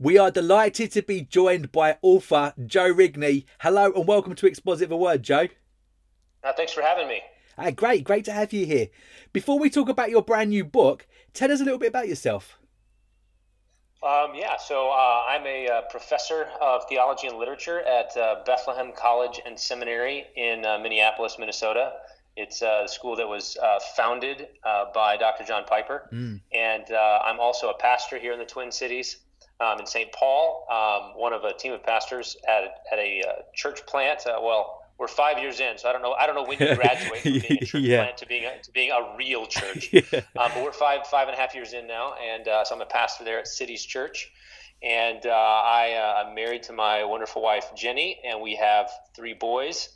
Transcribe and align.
We 0.00 0.16
are 0.16 0.30
delighted 0.30 0.92
to 0.92 1.02
be 1.02 1.22
joined 1.22 1.72
by 1.72 1.98
author 2.02 2.54
Joe 2.64 2.94
Rigney. 2.94 3.46
Hello 3.58 3.90
and 3.90 4.06
welcome 4.06 4.36
to 4.36 4.46
Exposit 4.46 4.90
the 4.90 4.96
Word, 4.96 5.24
Joe. 5.24 5.48
Uh, 6.44 6.52
thanks 6.56 6.72
for 6.72 6.82
having 6.82 7.08
me. 7.08 7.20
Uh, 7.58 7.72
great, 7.72 8.04
great 8.04 8.24
to 8.26 8.32
have 8.32 8.52
you 8.52 8.64
here. 8.64 8.90
Before 9.32 9.58
we 9.58 9.68
talk 9.68 9.88
about 9.88 10.10
your 10.10 10.22
brand 10.22 10.50
new 10.50 10.64
book, 10.64 11.08
tell 11.34 11.50
us 11.50 11.60
a 11.60 11.64
little 11.64 11.80
bit 11.80 11.88
about 11.88 12.06
yourself. 12.06 12.60
Um, 14.00 14.36
yeah, 14.36 14.56
so 14.56 14.88
uh, 14.88 15.24
I'm 15.26 15.44
a 15.44 15.68
uh, 15.68 15.82
professor 15.90 16.44
of 16.60 16.88
theology 16.88 17.26
and 17.26 17.36
literature 17.36 17.80
at 17.80 18.16
uh, 18.16 18.44
Bethlehem 18.46 18.92
College 18.96 19.40
and 19.44 19.58
Seminary 19.58 20.26
in 20.36 20.64
uh, 20.64 20.78
Minneapolis, 20.78 21.40
Minnesota. 21.40 21.94
It's 22.36 22.62
a 22.62 22.84
school 22.86 23.16
that 23.16 23.26
was 23.26 23.56
uh, 23.60 23.80
founded 23.96 24.46
by 24.94 25.16
Dr. 25.16 25.42
John 25.42 25.64
Piper, 25.64 26.08
mm. 26.12 26.40
and 26.52 26.84
I'm 26.88 27.40
also 27.40 27.70
a 27.70 27.76
pastor 27.78 28.16
here 28.16 28.32
in 28.32 28.38
the 28.38 28.44
Twin 28.44 28.70
Cities 28.70 29.16
um, 29.60 29.80
in 29.80 29.86
St. 29.86 30.12
Paul, 30.12 30.66
um, 30.70 31.20
one 31.20 31.32
of 31.32 31.44
a 31.44 31.52
team 31.52 31.72
of 31.72 31.82
pastors 31.82 32.36
at, 32.46 32.82
at 32.92 32.98
a 32.98 33.22
uh, 33.22 33.32
church 33.54 33.84
plant. 33.86 34.26
Uh, 34.26 34.38
well, 34.40 34.82
we're 34.98 35.08
five 35.08 35.38
years 35.38 35.60
in, 35.60 35.78
so 35.78 35.88
I 35.88 35.92
don't 35.92 36.02
know. 36.02 36.12
I 36.12 36.26
don't 36.26 36.34
know 36.34 36.44
when 36.44 36.58
you 36.58 36.74
graduate 36.76 37.20
from 37.20 37.32
being 37.32 37.58
a 37.62 37.64
church 37.64 37.82
yeah. 37.82 38.02
plant 38.02 38.16
to 38.18 38.26
being 38.26 38.44
a, 38.44 38.62
to 38.62 38.72
being 38.72 38.90
a 38.90 39.16
real 39.16 39.46
church. 39.46 39.90
yeah. 39.92 40.02
um, 40.12 40.50
but 40.54 40.62
we're 40.62 40.72
five 40.72 41.06
five 41.06 41.28
and 41.28 41.36
a 41.36 41.40
half 41.40 41.54
years 41.54 41.72
in 41.72 41.86
now, 41.86 42.14
and 42.14 42.48
uh, 42.48 42.64
so 42.64 42.74
I'm 42.74 42.80
a 42.80 42.86
pastor 42.86 43.24
there 43.24 43.38
at 43.38 43.46
Cities 43.46 43.84
Church, 43.84 44.30
and 44.82 45.24
uh, 45.24 45.30
I, 45.30 46.22
am 46.24 46.32
uh, 46.32 46.34
married 46.34 46.64
to 46.64 46.72
my 46.72 47.04
wonderful 47.04 47.42
wife 47.42 47.70
Jenny, 47.76 48.18
and 48.24 48.40
we 48.40 48.56
have 48.56 48.90
three 49.14 49.34
boys 49.34 49.88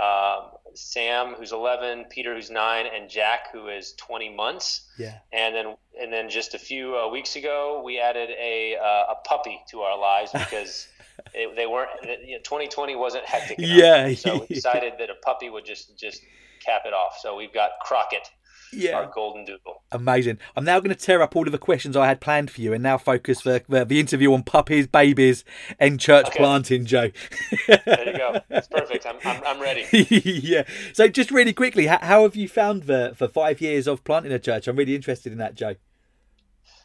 um, 0.00 0.50
Sam, 0.74 1.34
who's 1.34 1.52
11, 1.52 2.06
Peter, 2.10 2.34
who's 2.34 2.50
nine, 2.50 2.86
and 2.86 3.10
Jack, 3.10 3.52
who 3.52 3.68
is 3.68 3.92
20 3.94 4.34
months. 4.34 4.88
Yeah. 4.98 5.18
And 5.32 5.54
then, 5.54 5.76
and 6.00 6.12
then 6.12 6.30
just 6.30 6.54
a 6.54 6.58
few 6.58 6.96
uh, 6.96 7.08
weeks 7.08 7.36
ago, 7.36 7.82
we 7.84 7.98
added 7.98 8.30
a 8.30 8.76
uh, 8.76 9.12
a 9.12 9.14
puppy 9.26 9.60
to 9.70 9.80
our 9.80 9.98
lives 9.98 10.30
because 10.32 10.88
it, 11.34 11.54
they 11.56 11.66
weren't. 11.66 11.90
You 12.02 12.36
know, 12.36 12.42
2020 12.42 12.96
wasn't 12.96 13.24
hectic 13.24 13.58
enough. 13.58 13.76
Yeah. 13.76 14.14
So 14.14 14.40
we 14.40 14.46
decided 14.54 14.94
that 14.98 15.10
a 15.10 15.16
puppy 15.22 15.50
would 15.50 15.64
just 15.64 15.98
just 15.98 16.22
cap 16.64 16.82
it 16.86 16.92
off. 16.92 17.18
So 17.20 17.36
we've 17.36 17.52
got 17.52 17.72
Crockett 17.82 18.30
yeah. 18.72 18.96
our 18.96 19.10
golden 19.12 19.44
doodle. 19.44 19.82
Amazing. 19.92 20.38
I'm 20.56 20.64
now 20.64 20.80
going 20.80 20.94
to 20.94 21.00
tear 21.00 21.22
up 21.22 21.34
all 21.36 21.46
of 21.46 21.52
the 21.52 21.58
questions 21.58 21.96
I 21.96 22.06
had 22.06 22.20
planned 22.20 22.50
for 22.50 22.60
you 22.60 22.72
and 22.72 22.82
now 22.82 22.98
focus 22.98 23.42
the, 23.42 23.62
the, 23.68 23.84
the 23.84 24.00
interview 24.00 24.32
on 24.32 24.42
puppies, 24.42 24.86
babies, 24.86 25.44
and 25.78 25.98
church 25.98 26.26
okay. 26.26 26.38
planting, 26.38 26.84
Joe. 26.84 27.10
there 27.66 28.06
you 28.06 28.16
go. 28.16 28.40
That's 28.48 28.68
perfect. 28.68 29.06
I'm, 29.06 29.16
I'm, 29.24 29.42
I'm 29.44 29.60
ready. 29.60 29.86
yeah. 30.10 30.64
So, 30.92 31.08
just 31.08 31.30
really 31.30 31.52
quickly, 31.52 31.86
how, 31.86 31.98
how, 32.00 32.22
have 32.22 32.36
you 32.36 32.48
found 32.48 32.84
the 32.84 33.12
for 33.16 33.28
five 33.28 33.60
years 33.60 33.86
of 33.86 34.04
planting 34.04 34.32
a 34.32 34.38
church? 34.38 34.68
I'm 34.68 34.76
really 34.76 34.94
interested 34.94 35.32
in 35.32 35.38
that, 35.38 35.54
Joe. 35.54 35.76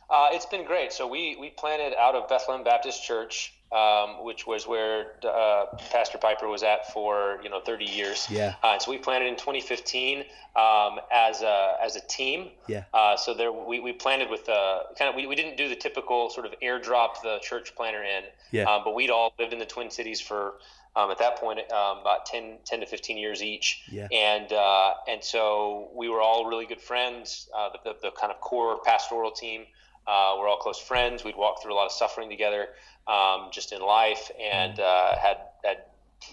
Uh, 0.09 0.29
it's 0.31 0.45
been 0.45 0.65
great. 0.65 0.93
So 0.93 1.07
we 1.07 1.35
we 1.39 1.49
planted 1.49 1.93
out 1.99 2.15
of 2.15 2.27
Bethlehem 2.29 2.63
Baptist 2.63 3.03
Church 3.03 3.54
um, 3.71 4.23
which 4.23 4.45
was 4.45 4.67
where 4.67 5.13
uh, 5.27 5.65
Pastor 5.91 6.17
Piper 6.17 6.47
was 6.47 6.63
at 6.63 6.91
for 6.93 7.39
you 7.43 7.49
know 7.49 7.59
30 7.59 7.85
years. 7.85 8.27
Yeah. 8.29 8.55
Uh, 8.63 8.79
so 8.79 8.91
we 8.91 8.97
planted 8.97 9.27
in 9.27 9.35
2015 9.35 10.19
um, 10.55 10.99
as 11.11 11.41
a 11.41 11.77
as 11.81 11.95
a 11.95 12.01
team. 12.01 12.49
Yeah. 12.67 12.83
Uh, 12.93 13.17
so 13.17 13.33
there 13.33 13.51
we, 13.51 13.79
we 13.79 13.91
planted 13.93 14.29
with 14.29 14.47
uh, 14.47 14.79
kind 14.97 15.09
of 15.09 15.15
we, 15.15 15.27
we 15.27 15.35
didn't 15.35 15.57
do 15.57 15.67
the 15.67 15.75
typical 15.75 16.29
sort 16.29 16.45
of 16.45 16.53
airdrop 16.61 17.21
the 17.21 17.39
church 17.41 17.75
planter 17.75 18.03
in. 18.03 18.23
Yeah. 18.51 18.63
Um, 18.63 18.81
but 18.83 18.95
we'd 18.95 19.09
all 19.09 19.33
lived 19.39 19.53
in 19.53 19.59
the 19.59 19.65
Twin 19.65 19.89
Cities 19.89 20.21
for 20.21 20.55
um, 20.95 21.11
at 21.11 21.17
that 21.17 21.37
point 21.37 21.59
um, 21.71 21.99
about 21.99 22.25
10, 22.25 22.57
10 22.63 22.79
to 22.79 22.85
15 22.85 23.17
years 23.17 23.43
each. 23.43 23.83
Yeah. 23.91 24.07
And 24.11 24.51
uh, 24.53 24.93
and 25.07 25.23
so 25.23 25.89
we 25.93 26.09
were 26.09 26.21
all 26.21 26.45
really 26.45 26.65
good 26.65 26.81
friends. 26.81 27.49
Uh, 27.55 27.69
the, 27.69 27.79
the, 27.91 27.97
the 28.03 28.11
kind 28.11 28.31
of 28.31 28.39
core 28.39 28.79
pastoral 28.83 29.31
team. 29.31 29.65
Uh, 30.07 30.35
we're 30.37 30.47
all 30.47 30.57
close 30.57 30.79
friends. 30.79 31.23
We'd 31.23 31.35
walk 31.35 31.61
through 31.61 31.73
a 31.73 31.77
lot 31.77 31.87
of 31.87 31.91
suffering 31.91 32.29
together, 32.29 32.67
um, 33.07 33.49
just 33.51 33.71
in 33.71 33.81
life, 33.81 34.31
and 34.39 34.77
mm. 34.77 34.83
uh, 34.83 35.17
had 35.17 35.37
had 35.63 35.77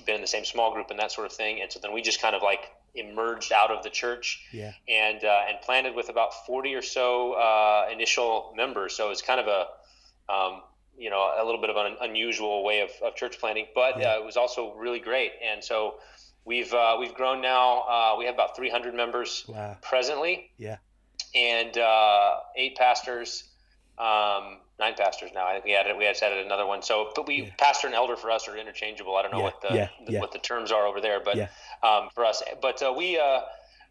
been 0.07 0.17
in 0.17 0.21
the 0.21 0.27
same 0.27 0.45
small 0.45 0.73
group 0.73 0.91
and 0.91 0.99
that 0.99 1.13
sort 1.13 1.27
of 1.27 1.33
thing. 1.33 1.61
And 1.61 1.71
so 1.71 1.81
then 1.81 1.93
we 1.93 2.03
just 2.03 2.21
kind 2.21 2.35
of 2.35 2.43
like 2.43 2.71
emerged 2.95 3.53
out 3.53 3.71
of 3.71 3.83
the 3.83 3.91
church, 3.91 4.41
yeah. 4.53 4.73
and 4.89 5.23
uh, 5.25 5.41
and 5.49 5.61
planted 5.63 5.95
with 5.95 6.09
about 6.09 6.47
forty 6.47 6.75
or 6.75 6.83
so 6.83 7.33
uh, 7.33 7.89
initial 7.93 8.53
members. 8.57 8.97
So 8.97 9.11
it's 9.11 9.23
kind 9.23 9.41
of 9.41 9.47
a 9.47 10.33
um, 10.33 10.63
you 10.97 11.11
know 11.11 11.35
a 11.39 11.45
little 11.45 11.61
bit 11.61 11.71
of 11.71 11.77
an 11.77 11.97
unusual 12.01 12.65
way 12.65 12.81
of, 12.81 12.91
of 13.03 13.17
church 13.17 13.39
planting, 13.39 13.67
but 13.75 13.99
yeah. 13.99 14.13
Uh, 14.13 14.19
it 14.19 14.25
was 14.25 14.37
also 14.37 14.75
really 14.75 15.01
great. 15.01 15.33
And 15.43 15.63
so 15.63 15.97
we've 16.45 16.73
uh, 16.73 16.97
we've 16.99 17.15
grown 17.15 17.43
now. 17.43 18.17
we 18.19 18.25
have 18.27 18.35
about 18.35 18.57
three 18.57 18.71
hundred 18.71 18.95
members 18.95 19.45
wow. 19.47 19.77
presently. 19.83 20.51
Yeah. 20.57 20.77
And 21.35 21.79
eight 22.57 22.77
pastors 22.77 23.45
um, 23.99 24.59
nine 24.79 24.95
pastors 24.97 25.31
now. 25.35 25.47
I 25.47 25.53
think 25.55 25.65
we 25.65 25.75
added 25.75 25.97
we 25.97 26.05
had 26.05 26.17
added 26.23 26.45
another 26.45 26.67
one. 26.67 26.83
So, 26.83 27.11
but 27.15 27.27
we 27.27 27.43
yeah. 27.43 27.51
pastor 27.59 27.87
and 27.87 27.95
elder 27.95 28.17
for 28.17 28.31
us 28.31 28.49
are 28.49 28.57
interchangeable. 28.57 29.17
I 29.17 29.23
don't 29.23 29.33
know 29.33 29.39
yeah, 29.39 29.45
what 29.45 29.61
the, 29.63 29.75
yeah, 29.75 29.89
the 30.07 30.19
what 30.19 30.33
the 30.33 30.39
terms 30.39 30.73
are 30.73 30.87
over 30.87 31.01
there, 31.01 31.21
but 31.21 31.39
um, 31.83 32.09
for 32.15 32.25
us, 32.25 32.43
but 32.61 32.83
uh, 32.83 32.93
we 32.97 33.19
uh, 33.19 33.41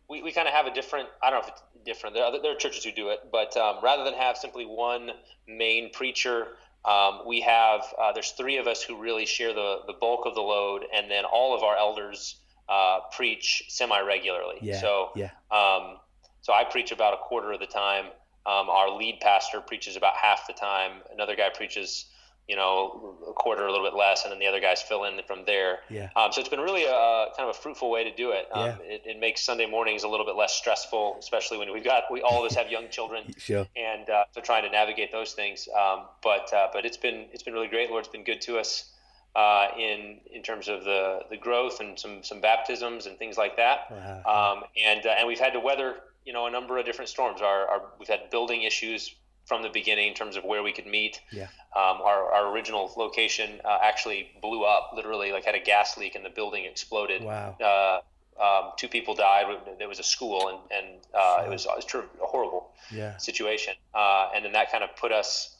we, 0.09 0.21
we 0.21 0.31
kind 0.31 0.47
of 0.47 0.53
have 0.53 0.65
a 0.65 0.73
different. 0.73 1.07
I 1.23 1.29
don't 1.29 1.41
know 1.41 1.47
if 1.47 1.53
it's 1.53 1.63
different. 1.85 2.15
There 2.15 2.23
are, 2.23 2.41
there 2.41 2.51
are 2.51 2.55
churches 2.55 2.83
who 2.83 2.91
do 2.91 3.09
it, 3.09 3.19
but 3.31 3.55
um, 3.57 3.77
rather 3.83 4.03
than 4.03 4.13
have 4.13 4.37
simply 4.37 4.65
one 4.65 5.11
main 5.47 5.91
preacher. 5.91 6.47
Um, 6.83 7.21
we 7.27 7.41
have 7.41 7.81
uh, 8.01 8.11
there's 8.11 8.31
three 8.31 8.57
of 8.57 8.65
us 8.65 8.81
who 8.81 8.99
really 8.99 9.27
share 9.27 9.53
the 9.53 9.81
the 9.85 9.93
bulk 9.93 10.25
of 10.25 10.33
the 10.33 10.41
load, 10.41 10.83
and 10.93 11.11
then 11.11 11.25
all 11.25 11.55
of 11.55 11.61
our 11.61 11.77
elders 11.77 12.37
uh, 12.67 13.01
preach 13.15 13.63
semi 13.67 13.99
regularly. 14.01 14.57
Yeah, 14.61 14.81
so 14.81 15.09
yeah. 15.15 15.29
Um, 15.51 15.97
so 16.41 16.53
I 16.53 16.63
preach 16.63 16.91
about 16.91 17.13
a 17.13 17.17
quarter 17.17 17.51
of 17.51 17.59
the 17.59 17.67
time, 17.67 18.05
um, 18.45 18.69
our 18.69 18.89
lead 18.97 19.19
pastor 19.21 19.61
preaches 19.61 19.95
about 19.95 20.15
half 20.15 20.47
the 20.47 20.53
time. 20.53 21.01
Another 21.13 21.35
guy 21.35 21.49
preaches, 21.53 22.05
you 22.47 22.55
know, 22.55 23.15
a 23.29 23.33
quarter, 23.33 23.67
a 23.67 23.71
little 23.71 23.85
bit 23.85 23.95
less, 23.95 24.23
and 24.23 24.31
then 24.31 24.39
the 24.39 24.47
other 24.47 24.59
guys 24.59 24.81
fill 24.81 25.03
in 25.03 25.19
from 25.27 25.45
there. 25.45 25.79
Yeah. 25.89 26.09
Um, 26.15 26.31
so 26.31 26.41
it's 26.41 26.49
been 26.49 26.59
really 26.59 26.85
a 26.85 27.27
kind 27.37 27.47
of 27.47 27.49
a 27.49 27.53
fruitful 27.53 27.91
way 27.91 28.03
to 28.03 28.15
do 28.15 28.31
it. 28.31 28.47
Um, 28.51 28.65
yeah. 28.65 28.75
It, 28.81 29.01
it, 29.05 29.19
makes 29.19 29.43
Sunday 29.43 29.67
mornings 29.67 30.03
a 30.03 30.07
little 30.07 30.25
bit 30.25 30.35
less 30.35 30.53
stressful, 30.53 31.17
especially 31.19 31.59
when 31.59 31.71
we've 31.71 31.83
got 31.83 32.05
we 32.11 32.23
all 32.23 32.43
of 32.43 32.49
us 32.49 32.57
have 32.57 32.71
young 32.71 32.89
children. 32.89 33.31
sure. 33.37 33.67
And 33.75 34.09
uh, 34.09 34.23
so 34.31 34.41
trying 34.41 34.63
to 34.63 34.71
navigate 34.71 35.11
those 35.11 35.33
things. 35.33 35.69
Um, 35.79 36.05
but 36.23 36.51
uh, 36.51 36.69
but 36.73 36.83
it's 36.83 36.97
been 36.97 37.27
it's 37.31 37.43
been 37.43 37.53
really 37.53 37.67
great. 37.67 37.91
Lord's 37.91 38.07
been 38.07 38.23
good 38.23 38.41
to 38.41 38.57
us. 38.57 38.87
Uh, 39.33 39.69
in 39.79 40.19
in 40.33 40.43
terms 40.43 40.67
of 40.67 40.83
the, 40.83 41.21
the 41.29 41.37
growth 41.37 41.79
and 41.79 41.97
some 41.97 42.21
some 42.21 42.41
baptisms 42.41 43.05
and 43.05 43.17
things 43.17 43.37
like 43.37 43.55
that, 43.55 43.89
wow. 43.89 44.57
um, 44.57 44.63
and 44.75 45.05
uh, 45.05 45.15
and 45.17 45.25
we've 45.25 45.39
had 45.39 45.53
to 45.53 45.59
weather 45.61 45.95
you 46.25 46.33
know 46.33 46.45
a 46.45 46.51
number 46.51 46.77
of 46.77 46.85
different 46.85 47.09
storms. 47.09 47.41
Our, 47.41 47.67
our 47.67 47.81
we've 47.99 48.07
had 48.07 48.29
building 48.29 48.63
issues 48.63 49.15
from 49.45 49.63
the 49.63 49.69
beginning 49.69 50.07
in 50.07 50.13
terms 50.13 50.35
of 50.35 50.43
where 50.43 50.63
we 50.63 50.71
could 50.71 50.85
meet. 50.85 51.19
Yeah. 51.31 51.47
Um, 51.75 52.01
our, 52.01 52.31
our 52.31 52.53
original 52.53 52.91
location 52.95 53.59
uh, 53.65 53.79
actually 53.81 54.29
blew 54.41 54.63
up, 54.63 54.91
literally, 54.95 55.31
like 55.31 55.45
had 55.45 55.55
a 55.55 55.59
gas 55.59 55.97
leak 55.97 56.15
and 56.15 56.23
the 56.23 56.29
building 56.29 56.65
exploded. 56.65 57.23
Wow. 57.23 57.57
Uh, 57.59 58.01
um, 58.41 58.71
two 58.77 58.87
people 58.87 59.13
died. 59.13 59.45
There 59.77 59.87
was 59.87 59.99
a 59.99 60.03
school, 60.03 60.47
and, 60.47 60.59
and 60.71 60.97
uh, 61.13 61.37
sure. 61.37 61.45
it 61.45 61.49
was, 61.49 61.65
it 61.65 61.93
was 61.93 62.05
a 62.21 62.25
horrible 62.25 62.71
yeah. 62.91 63.17
situation. 63.17 63.73
Uh, 63.93 64.29
and 64.33 64.45
then 64.45 64.53
that 64.53 64.71
kind 64.71 64.83
of 64.83 64.95
put 64.95 65.11
us 65.11 65.55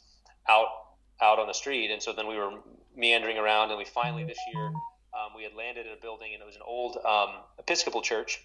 out 0.48 0.68
out 1.20 1.38
on 1.38 1.46
the 1.46 1.54
street. 1.54 1.90
And 1.90 2.02
so 2.02 2.12
then 2.12 2.26
we 2.26 2.36
were 2.36 2.52
meandering 2.96 3.38
around, 3.38 3.70
and 3.70 3.78
we 3.78 3.84
finally 3.84 4.24
this 4.24 4.38
year 4.52 4.66
um, 4.66 5.32
we 5.36 5.42
had 5.42 5.54
landed 5.54 5.86
in 5.86 5.92
a 5.92 6.00
building, 6.00 6.32
and 6.34 6.42
it 6.42 6.46
was 6.46 6.56
an 6.56 6.62
old 6.66 6.96
um, 7.04 7.42
Episcopal 7.58 8.02
church 8.02 8.42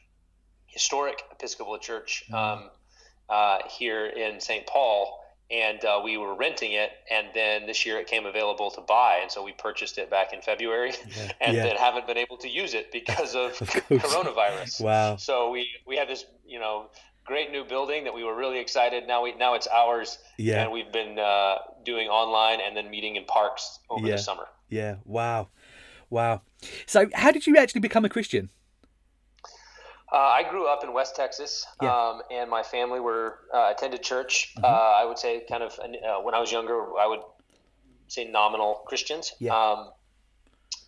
historic 0.67 1.23
Episcopal 1.31 1.77
church 1.79 2.23
mm-hmm. 2.29 2.35
um, 2.35 2.69
uh, 3.29 3.59
here 3.69 4.05
in 4.05 4.39
St. 4.39 4.65
Paul, 4.67 5.23
and 5.49 5.83
uh, 5.85 6.01
we 6.03 6.17
were 6.17 6.35
renting 6.35 6.73
it. 6.73 6.91
And 7.09 7.27
then 7.33 7.65
this 7.65 7.85
year 7.85 7.97
it 7.99 8.07
came 8.07 8.25
available 8.25 8.71
to 8.71 8.81
buy, 8.81 9.19
and 9.21 9.31
so 9.31 9.43
we 9.43 9.53
purchased 9.53 9.97
it 9.97 10.09
back 10.09 10.33
in 10.33 10.41
February, 10.41 10.93
yeah. 11.15 11.31
and 11.41 11.55
yeah. 11.55 11.63
then 11.63 11.75
haven't 11.77 12.07
been 12.07 12.17
able 12.17 12.37
to 12.37 12.49
use 12.49 12.73
it 12.73 12.91
because 12.91 13.35
of, 13.35 13.51
of 13.61 13.69
coronavirus. 13.89 14.81
Wow! 14.81 15.15
So 15.17 15.49
we 15.49 15.69
we 15.85 15.97
have 15.97 16.07
this 16.07 16.25
you 16.45 16.59
know 16.59 16.87
great 17.25 17.51
new 17.51 17.65
building 17.65 18.05
that 18.05 18.13
we 18.13 18.23
were 18.23 18.35
really 18.35 18.59
excited. 18.59 19.07
Now 19.07 19.23
we 19.23 19.35
now 19.35 19.53
it's 19.53 19.67
ours, 19.67 20.17
yeah. 20.37 20.63
and 20.63 20.71
we've 20.71 20.91
been 20.91 21.19
uh, 21.19 21.55
doing 21.83 22.07
online 22.07 22.59
and 22.61 22.75
then 22.75 22.89
meeting 22.89 23.15
in 23.15 23.25
parks 23.25 23.79
over 23.89 24.05
yeah. 24.05 24.15
the 24.15 24.21
summer. 24.21 24.47
Yeah. 24.69 24.95
Wow. 25.05 25.49
Wow. 26.09 26.41
So, 26.85 27.09
how 27.13 27.31
did 27.31 27.47
you 27.47 27.57
actually 27.57 27.81
become 27.81 28.05
a 28.05 28.09
Christian? 28.09 28.49
Uh, 30.11 30.15
I 30.15 30.49
grew 30.49 30.67
up 30.67 30.83
in 30.85 30.93
West 30.93 31.17
Texas, 31.17 31.65
yeah. 31.81 31.93
um, 31.93 32.21
and 32.31 32.49
my 32.49 32.63
family 32.63 33.01
were 33.01 33.39
uh, 33.53 33.73
attended 33.75 34.03
church. 34.03 34.53
Mm-hmm. 34.55 34.63
Uh, 34.63 34.67
I 34.67 35.05
would 35.05 35.19
say, 35.19 35.43
kind 35.49 35.63
of, 35.63 35.77
uh, 35.79 36.21
when 36.21 36.33
I 36.33 36.39
was 36.39 36.49
younger, 36.49 36.97
I 36.97 37.07
would 37.07 37.19
say 38.07 38.23
nominal 38.23 38.75
Christians. 38.85 39.33
Yeah. 39.39 39.53
Um, 39.53 39.91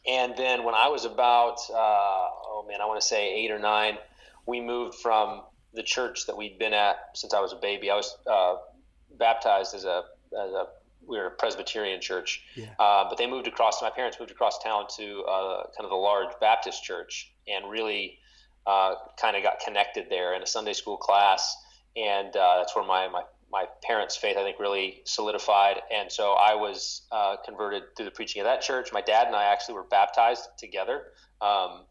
and 0.07 0.37
then 0.37 0.63
when 0.63 0.73
I 0.73 0.87
was 0.87 1.03
about, 1.03 1.57
uh, 1.69 1.75
oh 1.75 2.65
man, 2.67 2.79
I 2.79 2.85
want 2.85 3.01
to 3.01 3.05
say 3.05 3.33
eight 3.35 3.51
or 3.51 3.59
nine, 3.59 3.97
we 4.45 4.61
moved 4.61 4.95
from 4.95 5.41
the 5.73 5.83
church 5.83 6.25
that 6.27 6.37
we'd 6.37 6.57
been 6.57 6.73
at 6.73 6.95
since 7.13 7.33
I 7.33 7.41
was 7.41 7.51
a 7.51 7.57
baby. 7.57 7.91
I 7.91 7.95
was 7.95 8.17
uh, 8.25 8.55
baptized 9.17 9.75
as 9.75 9.83
a, 9.83 10.05
as 10.31 10.51
a 10.51 10.67
we 11.05 11.17
were 11.17 11.27
a 11.27 11.31
Presbyterian 11.31 11.99
church, 11.99 12.41
yeah. 12.55 12.69
but 12.77 13.17
they 13.17 13.27
moved 13.27 13.47
across. 13.47 13.81
My 13.81 13.89
parents 13.89 14.17
moved 14.19 14.31
across 14.31 14.63
town 14.63 14.85
to 14.97 15.23
kind 15.75 15.85
of 15.85 15.91
a 15.91 15.95
large 15.95 16.29
Baptist 16.39 16.83
church, 16.83 17.31
and 17.47 17.69
really 17.69 18.19
uh, 18.65 18.95
kind 19.19 19.35
of 19.35 19.43
got 19.43 19.59
connected 19.59 20.07
there 20.09 20.33
in 20.33 20.43
a 20.43 20.47
Sunday 20.47 20.73
school 20.73 20.97
class, 20.97 21.55
and 21.95 22.35
uh, 22.35 22.57
that's 22.57 22.75
where 22.75 22.85
my, 22.85 23.07
my 23.07 23.23
my 23.51 23.65
parents' 23.83 24.15
faith, 24.15 24.37
I 24.37 24.43
think, 24.43 24.59
really 24.59 25.01
solidified. 25.05 25.77
And 25.91 26.11
so 26.11 26.33
I 26.33 26.53
was 26.53 27.01
uh, 27.11 27.37
converted 27.43 27.81
through 27.95 28.05
the 28.05 28.11
preaching 28.11 28.41
of 28.41 28.45
that 28.45 28.61
church. 28.61 28.89
My 28.93 29.01
dad 29.01 29.25
and 29.25 29.35
I 29.35 29.45
actually 29.45 29.73
were 29.73 29.85
baptized 29.85 30.43
together 30.59 31.05
um, 31.41 31.85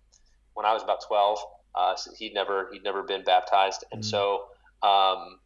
when 0.54 0.66
I 0.66 0.72
was 0.72 0.84
about 0.84 1.00
12. 1.04 1.38
Uh, 1.74 1.96
so 1.96 2.12
he'd 2.16 2.32
never 2.32 2.70
he'd 2.72 2.84
never 2.84 3.02
been 3.02 3.22
baptized, 3.24 3.84
and 3.92 4.02
mm-hmm. 4.02 4.08
so 4.08 4.46
um, 4.82 5.38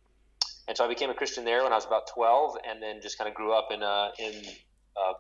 and 0.69 0.77
so 0.77 0.85
I 0.85 0.89
became 0.89 1.11
a 1.11 1.15
Christian 1.15 1.45
there 1.45 1.63
when 1.63 1.73
I 1.73 1.77
was 1.77 1.85
about 1.85 2.07
12, 2.09 2.57
and 2.69 2.83
then 2.83 3.01
just 3.03 3.19
kind 3.19 3.29
of 3.29 3.35
grew 3.35 3.53
up 3.53 3.69
in 3.73 3.83
a, 3.83 4.11
in 4.19 4.33
uh, 4.97 5.15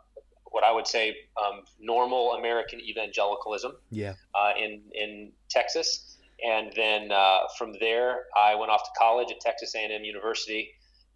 what 0.62 0.69
I 0.69 0.75
would 0.75 0.87
say 0.87 1.17
um, 1.41 1.62
normal 1.81 2.32
American 2.32 2.81
evangelicalism. 2.81 3.73
Yeah. 3.91 4.14
Uh, 4.35 4.53
in 4.59 4.82
in 4.94 5.32
Texas, 5.50 6.19
and 6.44 6.73
then 6.75 7.12
uh, 7.12 7.41
from 7.59 7.75
there 7.81 8.25
I 8.37 8.55
went 8.55 8.70
off 8.70 8.82
to 8.85 8.91
college 8.99 9.31
at 9.31 9.41
Texas 9.41 9.75
A&M 9.75 10.05
University, 10.05 10.70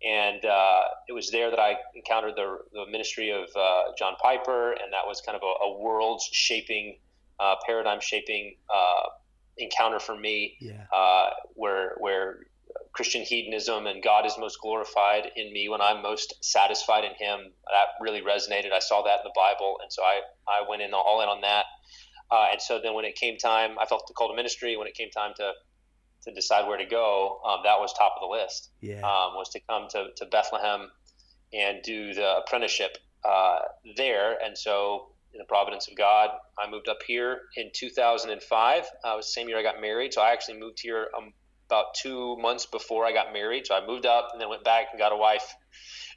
and 0.05 0.45
uh, 0.45 0.81
it 1.09 1.13
was 1.13 1.31
there 1.31 1.51
that 1.51 1.59
I 1.59 1.77
encountered 1.95 2.35
the, 2.37 2.59
the 2.73 2.87
ministry 2.91 3.31
of 3.31 3.49
uh, 3.57 3.93
John 3.99 4.15
Piper, 4.23 4.73
and 4.73 4.93
that 4.93 5.07
was 5.07 5.21
kind 5.25 5.37
of 5.37 5.43
a, 5.43 5.65
a 5.65 5.79
world 5.81 6.21
shaping, 6.33 6.99
uh, 7.41 7.55
paradigm 7.67 8.01
shaping 8.01 8.57
uh, 8.73 9.09
encounter 9.59 9.99
for 9.99 10.17
me, 10.17 10.57
yeah. 10.61 10.85
Uh, 10.95 11.31
where 11.55 11.97
where 11.99 12.47
Christian 12.93 13.23
hedonism 13.23 13.87
and 13.87 14.03
God 14.03 14.27
is 14.27 14.37
most 14.39 14.59
glorified 14.61 15.31
in 15.37 15.53
me 15.53 15.69
when 15.69 15.81
I'm 15.81 16.03
most 16.03 16.35
satisfied 16.43 17.05
in 17.05 17.13
Him. 17.13 17.53
That 17.67 17.89
really 18.01 18.23
resonated. 18.23 18.73
I 18.73 18.81
saw 18.81 19.03
that 19.03 19.21
in 19.21 19.25
the 19.25 19.33
Bible, 19.35 19.79
and 19.83 19.93
so 19.93 20.03
I 20.03 20.21
I 20.49 20.69
went 20.69 20.83
in 20.83 20.95
all 20.95 21.21
in 21.23 21.29
on 21.29 21.41
that. 21.43 21.67
Uh, 22.31 22.47
and 22.53 22.61
so 22.61 22.81
then 22.83 22.95
when 22.95 23.05
it 23.05 23.15
came 23.15 23.39
time, 23.39 23.79
I 23.79 23.87
felt 23.87 24.07
the 24.09 24.15
call 24.15 24.29
to 24.29 24.35
ministry. 24.35 24.77
When 24.77 24.89
it 24.89 24.95
came 24.95 25.11
time 25.11 25.33
to 25.37 25.53
to 26.27 26.33
decide 26.33 26.67
where 26.67 26.77
to 26.77 26.87
go, 26.87 27.41
um, 27.47 27.61
that 27.65 27.79
was 27.79 27.93
top 27.93 28.15
of 28.17 28.29
the 28.29 28.37
list. 28.37 28.71
Yeah. 28.81 28.97
Um, 28.97 29.35
was 29.37 29.49
to 29.51 29.61
come 29.69 29.87
to, 29.91 30.09
to 30.17 30.27
Bethlehem 30.27 30.91
and 31.53 31.83
do 31.83 32.13
the 32.13 32.39
apprenticeship 32.39 32.99
uh, 33.25 33.61
there. 33.97 34.37
And 34.45 34.59
so, 34.59 35.13
in 35.33 35.39
the 35.39 35.45
providence 35.45 35.89
of 35.89 35.97
God, 35.97 36.31
I 36.59 36.69
moved 36.71 36.89
up 36.89 36.99
here 37.07 37.43
in 37.57 37.71
2005. 37.75 38.83
Uh, 38.83 38.85
it 39.13 39.17
was 39.17 39.27
the 39.27 39.31
same 39.31 39.49
year 39.49 39.59
I 39.59 39.63
got 39.63 39.81
married. 39.81 40.15
So 40.15 40.23
I 40.23 40.33
actually 40.33 40.59
moved 40.59 40.81
here 40.81 41.09
um, 41.17 41.33
about 41.67 41.95
two 41.95 42.37
months 42.37 42.67
before 42.67 43.05
I 43.05 43.13
got 43.13 43.33
married. 43.33 43.67
So 43.67 43.75
I 43.75 43.87
moved 43.87 44.07
up 44.07 44.31
and 44.33 44.41
then 44.41 44.49
went 44.49 44.65
back 44.65 44.87
and 44.93 44.99
got 44.99 45.13
a 45.13 45.17
wife, 45.17 45.55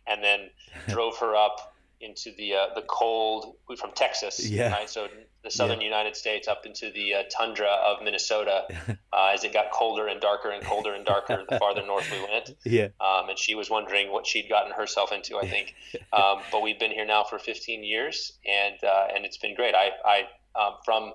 and 0.08 0.24
then 0.24 0.50
drove 0.88 1.18
her 1.18 1.36
up 1.36 1.74
into 2.02 2.32
the 2.38 2.54
uh, 2.54 2.74
the 2.76 2.84
cold 2.84 3.56
from 3.78 3.92
Texas. 3.94 4.48
Yeah. 4.48 4.72
Right? 4.72 4.90
So 4.90 5.08
the 5.44 5.52
southern 5.52 5.82
yeah. 5.82 5.88
United 5.88 6.16
States 6.16 6.48
up 6.48 6.66
into 6.66 6.92
the 6.92 7.14
uh, 7.14 7.24
tundra 7.36 7.68
of 7.68 8.04
Minnesota 8.04 8.66
uh, 9.14 9.32
as 9.34 9.44
it 9.44 9.54
got 9.54 9.72
colder 9.72 10.08
and 10.08 10.22
darker 10.22 10.50
and 10.50 10.64
colder 10.64 10.94
and 10.94 11.06
darker 11.06 11.44
the 11.50 11.58
farther 11.58 11.86
north 11.86 12.10
we 12.12 12.22
went. 12.22 12.56
Yeah. 12.66 12.90
Um, 13.00 13.30
and 13.30 13.40
she 13.40 13.56
was 13.56 13.70
wondering 13.70 14.12
what 14.12 14.28
she'd 14.28 14.48
gotten 14.48 14.72
herself 14.72 15.12
into, 15.12 15.38
I 15.38 15.48
think. 15.48 15.74
Um, 16.14 16.42
but 16.52 16.62
we've 16.62 16.78
been 16.78 16.92
here 16.92 17.06
now 17.06 17.24
for 17.24 17.40
15 17.40 17.84
years, 17.84 18.34
and 18.46 18.76
uh, 18.84 19.08
and 19.14 19.26
it's 19.26 19.38
been 19.38 19.56
great. 19.56 19.74
I 19.76 19.90
I 20.06 20.62
um, 20.62 20.76
from 20.86 21.14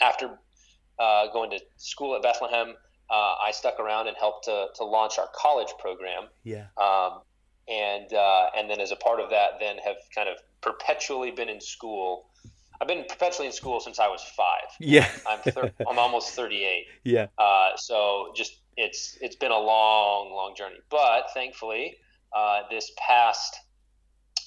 after 0.00 0.38
uh, 0.98 1.26
going 1.32 1.50
to 1.50 1.60
school 1.76 2.14
at 2.16 2.22
Bethlehem, 2.22 2.74
uh, 3.12 3.34
I 3.46 3.50
stuck 3.52 3.78
around 3.78 4.08
and 4.08 4.16
helped 4.16 4.44
to 4.46 4.68
to 4.76 4.84
launch 4.84 5.18
our 5.18 5.28
college 5.34 5.72
program. 5.78 6.24
Yeah. 6.42 6.66
Um, 6.76 7.20
and 7.68 8.12
uh, 8.12 8.50
and 8.56 8.68
then 8.68 8.80
as 8.80 8.90
a 8.90 8.96
part 8.96 9.20
of 9.20 9.30
that, 9.30 9.60
then 9.60 9.78
have 9.78 9.96
kind 10.14 10.28
of 10.28 10.38
perpetually 10.60 11.30
been 11.30 11.48
in 11.48 11.60
school 11.60 12.26
I've 12.82 12.88
been 12.88 13.04
perpetually 13.08 13.46
in 13.46 13.52
school 13.52 13.78
since 13.78 14.00
I 14.00 14.08
was 14.08 14.24
five. 14.36 14.66
Yeah, 14.80 15.08
I'm 15.24 15.38
thir- 15.38 15.72
I'm 15.88 16.00
almost 16.00 16.30
38. 16.30 16.86
Yeah. 17.04 17.28
Uh, 17.38 17.76
so 17.76 18.32
just 18.34 18.58
it's 18.76 19.16
it's 19.20 19.36
been 19.36 19.52
a 19.52 19.58
long, 19.58 20.32
long 20.32 20.54
journey. 20.56 20.80
But 20.90 21.26
thankfully, 21.32 21.96
uh, 22.34 22.62
this 22.70 22.90
past 22.98 23.56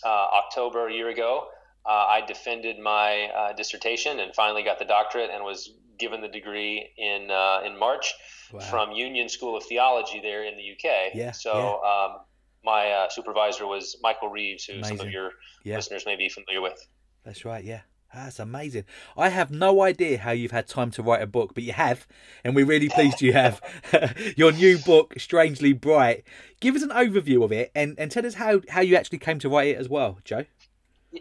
uh, 0.04 0.10
October 0.10 0.90
a 0.90 0.94
year 0.94 1.08
ago, 1.08 1.48
uh, 1.86 1.90
I 1.90 2.24
defended 2.28 2.78
my 2.78 3.28
uh, 3.28 3.54
dissertation 3.54 4.20
and 4.20 4.36
finally 4.36 4.64
got 4.64 4.80
the 4.80 4.86
doctorate 4.86 5.30
and 5.30 5.42
was 5.42 5.72
given 5.98 6.22
the 6.22 6.28
degree 6.28 6.90
in 6.98 7.30
uh, 7.32 7.62
in 7.66 7.78
March 7.78 8.14
wow. 8.52 8.60
from 8.60 8.92
Union 8.92 9.30
School 9.30 9.58
of 9.58 9.64
Theology 9.64 10.20
there 10.22 10.44
in 10.46 10.56
the 10.58 10.72
UK. 10.72 11.16
Yeah. 11.16 11.32
So. 11.32 11.80
Yeah. 11.84 12.06
Um, 12.06 12.22
my 12.66 13.08
supervisor 13.12 13.68
was 13.68 13.96
Michael 14.02 14.30
Reeves, 14.30 14.66
who 14.66 14.74
Amazing. 14.74 14.98
some 14.98 15.06
of 15.06 15.14
your 15.14 15.34
yeah. 15.64 15.76
listeners 15.76 16.04
may 16.04 16.16
be 16.16 16.30
familiar 16.30 16.62
with. 16.62 16.84
That's 17.24 17.46
right, 17.46 17.64
yeah. 17.64 17.82
That's 18.14 18.40
amazing. 18.40 18.86
I 19.18 19.30
have 19.30 19.52
no 19.52 19.82
idea 19.82 20.18
how 20.20 20.32
you've 20.32 20.52
had 20.52 20.68
time 20.68 20.90
to 20.92 21.04
write 21.04 21.22
a 21.22 21.28
book, 21.28 21.54
but 21.54 21.64
you 21.64 21.74
have, 21.74 22.08
and 22.46 22.56
we're 22.56 22.66
really 22.66 22.88
pleased 22.88 23.22
you 23.22 23.34
have. 23.34 23.62
Your 24.38 24.54
new 24.54 24.78
book, 24.78 25.16
Strangely 25.18 25.74
Bright. 25.74 26.24
Give 26.62 26.76
us 26.76 26.82
an 26.82 26.90
overview 26.90 27.44
of 27.44 27.52
it 27.52 27.72
and, 27.76 27.96
and 28.00 28.10
tell 28.10 28.26
us 28.26 28.36
how, 28.36 28.62
how 28.70 28.80
you 28.80 28.96
actually 28.96 29.18
came 29.18 29.38
to 29.40 29.50
write 29.50 29.70
it 29.70 29.78
as 29.78 29.90
well, 29.90 30.20
Joe. 30.24 30.46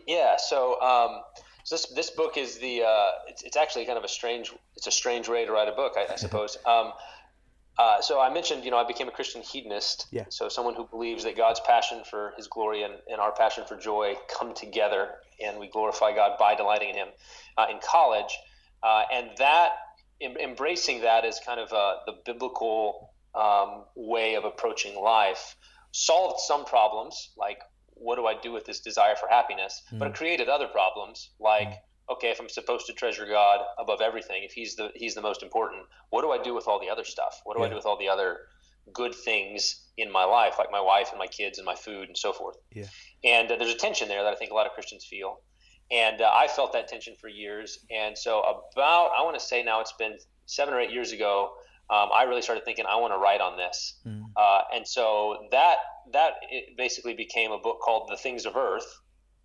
Yeah, 0.06 0.36
so, 0.36 0.80
um, 0.80 1.20
so 1.64 1.74
this 1.76 1.86
this 1.86 2.10
book 2.10 2.36
is 2.36 2.58
the 2.58 2.82
uh, 2.82 3.08
it's, 3.26 3.42
it's 3.42 3.56
actually 3.56 3.86
kind 3.86 3.98
of 3.98 4.04
a 4.04 4.08
strange 4.08 4.52
it's 4.76 4.86
a 4.86 4.90
strange 4.92 5.28
way 5.28 5.44
to 5.46 5.52
write 5.52 5.68
a 5.68 5.72
book, 5.72 5.94
I, 5.96 6.12
I 6.12 6.16
suppose. 6.16 6.58
um, 6.66 6.92
uh, 7.76 8.00
so 8.00 8.20
I 8.20 8.32
mentioned, 8.32 8.64
you 8.64 8.70
know, 8.70 8.76
I 8.76 8.86
became 8.86 9.08
a 9.08 9.10
Christian 9.10 9.42
hedonist. 9.42 10.06
Yeah. 10.12 10.26
So 10.28 10.48
someone 10.48 10.74
who 10.74 10.86
believes 10.86 11.24
that 11.24 11.36
God's 11.36 11.60
passion 11.60 12.02
for 12.08 12.32
His 12.36 12.46
glory 12.46 12.82
and, 12.82 12.94
and 13.10 13.20
our 13.20 13.32
passion 13.32 13.64
for 13.66 13.76
joy 13.76 14.14
come 14.28 14.54
together, 14.54 15.10
and 15.44 15.58
we 15.58 15.68
glorify 15.68 16.14
God 16.14 16.38
by 16.38 16.54
delighting 16.54 16.90
in 16.90 16.96
Him. 16.96 17.08
Uh, 17.56 17.66
in 17.70 17.78
college, 17.82 18.36
uh, 18.82 19.04
and 19.12 19.30
that 19.38 19.72
em- 20.20 20.36
embracing 20.36 21.00
that 21.00 21.24
as 21.24 21.40
kind 21.44 21.58
of 21.58 21.72
uh, 21.72 21.96
the 22.06 22.12
biblical 22.24 23.10
um, 23.34 23.84
way 23.96 24.34
of 24.34 24.44
approaching 24.44 25.00
life 25.00 25.56
solved 25.92 26.40
some 26.40 26.64
problems, 26.64 27.30
like 27.36 27.58
what 27.94 28.16
do 28.16 28.26
I 28.26 28.34
do 28.34 28.52
with 28.52 28.64
this 28.64 28.80
desire 28.80 29.16
for 29.16 29.28
happiness? 29.28 29.82
Mm. 29.92 29.98
But 29.98 30.08
it 30.08 30.14
created 30.14 30.48
other 30.48 30.68
problems, 30.68 31.30
like 31.38 31.68
mm 31.68 31.78
okay, 32.10 32.30
if 32.30 32.40
I'm 32.40 32.48
supposed 32.48 32.86
to 32.86 32.92
treasure 32.92 33.26
God 33.26 33.60
above 33.78 34.00
everything, 34.00 34.42
if 34.44 34.52
He's 34.52 34.76
the 34.76 34.90
He's 34.94 35.14
the 35.14 35.22
most 35.22 35.42
important, 35.42 35.82
what 36.10 36.22
do 36.22 36.30
I 36.30 36.42
do 36.42 36.54
with 36.54 36.68
all 36.68 36.80
the 36.80 36.90
other 36.90 37.04
stuff? 37.04 37.40
What 37.44 37.56
do 37.56 37.62
yeah. 37.62 37.66
I 37.66 37.70
do 37.70 37.76
with 37.76 37.86
all 37.86 37.98
the 37.98 38.08
other 38.08 38.40
good 38.92 39.14
things 39.14 39.86
in 39.96 40.12
my 40.12 40.24
life, 40.24 40.56
like 40.58 40.70
my 40.70 40.80
wife 40.80 41.08
and 41.10 41.18
my 41.18 41.26
kids 41.26 41.58
and 41.58 41.64
my 41.64 41.74
food 41.74 42.08
and 42.08 42.16
so 42.16 42.32
forth? 42.32 42.56
Yeah. 42.72 42.84
And 43.24 43.50
uh, 43.50 43.56
there's 43.56 43.72
a 43.72 43.76
tension 43.76 44.08
there 44.08 44.22
that 44.22 44.32
I 44.32 44.36
think 44.36 44.50
a 44.50 44.54
lot 44.54 44.66
of 44.66 44.72
Christians 44.72 45.04
feel, 45.04 45.40
and 45.90 46.20
uh, 46.20 46.30
I 46.32 46.48
felt 46.48 46.72
that 46.72 46.88
tension 46.88 47.14
for 47.20 47.28
years. 47.28 47.78
And 47.90 48.16
so 48.16 48.40
about 48.40 49.10
I 49.16 49.22
want 49.22 49.38
to 49.38 49.44
say 49.44 49.62
now 49.62 49.80
it's 49.80 49.94
been 49.98 50.16
seven 50.46 50.74
or 50.74 50.80
eight 50.80 50.92
years 50.92 51.12
ago. 51.12 51.52
Um, 51.90 52.08
I 52.14 52.22
really 52.22 52.40
started 52.40 52.64
thinking 52.64 52.86
I 52.86 52.96
want 52.96 53.12
to 53.12 53.18
write 53.18 53.42
on 53.42 53.58
this, 53.58 53.98
mm. 54.06 54.24
uh, 54.36 54.62
and 54.74 54.88
so 54.88 55.48
that 55.50 55.76
that 56.12 56.34
basically 56.76 57.14
became 57.14 57.52
a 57.52 57.58
book 57.58 57.80
called 57.80 58.08
The 58.10 58.16
Things 58.16 58.46
of 58.46 58.56
Earth, 58.56 58.86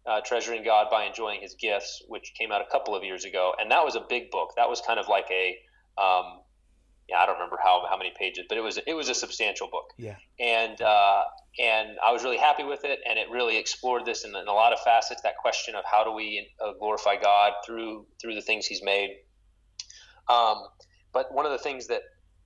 uh, 0.05 0.21
Treasuring 0.25 0.63
God 0.63 0.87
by 0.89 1.05
Enjoying 1.05 1.41
His 1.41 1.55
Gifts, 1.55 2.03
which 2.07 2.33
came 2.37 2.51
out 2.51 2.61
a 2.61 2.71
couple 2.71 2.95
of 2.95 3.03
years 3.03 3.25
ago, 3.25 3.53
and 3.59 3.71
that 3.71 3.83
was 3.83 3.95
a 3.95 4.03
big 4.07 4.31
book. 4.31 4.51
That 4.55 4.69
was 4.69 4.81
kind 4.81 4.99
of 4.99 5.07
like 5.07 5.27
a, 5.31 5.57
um, 6.01 6.41
yeah, 7.07 7.17
I 7.17 7.25
don't 7.25 7.35
remember 7.35 7.57
how, 7.63 7.85
how 7.89 7.97
many 7.97 8.11
pages, 8.17 8.45
but 8.47 8.57
it 8.57 8.61
was 8.61 8.79
it 8.85 8.93
was 8.93 9.09
a 9.09 9.15
substantial 9.15 9.67
book. 9.67 9.93
Yeah. 9.97 10.15
And 10.39 10.79
uh, 10.81 11.21
and 11.59 11.97
I 12.05 12.11
was 12.11 12.23
really 12.23 12.37
happy 12.37 12.63
with 12.63 12.85
it, 12.85 12.99
and 13.07 13.17
it 13.17 13.29
really 13.29 13.57
explored 13.57 14.05
this 14.05 14.23
in, 14.23 14.35
in 14.35 14.47
a 14.47 14.53
lot 14.53 14.73
of 14.73 14.79
facets. 14.81 15.21
That 15.23 15.37
question 15.37 15.75
of 15.75 15.83
how 15.89 16.03
do 16.03 16.11
we 16.11 16.47
uh, 16.63 16.73
glorify 16.79 17.15
God 17.15 17.53
through 17.65 18.05
through 18.21 18.35
the 18.35 18.41
things 18.41 18.65
He's 18.65 18.83
made. 18.83 19.09
Um, 20.29 20.67
but 21.11 21.33
one 21.33 21.45
of 21.45 21.51
the 21.51 21.57
things 21.57 21.87
that 21.87 22.01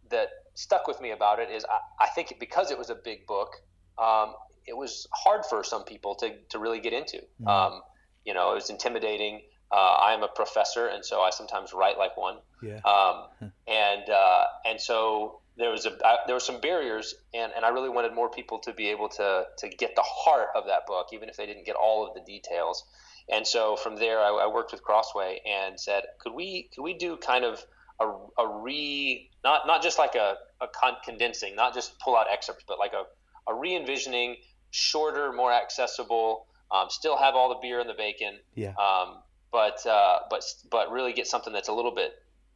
that 0.09 0.29
stuck 0.55 0.87
with 0.87 1.01
me 1.01 1.11
about 1.11 1.39
it 1.39 1.49
is 1.49 1.65
I, 1.65 2.05
I 2.05 2.07
think 2.09 2.33
because 2.39 2.71
it 2.71 2.77
was 2.77 2.89
a 2.89 2.95
big 2.95 3.25
book, 3.27 3.49
um, 3.97 4.33
it 4.65 4.75
was 4.75 5.07
hard 5.11 5.45
for 5.45 5.63
some 5.63 5.83
people 5.83 6.15
to, 6.15 6.33
to 6.49 6.59
really 6.59 6.79
get 6.79 6.93
into. 6.93 7.17
Mm-hmm. 7.17 7.47
Um, 7.47 7.81
you 8.25 8.33
know, 8.33 8.51
it 8.51 8.55
was 8.55 8.69
intimidating. 8.69 9.41
Uh, 9.71 9.97
I'm 9.99 10.23
a 10.23 10.27
professor, 10.27 10.87
and 10.87 11.03
so 11.03 11.21
I 11.21 11.31
sometimes 11.31 11.73
write 11.73 11.97
like 11.97 12.15
one. 12.15 12.37
Yeah. 12.61 12.79
Um, 12.85 13.51
and 13.67 14.09
uh, 14.09 14.43
and 14.65 14.79
so 14.79 15.39
there 15.57 15.71
was 15.71 15.85
a 15.85 15.91
uh, 15.91 16.17
there 16.25 16.35
were 16.35 16.39
some 16.39 16.61
barriers, 16.61 17.15
and, 17.33 17.51
and 17.55 17.65
I 17.65 17.69
really 17.69 17.89
wanted 17.89 18.13
more 18.13 18.29
people 18.29 18.59
to 18.59 18.73
be 18.73 18.89
able 18.89 19.09
to 19.09 19.45
to 19.57 19.69
get 19.69 19.95
the 19.95 20.03
heart 20.03 20.49
of 20.55 20.67
that 20.67 20.85
book, 20.87 21.07
even 21.11 21.27
if 21.27 21.37
they 21.37 21.45
didn't 21.45 21.65
get 21.65 21.75
all 21.75 22.07
of 22.07 22.13
the 22.13 22.21
details. 22.21 22.85
And 23.29 23.47
so 23.47 23.75
from 23.75 23.95
there, 23.95 24.19
I, 24.19 24.29
I 24.29 24.47
worked 24.47 24.73
with 24.73 24.83
Crossway 24.83 25.39
and 25.45 25.79
said, 25.79 26.03
could 26.19 26.33
we 26.33 26.69
could 26.75 26.83
we 26.83 26.93
do 26.93 27.17
kind 27.17 27.45
of 27.45 27.63
a, 27.99 28.05
a 28.41 28.47
re 28.61 29.29
not 29.43 29.65
not 29.65 29.81
just 29.81 29.97
like 29.97 30.15
a, 30.15 30.35
a 30.61 30.67
con- 30.67 30.97
condensing, 31.03 31.55
not 31.55 31.73
just 31.73 31.99
pull 31.99 32.15
out 32.15 32.27
excerpts, 32.31 32.63
but 32.67 32.79
like 32.79 32.93
a 32.93 33.03
a 33.47 33.53
re 33.53 33.75
envisioning 33.75 34.37
shorter, 34.71 35.31
more 35.31 35.51
accessible. 35.51 36.47
Um, 36.71 36.89
still 36.89 37.17
have 37.17 37.35
all 37.35 37.49
the 37.49 37.59
beer 37.61 37.79
and 37.79 37.89
the 37.89 37.93
bacon. 37.93 38.39
Yeah. 38.55 38.73
Um, 38.79 39.19
but 39.51 39.85
uh, 39.85 40.19
but 40.29 40.43
but 40.69 40.91
really 40.91 41.13
get 41.13 41.27
something 41.27 41.53
that's 41.53 41.69
a 41.69 41.73
little 41.73 41.93
bit 41.93 42.13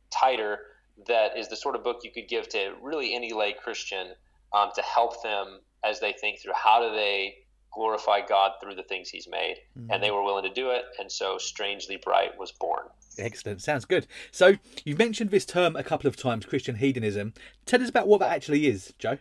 tighter. 0.10 0.60
That 1.08 1.38
is 1.38 1.48
the 1.48 1.56
sort 1.56 1.76
of 1.76 1.84
book 1.84 2.00
you 2.04 2.12
could 2.12 2.28
give 2.28 2.50
to 2.50 2.74
really 2.82 3.14
any 3.14 3.32
lay 3.34 3.54
Christian 3.54 4.14
um, 4.52 4.70
to 4.76 4.82
help 4.82 5.22
them 5.22 5.60
as 5.84 6.00
they 6.00 6.12
think 6.12 6.40
through 6.40 6.54
how 6.56 6.82
do 6.82 6.96
they 6.96 7.36
glorify 7.74 8.22
God 8.28 8.54
through 8.60 8.74
the 8.74 8.84
things 8.84 9.10
He's 9.10 9.28
made, 9.28 9.58
mm-hmm. 9.78 9.92
and 9.92 10.02
they 10.02 10.10
were 10.10 10.24
willing 10.24 10.44
to 10.44 10.54
do 10.54 10.72
it. 10.72 10.86
And 11.00 11.12
so, 11.12 11.38
Strangely 11.38 11.98
Bright 11.98 12.38
was 12.38 12.52
born. 12.52 12.88
Excellent. 13.20 13.62
Sounds 13.62 13.86
good. 13.86 14.08
So, 14.32 14.56
you've 14.84 14.98
mentioned 14.98 15.30
this 15.30 15.46
term 15.46 15.76
a 15.76 15.84
couple 15.84 16.08
of 16.08 16.16
times, 16.16 16.46
Christian 16.46 16.76
hedonism. 16.76 17.34
Tell 17.66 17.82
us 17.82 17.90
about 17.90 18.08
what 18.08 18.20
that 18.22 18.32
actually 18.32 18.68
is, 18.68 18.94
Joe. 18.98 19.20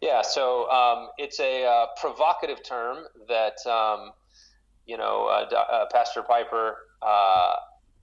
Yeah, 0.00 0.22
so 0.22 0.70
um, 0.70 1.08
it's 1.18 1.40
a 1.40 1.64
uh, 1.64 1.86
provocative 2.00 2.62
term 2.62 2.98
that 3.28 3.66
um, 3.66 4.12
you 4.86 4.96
know 4.96 5.26
uh, 5.26 5.54
uh, 5.54 5.86
Pastor 5.92 6.22
Piper 6.22 6.76
uh, 7.02 7.54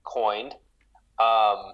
coined. 0.04 0.54
Um, 1.18 1.72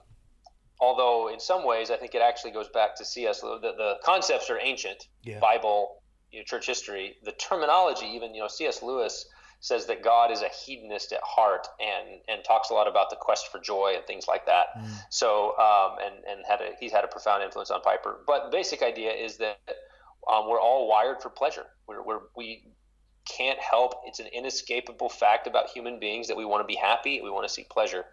although 0.81 1.29
in 1.33 1.41
some 1.41 1.67
ways, 1.67 1.91
I 1.91 1.97
think 1.97 2.15
it 2.15 2.23
actually 2.23 2.53
goes 2.53 2.69
back 2.69 2.95
to 2.97 3.05
C.S. 3.05 3.41
The, 3.41 3.59
the 3.61 3.95
concepts 4.05 4.49
are 4.51 4.59
ancient, 4.61 5.09
yeah. 5.25 5.41
Bible, 5.41 6.03
you 6.31 6.39
know, 6.39 6.45
church 6.45 6.67
history. 6.67 7.17
The 7.25 7.33
terminology, 7.33 8.07
even 8.07 8.33
you 8.35 8.43
know, 8.43 8.49
C.S. 8.49 8.83
Lewis 8.83 9.27
says 9.59 9.87
that 9.87 10.03
God 10.03 10.33
is 10.33 10.43
a 10.43 10.49
hedonist 10.49 11.13
at 11.13 11.21
heart 11.25 11.67
and 11.81 12.21
and 12.29 12.45
talks 12.45 12.71
a 12.71 12.75
lot 12.75 12.87
about 12.87 13.11
the 13.11 13.17
quest 13.17 13.51
for 13.51 13.59
joy 13.59 13.95
and 13.97 14.05
things 14.07 14.27
like 14.29 14.47
that. 14.47 14.67
Mm. 14.79 14.89
So 15.11 15.57
um, 15.59 15.99
and 16.05 16.15
and 16.31 16.47
had 16.47 16.61
a, 16.61 16.71
he's 16.79 16.93
had 16.93 17.05
a 17.05 17.09
profound 17.09 17.43
influence 17.43 17.73
on 17.73 17.81
Piper. 17.81 18.19
But 18.25 18.47
the 18.47 18.51
basic 18.51 18.83
idea 18.83 19.11
is 19.11 19.39
that 19.39 19.59
um, 20.31 20.49
we're 20.49 20.61
all 20.61 20.89
wired 20.89 21.23
for 21.23 21.31
pleasure. 21.31 21.65
We're, 21.87 22.03
we're, 22.03 22.21
we 22.37 22.65
can't 23.29 23.59
help. 23.59 23.95
It's 24.07 24.21
an 24.21 24.27
inescapable 24.27 25.09
fact 25.09 25.47
about 25.47 25.71
human 25.71 25.99
beings 25.99 26.29
that 26.29 26.37
we 26.37 26.45
want 26.45 26.63
to 26.63 26.67
be 26.67 26.77
happy. 26.77 27.21
We 27.23 27.31
want 27.31 27.47
to 27.47 27.53
seek 27.53 27.69
pleasure. 27.69 28.05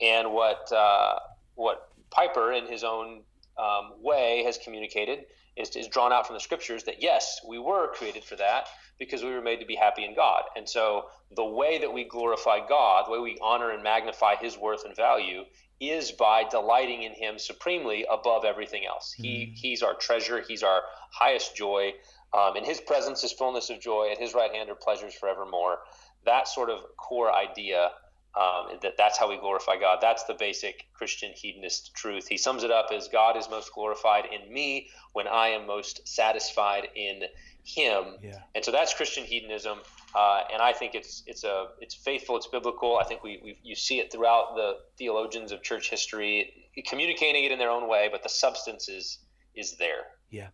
And 0.00 0.32
what 0.32 0.70
uh, 0.72 1.18
what 1.54 1.88
Piper, 2.10 2.52
in 2.52 2.66
his 2.66 2.84
own 2.84 3.22
um, 3.58 3.92
way, 4.00 4.42
has 4.44 4.58
communicated 4.58 5.26
is, 5.56 5.74
is 5.76 5.88
drawn 5.88 6.12
out 6.12 6.26
from 6.26 6.34
the 6.34 6.40
scriptures 6.40 6.84
that 6.84 7.02
yes, 7.02 7.40
we 7.46 7.58
were 7.58 7.88
created 7.92 8.24
for 8.24 8.36
that 8.36 8.68
because 8.98 9.22
we 9.22 9.30
were 9.30 9.42
made 9.42 9.60
to 9.60 9.66
be 9.66 9.74
happy 9.74 10.04
in 10.04 10.14
God. 10.14 10.44
And 10.56 10.68
so 10.68 11.06
the 11.34 11.44
way 11.44 11.78
that 11.78 11.92
we 11.92 12.04
glorify 12.04 12.58
God, 12.66 13.06
the 13.06 13.12
way 13.12 13.18
we 13.18 13.38
honor 13.42 13.70
and 13.70 13.82
magnify 13.82 14.36
his 14.36 14.56
worth 14.56 14.84
and 14.84 14.94
value 14.96 15.42
is 15.80 16.10
by 16.12 16.44
delighting 16.44 17.02
in 17.02 17.12
him 17.12 17.38
supremely 17.38 18.04
above 18.10 18.44
everything 18.44 18.84
else. 18.86 19.14
Mm-hmm. 19.14 19.24
He 19.24 19.52
he's 19.54 19.82
our 19.82 19.94
treasure, 19.94 20.42
he's 20.46 20.62
our 20.62 20.82
highest 21.10 21.56
joy. 21.56 21.92
Um, 22.36 22.56
in 22.56 22.64
his 22.64 22.80
presence 22.80 23.24
is 23.24 23.32
fullness 23.32 23.70
of 23.70 23.80
joy, 23.80 24.10
at 24.12 24.18
his 24.18 24.34
right 24.34 24.52
hand 24.52 24.68
are 24.68 24.74
pleasures 24.74 25.14
forevermore. 25.14 25.78
That 26.24 26.46
sort 26.46 26.68
of 26.68 26.80
core 26.96 27.32
idea 27.32 27.90
um, 28.38 28.78
that 28.82 28.96
that's 28.96 29.18
how 29.18 29.28
we 29.28 29.36
glorify 29.36 29.78
God. 29.78 29.98
That's 30.00 30.24
the 30.24 30.34
basic 30.34 30.86
Christian 30.94 31.32
hedonist 31.34 31.94
truth. 31.94 32.28
He 32.28 32.36
sums 32.36 32.62
it 32.62 32.70
up 32.70 32.88
as 32.94 33.08
God 33.08 33.36
is 33.36 33.48
most 33.50 33.72
glorified 33.74 34.26
in 34.26 34.52
me 34.52 34.88
when 35.12 35.26
I 35.26 35.48
am 35.48 35.66
most 35.66 36.06
satisfied 36.06 36.88
in 36.94 37.22
Him. 37.64 38.04
Yeah. 38.22 38.38
And 38.54 38.64
so 38.64 38.70
that's 38.70 38.94
Christian 38.94 39.24
hedonism, 39.24 39.78
uh, 40.14 40.42
and 40.52 40.62
I 40.62 40.72
think 40.72 40.94
it's 40.94 41.22
it's 41.26 41.44
a 41.44 41.68
it's 41.80 41.94
faithful, 41.94 42.36
it's 42.36 42.46
biblical. 42.46 42.98
I 42.98 43.04
think 43.04 43.22
we, 43.22 43.40
we 43.42 43.58
you 43.62 43.74
see 43.74 44.00
it 44.00 44.10
throughout 44.12 44.54
the 44.56 44.78
theologians 44.96 45.52
of 45.52 45.62
church 45.62 45.90
history 45.90 46.70
communicating 46.86 47.44
it 47.44 47.52
in 47.52 47.58
their 47.58 47.70
own 47.70 47.88
way, 47.88 48.08
but 48.10 48.22
the 48.22 48.28
substance 48.28 48.88
is 48.88 49.18
is 49.54 49.76
there. 49.76 50.06
Yeah. 50.30 50.48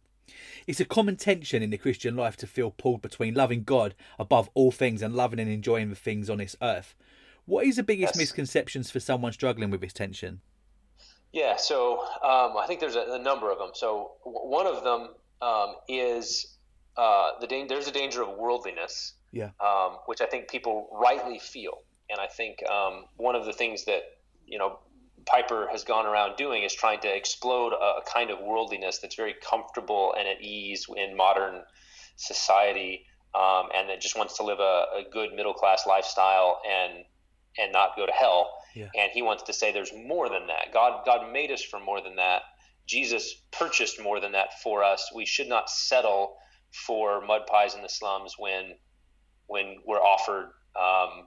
It's 0.66 0.80
a 0.80 0.86
common 0.86 1.16
tension 1.16 1.62
in 1.62 1.70
the 1.70 1.76
Christian 1.76 2.16
life 2.16 2.36
to 2.38 2.46
feel 2.46 2.70
pulled 2.70 3.02
between 3.02 3.34
loving 3.34 3.64
God 3.64 3.94
above 4.18 4.48
all 4.54 4.72
things 4.72 5.02
and 5.02 5.14
loving 5.14 5.38
and 5.38 5.50
enjoying 5.50 5.90
the 5.90 5.96
things 5.96 6.30
on 6.30 6.38
this 6.38 6.56
earth. 6.62 6.94
What 7.44 7.66
is 7.66 7.76
the 7.76 7.82
biggest 7.82 8.14
yes. 8.14 8.20
misconceptions 8.20 8.90
for 8.90 9.00
someone 9.00 9.32
struggling 9.32 9.70
with 9.70 9.82
this 9.82 9.92
tension? 9.92 10.40
Yeah, 11.32 11.56
so 11.56 12.00
um, 12.22 12.56
I 12.56 12.64
think 12.66 12.80
there's 12.80 12.94
a, 12.94 13.06
a, 13.10 13.18
number 13.18 13.50
of 13.50 13.58
them. 13.58 13.70
So 13.74 14.12
w- 14.24 14.48
one 14.48 14.66
of 14.66 14.84
them 14.84 15.08
um, 15.42 15.74
is 15.88 16.56
uh, 16.96 17.32
the 17.40 17.46
da- 17.46 17.66
there's 17.66 17.88
a 17.88 17.92
danger 17.92 18.22
of 18.22 18.38
worldliness, 18.38 19.14
yeah, 19.34 19.50
um, 19.60 19.98
which 20.06 20.20
I 20.20 20.26
think 20.26 20.48
people 20.48 20.88
rightly 20.92 21.38
feel, 21.38 21.78
and 22.08 22.20
I 22.20 22.26
think 22.26 22.58
um, 22.70 23.04
one 23.16 23.34
of 23.34 23.44
the 23.44 23.52
things 23.52 23.84
that 23.84 24.02
you 24.46 24.58
know 24.58 24.78
Piper 25.26 25.68
has 25.70 25.84
gone 25.84 26.06
around 26.06 26.36
doing 26.36 26.62
is 26.62 26.74
trying 26.74 27.00
to 27.00 27.14
explode 27.14 27.72
a, 27.72 28.00
a 28.00 28.02
kind 28.06 28.30
of 28.30 28.40
worldliness 28.40 28.98
that's 28.98 29.14
very 29.14 29.34
comfortable 29.42 30.14
and 30.18 30.28
at 30.28 30.42
ease 30.42 30.86
in 30.96 31.16
modern 31.16 31.62
society, 32.16 33.06
um, 33.34 33.68
and 33.74 33.88
that 33.88 34.00
just 34.00 34.16
wants 34.16 34.36
to 34.36 34.44
live 34.44 34.60
a, 34.60 34.62
a 34.62 35.02
good 35.10 35.32
middle 35.34 35.54
class 35.54 35.86
lifestyle 35.86 36.60
and 36.68 37.04
and 37.58 37.72
not 37.72 37.96
go 37.96 38.06
to 38.06 38.12
hell. 38.12 38.50
Yeah. 38.74 38.88
And 38.96 39.10
he 39.12 39.22
wants 39.22 39.44
to 39.44 39.52
say 39.52 39.72
there's 39.72 39.92
more 39.92 40.28
than 40.28 40.46
that. 40.48 40.72
God 40.72 41.04
God 41.04 41.32
made 41.32 41.50
us 41.50 41.62
for 41.62 41.80
more 41.80 42.00
than 42.00 42.16
that. 42.16 42.42
Jesus 42.86 43.34
purchased 43.50 44.00
more 44.02 44.20
than 44.20 44.32
that 44.32 44.60
for 44.62 44.84
us. 44.84 45.10
We 45.14 45.24
should 45.24 45.48
not 45.48 45.70
settle 45.70 46.36
for 46.86 47.24
mud 47.24 47.46
pies 47.46 47.74
in 47.74 47.82
the 47.82 47.88
slums 47.88 48.34
when 48.38 48.74
when 49.46 49.76
we're 49.86 50.00
offered 50.00 50.50
um, 50.76 51.26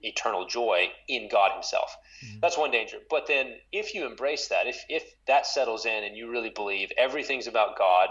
eternal 0.00 0.46
joy 0.46 0.88
in 1.08 1.28
God 1.30 1.52
Himself. 1.52 1.96
Mm-hmm. 2.24 2.40
That's 2.40 2.58
one 2.58 2.70
danger. 2.70 2.98
But 3.08 3.26
then, 3.26 3.54
if 3.72 3.94
you 3.94 4.06
embrace 4.06 4.48
that, 4.48 4.66
if 4.66 4.84
if 4.88 5.04
that 5.26 5.46
settles 5.46 5.86
in, 5.86 6.04
and 6.04 6.16
you 6.16 6.30
really 6.30 6.50
believe 6.50 6.90
everything's 6.98 7.46
about 7.46 7.78
God, 7.78 8.08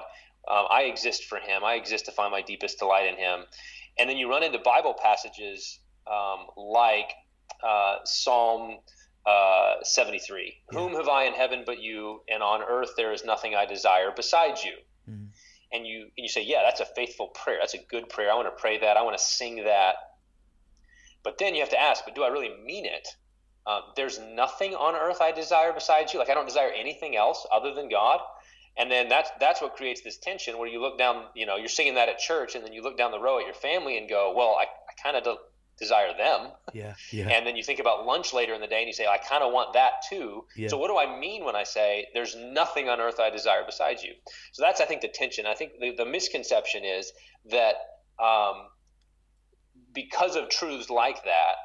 um, 0.50 0.66
I 0.70 0.84
exist 0.84 1.26
for 1.26 1.38
Him. 1.38 1.64
I 1.64 1.76
exist 1.76 2.06
to 2.06 2.12
find 2.12 2.32
my 2.32 2.42
deepest 2.42 2.80
delight 2.80 3.08
in 3.08 3.16
Him. 3.16 3.42
And 4.00 4.10
then 4.10 4.18
you 4.18 4.30
run 4.30 4.44
into 4.44 4.58
Bible 4.60 4.96
passages 5.02 5.80
um, 6.08 6.48
like 6.56 7.12
uh, 7.64 7.98
Psalm 8.06 8.80
uh, 9.26 9.76
73. 9.84 10.56
Yeah. 10.72 10.80
Whom 10.80 10.94
have 10.94 11.08
I 11.08 11.26
in 11.26 11.34
heaven 11.34 11.64
but 11.66 11.82
you, 11.82 12.22
and 12.30 12.42
on 12.42 12.62
earth 12.62 12.92
there 12.98 13.14
is 13.14 13.24
nothing 13.24 13.56
I 13.56 13.66
desire 13.66 14.12
besides 14.16 14.64
you. 14.64 14.74
Mm-hmm. 15.10 15.26
And 15.74 15.86
you 15.88 16.02
and 16.02 16.12
you 16.18 16.28
say, 16.28 16.44
yeah, 16.44 16.64
that's 16.64 16.82
a 16.82 16.86
faithful 16.86 17.28
prayer. 17.28 17.58
That's 17.60 17.74
a 17.74 17.84
good 17.90 18.10
prayer. 18.10 18.32
I 18.32 18.36
want 18.36 18.48
to 18.48 18.62
pray 18.62 18.80
that. 18.80 18.98
I 18.98 19.04
want 19.04 19.18
to 19.18 19.24
sing 19.24 19.64
that. 19.64 19.96
But 21.24 21.38
then 21.38 21.54
you 21.54 21.62
have 21.62 21.70
to 21.70 21.82
ask, 21.82 22.04
but 22.04 22.16
do 22.16 22.24
I 22.24 22.30
really 22.30 22.52
mean 22.66 22.86
it? 22.86 23.08
Uh, 23.66 23.82
there's 23.96 24.20
nothing 24.20 24.74
on 24.74 24.96
earth 24.96 25.22
I 25.22 25.32
desire 25.32 25.72
besides 25.72 26.14
you. 26.14 26.20
Like 26.20 26.30
I 26.30 26.34
don't 26.34 26.48
desire 26.48 26.72
anything 26.72 27.16
else 27.16 27.46
other 27.54 27.74
than 27.74 27.90
God. 27.90 28.20
And 28.78 28.90
then 28.90 29.10
that's 29.10 29.30
that's 29.40 29.62
what 29.62 29.76
creates 29.76 30.02
this 30.02 30.18
tension 30.18 30.58
where 30.58 30.68
you 30.68 30.82
look 30.82 30.98
down, 30.98 31.26
you 31.36 31.46
know, 31.46 31.58
you're 31.58 31.68
singing 31.68 31.96
that 31.96 32.10
at 32.10 32.20
church, 32.20 32.56
and 32.56 32.64
then 32.64 32.74
you 32.74 32.82
look 32.82 32.98
down 32.98 33.12
the 33.12 33.20
row 33.20 33.40
at 33.40 33.46
your 33.46 33.54
family 33.54 33.98
and 33.98 34.10
go, 34.10 34.34
well, 34.36 34.58
I, 34.60 34.64
I 34.64 34.94
kind 35.04 35.18
of 35.18 35.38
desire 35.80 36.16
them. 36.18 36.52
Yeah, 36.74 36.94
yeah. 37.12 37.30
And 37.30 37.46
then 37.46 37.56
you 37.56 37.64
think 37.64 37.80
about 37.80 38.06
lunch 38.06 38.34
later 38.34 38.54
in 38.54 38.62
the 38.62 38.68
day 38.68 38.80
and 38.80 38.88
you 38.88 38.94
say, 38.94 39.08
I 39.08 39.18
kind 39.18 39.44
of 39.44 39.52
want 39.52 39.74
that 39.74 39.94
too. 40.10 40.46
Yeah. 40.56 40.68
So 40.70 40.78
what 40.78 40.90
do 40.90 40.98
I 40.98 41.20
mean 41.20 41.44
when 41.44 41.56
I 41.56 41.64
say 41.64 42.08
there's 42.14 42.36
nothing 42.36 42.88
on 42.88 43.00
earth 43.00 43.20
I 43.20 43.30
desire 43.30 43.64
besides 43.66 44.04
you? 44.04 44.14
So 44.52 44.62
that's, 44.62 44.80
I 44.80 44.86
think, 44.86 45.02
the 45.02 45.08
tension. 45.08 45.46
I 45.46 45.56
think 45.56 45.74
the, 45.80 45.96
the 45.96 46.06
misconception 46.06 46.84
is 46.86 47.12
that 47.50 47.76
um, 48.20 48.68
because 49.94 50.36
of 50.36 50.50
truths 50.50 50.90
like 50.90 51.24
that 51.24 51.56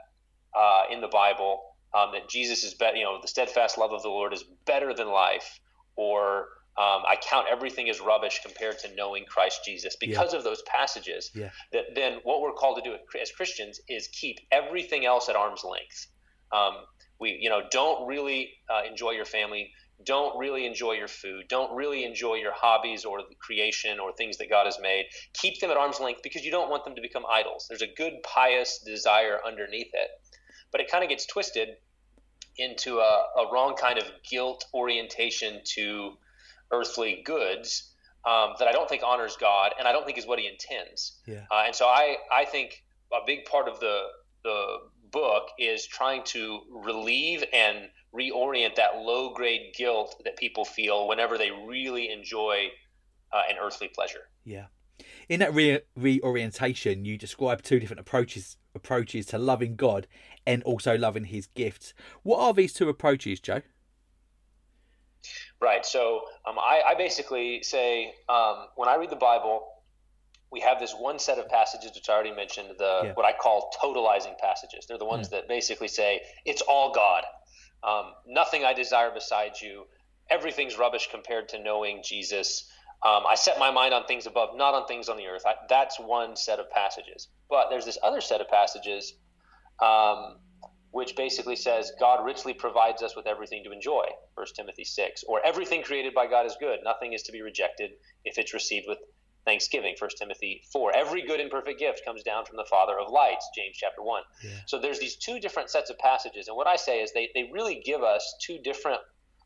uh, 0.59 0.85
in 0.91 1.01
the 1.01 1.09
Bible, 1.09 1.61
um, 1.95 2.13
that 2.13 2.29
Jesus 2.29 2.65
is 2.65 2.75
better, 2.75 2.97
you 2.97 3.05
know, 3.05 3.19
the 3.21 3.29
steadfast 3.29 3.79
love 3.79 3.93
of 3.93 4.03
the 4.03 4.09
Lord 4.09 4.33
is 4.33 4.45
better 4.65 4.95
than 4.95 5.09
life, 5.09 5.61
or 5.97 6.47
um, 6.78 7.02
I 7.09 7.16
count 7.16 7.47
everything 7.50 7.88
as 7.88 8.00
rubbish 8.00 8.40
compared 8.45 8.78
to 8.80 8.95
knowing 8.95 9.25
Christ 9.25 9.61
Jesus 9.64 9.97
because 9.97 10.33
yeah. 10.33 10.38
of 10.38 10.45
those 10.45 10.62
passages. 10.66 11.30
Yeah. 11.35 11.50
That 11.73 11.95
then 11.95 12.18
what 12.23 12.42
we're 12.42 12.52
called 12.52 12.76
to 12.76 12.90
do 12.90 12.97
as 13.21 13.30
Christians 13.30 13.80
is 13.88 14.09
keep 14.09 14.40
everything 14.52 15.06
else 15.06 15.30
at 15.30 15.37
arm's 15.37 15.64
length. 15.64 16.06
Um, 16.52 16.75
we, 17.18 17.38
you 17.40 17.49
know, 17.49 17.62
don't 17.71 18.06
really 18.06 18.50
uh, 18.68 18.83
enjoy 18.88 19.12
your 19.12 19.25
family. 19.25 19.71
Don't 20.04 20.38
really 20.38 20.66
enjoy 20.66 20.92
your 20.92 21.09
food. 21.09 21.49
Don't 21.49 21.75
really 21.75 22.04
enjoy 22.04 22.35
your 22.35 22.52
hobbies 22.52 23.06
or 23.06 23.23
the 23.23 23.35
creation 23.40 23.99
or 23.99 24.12
things 24.12 24.37
that 24.37 24.50
God 24.50 24.66
has 24.66 24.78
made. 24.78 25.06
Keep 25.33 25.61
them 25.61 25.71
at 25.71 25.78
arm's 25.78 25.99
length 25.99 26.21
because 26.23 26.45
you 26.45 26.50
don't 26.50 26.68
want 26.68 26.85
them 26.85 26.95
to 26.95 27.00
become 27.00 27.25
idols. 27.26 27.64
There's 27.71 27.80
a 27.80 27.87
good, 27.97 28.23
pious 28.23 28.80
desire 28.85 29.38
underneath 29.47 29.90
it, 29.95 30.11
but 30.71 30.83
it 30.83 30.90
kind 30.90 31.02
of 31.02 31.09
gets 31.09 31.25
twisted 31.25 31.71
into 32.59 32.99
a, 32.99 33.25
a 33.38 33.50
wrong 33.50 33.76
kind 33.76 33.99
of 33.99 34.04
guilt 34.28 34.66
orientation 34.75 35.62
to 35.64 36.18
earthly 36.73 37.23
goods 37.25 37.92
um, 38.26 38.54
that 38.58 38.66
I 38.66 38.73
don't 38.73 38.88
think 38.88 39.02
honors 39.04 39.37
God, 39.37 39.73
and 39.78 39.87
I 39.87 39.92
don't 39.92 40.04
think 40.04 40.18
is 40.18 40.26
what 40.26 40.38
He 40.38 40.49
intends. 40.49 41.20
Yeah. 41.26 41.44
Uh, 41.50 41.62
and 41.66 41.75
so 41.75 41.87
I 41.87 42.16
I 42.32 42.44
think 42.44 42.82
a 43.12 43.25
big 43.26 43.44
part 43.44 43.68
of 43.68 43.80
the 43.80 44.02
the 44.44 44.78
book 45.12 45.49
is 45.58 45.87
trying 45.87 46.23
to 46.25 46.61
relieve 46.70 47.44
and 47.52 47.88
reorient 48.14 48.75
that 48.76 48.96
low 48.96 49.32
grade 49.32 49.75
guilt 49.76 50.20
that 50.25 50.37
people 50.37 50.64
feel 50.64 51.06
whenever 51.08 51.38
they 51.38 51.50
really 51.50 52.11
enjoy 52.11 52.68
uh, 53.32 53.42
an 53.49 53.56
earthly 53.61 53.88
pleasure. 53.88 54.28
Yeah. 54.44 54.66
In 55.28 55.40
that 55.40 55.54
re- 55.54 55.80
reorientation, 55.96 57.04
you 57.04 57.18
describe 57.18 57.62
two 57.62 57.78
different 57.78 58.00
approaches 58.00 58.56
approaches 58.75 59.26
to 59.26 59.38
loving 59.38 59.75
God 59.75 60.06
and 60.46 60.62
also 60.64 60.99
loving 60.99 61.25
His 61.25 61.46
gifts. 61.46 61.94
What 62.23 62.40
are 62.40 62.52
these 62.52 62.73
two 62.73 62.88
approaches, 62.88 63.40
Joe? 63.40 63.62
Right. 65.61 65.87
So 65.87 66.23
um, 66.47 66.59
I, 66.59 66.83
I, 66.89 66.95
basically 66.97 67.63
say 67.63 68.13
um, 68.29 68.67
when 68.77 68.91
I 68.91 68.97
read 68.97 69.09
the 69.09 69.17
Bible, 69.17 69.67
we 70.53 70.61
have 70.61 70.79
this 70.79 70.93
one 70.93 71.19
set 71.19 71.39
of 71.39 71.49
passages 71.49 71.93
which 71.95 72.09
I 72.11 72.13
already 72.13 72.33
mentioned, 72.33 72.69
the 72.79 73.01
yeah. 73.05 73.13
what 73.15 73.25
I 73.25 73.33
call 73.33 73.71
totalizing 73.83 74.39
passages. 74.39 74.85
They're 74.87 74.99
the 74.99 75.07
ones 75.07 75.29
mm. 75.29 75.31
that 75.33 75.49
basically 75.49 75.89
say 75.89 76.21
it's 76.45 76.63
all 76.63 76.93
God, 76.93 77.25
um, 77.83 78.13
nothing 78.27 78.65
I 78.65 78.75
desire 78.75 79.11
besides 79.13 79.63
you. 79.63 79.87
Everything's 80.29 80.77
rubbish 80.77 81.09
compared 81.11 81.49
to 81.51 81.63
knowing 81.63 82.03
Jesus. 82.05 82.71
Um, 83.05 83.25
I 83.29 83.35
set 83.35 83.59
my 83.59 83.71
mind 83.71 83.95
on 83.95 84.05
things 84.07 84.27
above, 84.27 84.57
not 84.57 84.75
on 84.75 84.87
things 84.87 85.09
on 85.09 85.17
the 85.17 85.27
earth. 85.27 85.43
I, 85.47 85.55
that's 85.69 85.99
one 85.99 86.37
set 86.37 86.59
of 86.59 86.71
passages. 86.71 87.29
But 87.49 87.71
there's 87.71 87.85
this 87.85 87.99
other 88.03 88.21
set 88.21 88.41
of 88.41 88.49
passages 88.49 89.15
um, 89.81 90.37
which 90.97 91.15
basically 91.15 91.57
says 91.57 91.93
God 92.00 92.25
richly 92.25 92.55
provides 92.55 93.03
us 93.03 93.15
with 93.15 93.26
everything 93.26 93.62
to 93.65 93.71
enjoy, 93.71 94.07
1 94.35 94.47
Timothy 94.57 94.85
6, 94.85 95.25
or 95.29 95.45
everything 95.45 95.83
created 95.83 96.15
by 96.15 96.26
God 96.26 96.47
is 96.47 96.57
good. 96.59 96.79
Nothing 96.83 97.12
is 97.12 97.23
to 97.25 97.33
be 97.33 97.43
rejected 97.43 97.91
if 98.25 98.38
it's 98.38 98.55
received 98.55 98.87
with 98.88 98.97
thanksgiving. 99.45 99.95
First 99.99 100.17
Timothy 100.17 100.62
four. 100.73 100.97
Every 100.97 101.21
good 101.21 101.38
and 101.38 101.50
perfect 101.50 101.79
gift 101.79 102.00
comes 102.03 102.23
down 102.23 102.47
from 102.47 102.57
the 102.57 102.65
Father 102.71 102.95
of 102.99 103.12
lights. 103.12 103.47
James 103.55 103.76
chapter 103.76 104.03
one. 104.03 104.23
Yeah. 104.43 104.53
So 104.67 104.81
there's 104.81 104.99
these 104.99 105.17
two 105.17 105.38
different 105.38 105.69
sets 105.69 105.91
of 105.91 105.99
passages, 105.99 106.49
and 106.49 106.57
what 106.57 106.67
I 106.67 106.76
say 106.76 107.03
is 107.03 107.12
they 107.12 107.29
they 107.35 107.50
really 107.53 107.83
give 107.85 108.03
us 108.03 108.35
two 108.41 108.59
different 108.65 109.03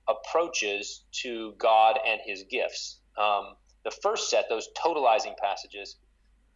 approaches 0.08 1.02
to 1.22 1.54
God 1.58 1.98
and 2.06 2.20
His 2.24 2.44
gifts. 2.48 3.00
Um, 3.18 3.56
the 3.84 3.90
first 3.90 4.30
set, 4.30 4.44
those 4.48 4.68
totalizing 4.78 5.36
passages, 5.36 5.96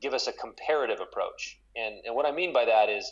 give 0.01 0.15
us 0.15 0.29
a 0.29 0.33
comparative 0.33 1.01
approach, 1.01 1.59
and 1.75 1.97
and 2.07 2.15
what 2.15 2.27
I 2.27 2.31
mean 2.31 2.53
by 2.53 2.67
that 2.67 2.89
is 2.89 3.11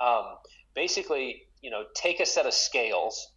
um, 0.00 0.24
basically 0.74 1.42
you 1.62 1.70
know 1.70 1.84
take 1.94 2.20
a 2.20 2.26
set 2.26 2.46
of 2.46 2.54
scales 2.54 3.32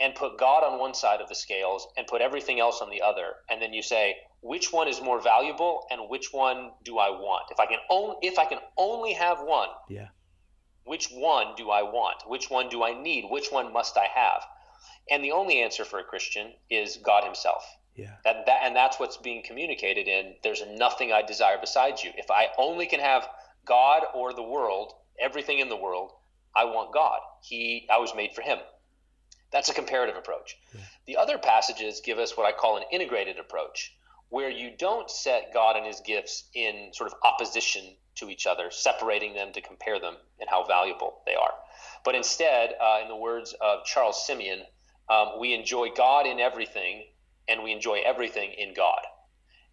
and 0.00 0.14
put 0.14 0.38
God 0.38 0.62
on 0.62 0.78
one 0.78 0.94
side 0.94 1.20
of 1.20 1.28
the 1.28 1.34
scales 1.34 1.88
and 1.96 2.06
put 2.06 2.20
everything 2.22 2.60
else 2.60 2.80
on 2.80 2.88
the 2.88 3.02
other, 3.02 3.34
and 3.50 3.60
then 3.60 3.72
you 3.72 3.82
say 3.82 4.16
which 4.40 4.72
one 4.72 4.86
is 4.86 5.00
more 5.02 5.20
valuable 5.20 5.84
and 5.90 6.08
which 6.08 6.32
one 6.32 6.70
do 6.84 6.98
I 6.98 7.10
want? 7.10 7.46
If 7.50 7.58
I 7.58 7.66
can 7.66 7.78
only 7.90 8.16
if 8.22 8.38
I 8.38 8.44
can 8.44 8.58
only 8.76 9.12
have 9.14 9.40
one, 9.40 9.68
yeah. 9.88 10.08
Which 10.88 11.08
one 11.10 11.54
do 11.54 11.70
I 11.70 11.82
want? 11.82 12.22
Which 12.26 12.48
one 12.48 12.70
do 12.70 12.82
I 12.82 12.98
need? 12.98 13.26
Which 13.28 13.48
one 13.52 13.74
must 13.74 13.98
I 13.98 14.06
have? 14.06 14.42
And 15.10 15.22
the 15.22 15.32
only 15.32 15.60
answer 15.60 15.84
for 15.84 15.98
a 15.98 16.04
Christian 16.04 16.54
is 16.70 16.96
God 16.96 17.24
Himself. 17.24 17.62
Yeah. 17.94 18.14
That, 18.24 18.46
that 18.46 18.60
and 18.62 18.74
that's 18.74 18.98
what's 18.98 19.18
being 19.18 19.42
communicated 19.42 20.08
in 20.08 20.36
there's 20.42 20.62
nothing 20.66 21.12
I 21.12 21.20
desire 21.20 21.58
besides 21.60 22.02
you. 22.02 22.12
If 22.16 22.30
I 22.30 22.48
only 22.56 22.86
can 22.86 23.00
have 23.00 23.28
God 23.66 24.04
or 24.14 24.32
the 24.32 24.42
world, 24.42 24.94
everything 25.20 25.58
in 25.58 25.68
the 25.68 25.76
world, 25.76 26.12
I 26.58 26.64
want 26.64 26.92
God. 26.92 27.20
He 27.42 27.86
I 27.90 27.98
was 27.98 28.14
made 28.14 28.32
for 28.34 28.42
him. 28.42 28.58
That's 29.52 29.68
a 29.68 29.74
comparative 29.74 30.16
approach. 30.16 30.56
The 31.06 31.16
other 31.16 31.38
passages 31.38 32.02
give 32.04 32.18
us 32.18 32.36
what 32.36 32.46
I 32.46 32.52
call 32.52 32.76
an 32.76 32.84
integrated 32.92 33.38
approach, 33.38 33.94
where 34.28 34.50
you 34.50 34.72
don't 34.76 35.10
set 35.10 35.54
God 35.54 35.76
and 35.76 35.86
his 35.86 36.00
gifts 36.00 36.44
in 36.54 36.90
sort 36.92 37.10
of 37.10 37.18
opposition 37.24 37.82
to 38.16 38.28
each 38.28 38.46
other, 38.46 38.70
separating 38.70 39.34
them 39.34 39.52
to 39.52 39.60
compare 39.60 40.00
them 40.00 40.16
and 40.38 40.50
how 40.50 40.64
valuable 40.64 41.22
they 41.24 41.34
are. 41.34 41.54
But 42.04 42.14
instead, 42.14 42.74
uh, 42.80 43.00
in 43.02 43.08
the 43.08 43.16
words 43.16 43.54
of 43.60 43.84
Charles 43.84 44.26
Simeon, 44.26 44.62
um, 45.08 45.38
we 45.40 45.54
enjoy 45.54 45.90
God 45.96 46.26
in 46.26 46.40
everything 46.40 47.04
and 47.48 47.62
we 47.62 47.72
enjoy 47.72 48.00
everything 48.04 48.52
in 48.52 48.74
God. 48.74 49.00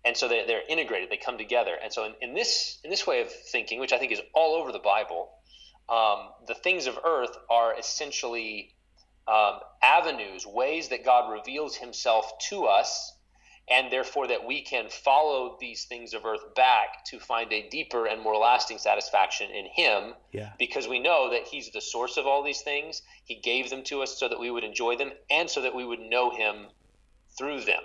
And 0.05 0.15
so 0.15 0.27
they're, 0.27 0.45
they're 0.45 0.61
integrated, 0.69 1.09
they 1.09 1.17
come 1.17 1.37
together. 1.37 1.75
And 1.81 1.91
so, 1.91 2.05
in, 2.05 2.13
in, 2.21 2.35
this, 2.35 2.77
in 2.83 2.91
this 2.91 3.07
way 3.07 3.21
of 3.21 3.31
thinking, 3.31 3.79
which 3.79 3.91
I 3.91 3.97
think 3.97 4.11
is 4.11 4.21
all 4.33 4.55
over 4.55 4.71
the 4.71 4.79
Bible, 4.79 5.29
um, 5.89 6.29
the 6.47 6.55
things 6.55 6.87
of 6.87 6.97
earth 7.05 7.37
are 7.49 7.77
essentially 7.77 8.73
um, 9.27 9.59
avenues, 9.81 10.45
ways 10.45 10.89
that 10.89 11.03
God 11.03 11.31
reveals 11.31 11.75
himself 11.75 12.31
to 12.49 12.65
us, 12.65 13.13
and 13.67 13.91
therefore 13.91 14.27
that 14.27 14.45
we 14.45 14.61
can 14.61 14.89
follow 14.89 15.57
these 15.59 15.85
things 15.85 16.13
of 16.13 16.25
earth 16.25 16.53
back 16.55 17.03
to 17.05 17.19
find 17.19 17.51
a 17.51 17.67
deeper 17.69 18.05
and 18.05 18.21
more 18.21 18.37
lasting 18.37 18.77
satisfaction 18.77 19.49
in 19.49 19.65
him. 19.65 20.13
Yeah. 20.31 20.51
Because 20.59 20.87
we 20.87 20.99
know 20.99 21.31
that 21.31 21.47
he's 21.47 21.71
the 21.71 21.81
source 21.81 22.17
of 22.17 22.27
all 22.27 22.43
these 22.43 22.61
things. 22.61 23.01
He 23.23 23.35
gave 23.35 23.69
them 23.71 23.83
to 23.85 24.03
us 24.03 24.19
so 24.19 24.29
that 24.29 24.39
we 24.39 24.51
would 24.51 24.63
enjoy 24.63 24.97
them 24.97 25.11
and 25.31 25.49
so 25.49 25.61
that 25.63 25.73
we 25.75 25.85
would 25.85 25.99
know 25.99 26.29
him 26.29 26.67
through 27.37 27.61
them. 27.61 27.81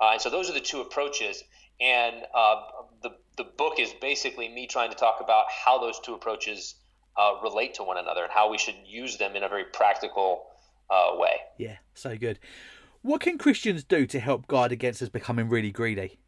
Uh, 0.00 0.10
and 0.12 0.20
so 0.20 0.30
those 0.30 0.50
are 0.50 0.54
the 0.54 0.60
two 0.60 0.80
approaches. 0.80 1.44
And 1.80 2.16
uh, 2.34 2.62
the, 3.02 3.10
the 3.36 3.44
book 3.44 3.78
is 3.78 3.92
basically 4.00 4.48
me 4.48 4.66
trying 4.66 4.90
to 4.90 4.96
talk 4.96 5.20
about 5.20 5.46
how 5.48 5.78
those 5.78 6.00
two 6.00 6.14
approaches 6.14 6.74
uh, 7.18 7.32
relate 7.42 7.74
to 7.74 7.82
one 7.82 7.98
another 7.98 8.22
and 8.22 8.32
how 8.32 8.50
we 8.50 8.58
should 8.58 8.76
use 8.86 9.18
them 9.18 9.34
in 9.36 9.42
a 9.42 9.48
very 9.48 9.64
practical 9.64 10.44
uh, 10.90 11.16
way. 11.16 11.32
Yeah, 11.58 11.76
so 11.94 12.16
good. 12.16 12.38
What 13.02 13.20
can 13.20 13.38
Christians 13.38 13.84
do 13.84 14.06
to 14.06 14.20
help 14.20 14.46
guard 14.46 14.72
against 14.72 15.02
us 15.02 15.08
becoming 15.08 15.48
really 15.48 15.70
greedy? 15.70 16.18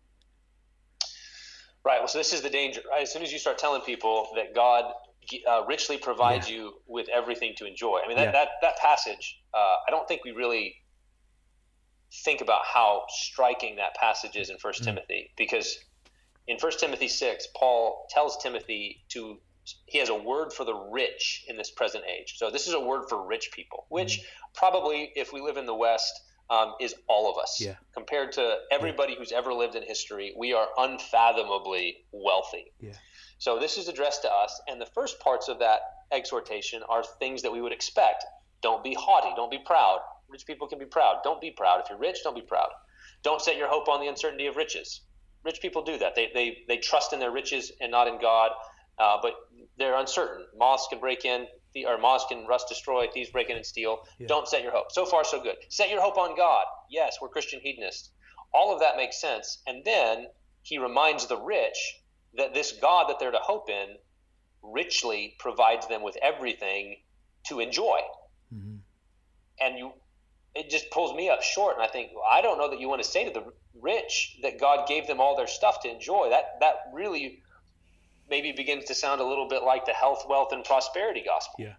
Right. 1.84 1.98
Well, 1.98 2.08
so 2.08 2.18
this 2.18 2.32
is 2.32 2.42
the 2.42 2.50
danger. 2.50 2.82
Right? 2.90 3.02
As 3.02 3.12
soon 3.12 3.22
as 3.22 3.32
you 3.32 3.38
start 3.38 3.58
telling 3.58 3.80
people 3.82 4.28
that 4.36 4.54
God 4.54 4.92
uh, 5.48 5.64
richly 5.66 5.96
provides 5.96 6.48
yeah. 6.48 6.56
you 6.56 6.72
with 6.86 7.08
everything 7.08 7.54
to 7.56 7.66
enjoy, 7.66 8.00
I 8.04 8.08
mean 8.08 8.16
that 8.16 8.26
yeah. 8.26 8.32
that, 8.32 8.48
that 8.62 8.76
passage. 8.78 9.40
Uh, 9.54 9.76
I 9.86 9.90
don't 9.90 10.06
think 10.06 10.24
we 10.24 10.32
really 10.32 10.74
think 12.24 12.40
about 12.40 12.62
how 12.64 13.04
striking 13.08 13.76
that 13.76 13.94
passage 13.94 14.36
is 14.36 14.50
in 14.50 14.58
First 14.58 14.82
mm. 14.82 14.86
Timothy 14.86 15.30
because 15.36 15.78
in 16.46 16.58
First 16.58 16.80
Timothy 16.80 17.08
six, 17.08 17.48
Paul 17.56 18.06
tells 18.10 18.36
Timothy 18.42 19.04
to 19.10 19.38
he 19.86 19.98
has 19.98 20.08
a 20.08 20.14
word 20.14 20.52
for 20.52 20.64
the 20.64 20.74
rich 20.74 21.44
in 21.48 21.56
this 21.56 21.70
present 21.70 22.04
age. 22.04 22.34
So 22.36 22.50
this 22.50 22.66
is 22.66 22.74
a 22.74 22.80
word 22.80 23.08
for 23.08 23.26
rich 23.26 23.50
people, 23.52 23.86
which 23.88 24.18
mm-hmm. 24.18 24.26
probably, 24.54 25.12
if 25.14 25.32
we 25.32 25.40
live 25.40 25.56
in 25.56 25.66
the 25.66 25.74
West, 25.74 26.12
um, 26.48 26.74
is 26.80 26.94
all 27.08 27.30
of 27.30 27.38
us. 27.38 27.60
Yeah. 27.60 27.74
Compared 27.94 28.32
to 28.32 28.56
everybody 28.72 29.12
yeah. 29.12 29.18
who's 29.20 29.32
ever 29.32 29.52
lived 29.52 29.76
in 29.76 29.84
history, 29.84 30.34
we 30.36 30.52
are 30.52 30.66
unfathomably 30.76 31.98
wealthy. 32.12 32.72
Yeah. 32.80 32.94
So 33.38 33.58
this 33.58 33.78
is 33.78 33.88
addressed 33.88 34.22
to 34.22 34.30
us, 34.30 34.60
and 34.68 34.80
the 34.80 34.86
first 34.86 35.20
parts 35.20 35.48
of 35.48 35.60
that 35.60 35.80
exhortation 36.12 36.82
are 36.88 37.04
things 37.20 37.42
that 37.42 37.52
we 37.52 37.60
would 37.62 37.72
expect. 37.72 38.24
Don't 38.62 38.82
be 38.82 38.94
haughty. 38.94 39.32
Don't 39.36 39.50
be 39.50 39.60
proud. 39.64 40.00
Rich 40.28 40.46
people 40.46 40.66
can 40.66 40.78
be 40.78 40.84
proud. 40.84 41.20
Don't 41.24 41.40
be 41.40 41.50
proud. 41.50 41.80
If 41.80 41.90
you're 41.90 41.98
rich, 41.98 42.18
don't 42.24 42.34
be 42.34 42.42
proud. 42.42 42.68
Don't 43.22 43.40
set 43.40 43.56
your 43.56 43.68
hope 43.68 43.88
on 43.88 44.00
the 44.00 44.08
uncertainty 44.08 44.46
of 44.46 44.56
riches. 44.56 45.02
Rich 45.44 45.60
people 45.60 45.82
do 45.82 45.98
that. 45.98 46.14
They, 46.14 46.30
they, 46.34 46.58
they 46.68 46.76
trust 46.76 47.12
in 47.12 47.20
their 47.20 47.30
riches 47.30 47.72
and 47.80 47.90
not 47.90 48.08
in 48.08 48.20
God. 48.20 48.50
Uh, 48.98 49.16
but 49.22 49.32
they're 49.80 49.98
uncertain. 49.98 50.44
Moths 50.56 50.86
can 50.88 51.00
break 51.00 51.24
in, 51.24 51.46
or 51.86 51.98
moths 51.98 52.26
can 52.28 52.46
rust, 52.46 52.68
destroy. 52.68 53.08
Thieves 53.12 53.30
break 53.30 53.48
in 53.48 53.56
and 53.56 53.66
steal. 53.66 54.00
Yeah. 54.18 54.26
Don't 54.28 54.46
set 54.46 54.62
your 54.62 54.72
hope. 54.72 54.92
So 54.92 55.06
far, 55.06 55.24
so 55.24 55.42
good. 55.42 55.56
Set 55.70 55.90
your 55.90 56.02
hope 56.02 56.18
on 56.18 56.36
God. 56.36 56.64
Yes, 56.90 57.16
we're 57.20 57.28
Christian 57.30 57.60
hedonists. 57.62 58.10
All 58.52 58.72
of 58.74 58.80
that 58.80 58.96
makes 58.96 59.20
sense. 59.20 59.62
And 59.66 59.82
then 59.84 60.26
he 60.62 60.78
reminds 60.78 61.26
the 61.26 61.40
rich 61.40 61.78
that 62.36 62.52
this 62.52 62.72
God 62.72 63.08
that 63.08 63.18
they're 63.18 63.30
to 63.30 63.38
hope 63.38 63.70
in 63.70 63.96
richly 64.62 65.34
provides 65.38 65.88
them 65.88 66.02
with 66.02 66.16
everything 66.22 66.96
to 67.48 67.60
enjoy. 67.60 68.00
Mm-hmm. 68.54 68.76
And 69.62 69.78
you, 69.78 69.92
it 70.54 70.68
just 70.68 70.90
pulls 70.90 71.16
me 71.16 71.30
up 71.30 71.42
short. 71.42 71.76
And 71.76 71.84
I 71.84 71.88
think 71.88 72.10
well, 72.14 72.24
I 72.30 72.42
don't 72.42 72.58
know 72.58 72.68
that 72.68 72.80
you 72.80 72.88
want 72.88 73.02
to 73.02 73.08
say 73.08 73.24
to 73.24 73.30
the 73.32 73.44
rich 73.80 74.36
that 74.42 74.60
God 74.60 74.86
gave 74.86 75.06
them 75.06 75.20
all 75.20 75.36
their 75.36 75.46
stuff 75.46 75.80
to 75.82 75.90
enjoy. 75.90 76.28
That 76.30 76.60
that 76.60 76.74
really 76.92 77.42
maybe 78.30 78.52
begins 78.52 78.84
to 78.86 78.94
sound 78.94 79.20
a 79.20 79.26
little 79.26 79.48
bit 79.48 79.62
like 79.62 79.84
the 79.84 79.92
health, 79.92 80.24
wealth, 80.28 80.52
and 80.52 80.64
prosperity 80.64 81.22
gospel. 81.26 81.56
Yeah. 81.58 81.74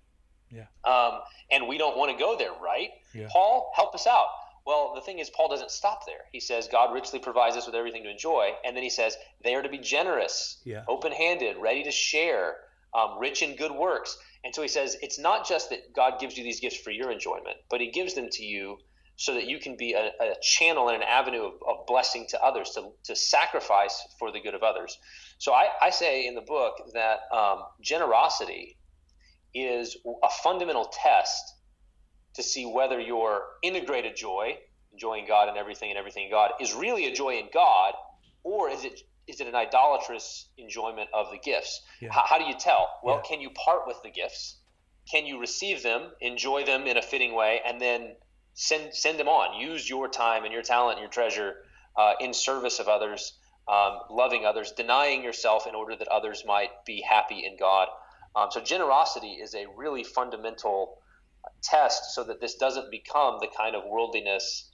Yeah. 0.51 0.65
Um, 0.83 1.21
and 1.49 1.67
we 1.67 1.77
don't 1.77 1.97
want 1.97 2.11
to 2.11 2.17
go 2.17 2.37
there, 2.37 2.51
right? 2.61 2.89
Yeah. 3.13 3.27
Paul, 3.31 3.71
help 3.73 3.95
us 3.95 4.05
out. 4.05 4.27
Well, 4.65 4.93
the 4.93 5.01
thing 5.01 5.19
is, 5.19 5.29
Paul 5.29 5.47
doesn't 5.47 5.71
stop 5.71 6.05
there. 6.05 6.25
He 6.31 6.39
says 6.39 6.67
God 6.71 6.93
richly 6.93 7.19
provides 7.19 7.55
us 7.55 7.65
with 7.65 7.73
everything 7.73 8.03
to 8.03 8.11
enjoy, 8.11 8.51
and 8.63 8.75
then 8.75 8.83
he 8.83 8.89
says 8.89 9.15
they 9.43 9.55
are 9.55 9.63
to 9.63 9.69
be 9.69 9.79
generous, 9.79 10.61
yeah. 10.65 10.83
open-handed, 10.87 11.57
ready 11.57 11.83
to 11.83 11.91
share, 11.91 12.57
um, 12.93 13.17
rich 13.17 13.41
in 13.41 13.55
good 13.55 13.71
works. 13.71 14.17
And 14.43 14.53
so 14.53 14.61
he 14.61 14.67
says 14.67 14.97
it's 15.01 15.17
not 15.17 15.47
just 15.47 15.69
that 15.69 15.93
God 15.95 16.19
gives 16.19 16.37
you 16.37 16.43
these 16.43 16.59
gifts 16.59 16.77
for 16.77 16.91
your 16.91 17.11
enjoyment, 17.11 17.57
but 17.69 17.79
He 17.79 17.89
gives 17.89 18.13
them 18.13 18.29
to 18.29 18.43
you 18.43 18.77
so 19.15 19.35
that 19.35 19.47
you 19.47 19.59
can 19.59 19.77
be 19.77 19.93
a, 19.93 20.11
a 20.19 20.35
channel 20.41 20.89
and 20.89 20.97
an 20.97 21.07
avenue 21.07 21.43
of, 21.43 21.53
of, 21.67 21.85
blessing 21.85 22.25
to 22.29 22.43
others, 22.43 22.71
to, 22.71 22.89
to 23.03 23.15
sacrifice 23.15 24.01
for 24.17 24.31
the 24.31 24.39
good 24.39 24.55
of 24.55 24.63
others. 24.63 24.97
So 25.41 25.53
I, 25.53 25.69
I 25.81 25.89
say 25.89 26.27
in 26.27 26.35
the 26.35 26.41
book 26.41 26.91
that 26.93 27.21
um, 27.35 27.63
generosity 27.81 28.77
is 29.55 29.97
a 30.05 30.29
fundamental 30.43 30.85
test 30.85 31.55
to 32.35 32.43
see 32.43 32.67
whether 32.67 32.99
your 32.99 33.41
integrated 33.63 34.15
joy, 34.15 34.59
enjoying 34.93 35.25
God 35.27 35.49
and 35.49 35.57
everything 35.57 35.89
and 35.89 35.97
everything 35.97 36.25
in 36.25 36.29
God, 36.29 36.51
is 36.61 36.75
really 36.75 37.07
a 37.07 37.11
joy 37.15 37.39
in 37.39 37.47
God, 37.51 37.95
or 38.43 38.69
is 38.69 38.85
it 38.85 39.01
is 39.25 39.41
it 39.41 39.47
an 39.47 39.55
idolatrous 39.55 40.47
enjoyment 40.59 41.09
of 41.11 41.31
the 41.31 41.39
gifts? 41.39 41.81
Yeah. 41.99 42.11
How, 42.11 42.23
how, 42.27 42.37
do 42.37 42.45
you 42.45 42.55
tell? 42.59 42.87
Well, 43.01 43.15
yeah. 43.15 43.27
can 43.27 43.41
you 43.41 43.49
part 43.49 43.87
with 43.87 43.97
the 44.03 44.11
gifts? 44.11 44.57
Can 45.09 45.25
you 45.25 45.39
receive 45.39 45.81
them, 45.81 46.11
enjoy 46.21 46.65
them 46.65 46.85
in 46.85 46.97
a 46.97 47.01
fitting 47.01 47.33
way, 47.33 47.61
and 47.65 47.81
then 47.81 48.15
send 48.53 48.93
send 48.93 49.17
them 49.17 49.27
on. 49.27 49.59
Use 49.59 49.89
your 49.89 50.07
time 50.07 50.43
and 50.43 50.53
your 50.53 50.61
talent 50.61 50.99
and 50.99 51.01
your 51.01 51.09
treasure 51.09 51.55
uh, 51.97 52.13
in 52.19 52.31
service 52.31 52.77
of 52.77 52.87
others, 52.87 53.33
um, 53.67 53.99
loving 54.09 54.45
others, 54.45 54.71
denying 54.71 55.23
yourself 55.23 55.67
in 55.67 55.75
order 55.75 55.95
that 55.95 56.07
others 56.07 56.43
might 56.45 56.69
be 56.85 57.01
happy 57.01 57.45
in 57.45 57.57
God. 57.57 57.87
Um, 58.35 58.49
so 58.51 58.61
generosity 58.61 59.33
is 59.33 59.53
a 59.55 59.65
really 59.75 60.03
fundamental 60.03 60.99
test, 61.61 62.15
so 62.15 62.23
that 62.23 62.39
this 62.39 62.55
doesn't 62.55 62.89
become 62.91 63.37
the 63.39 63.47
kind 63.55 63.75
of 63.75 63.83
worldliness 63.85 64.71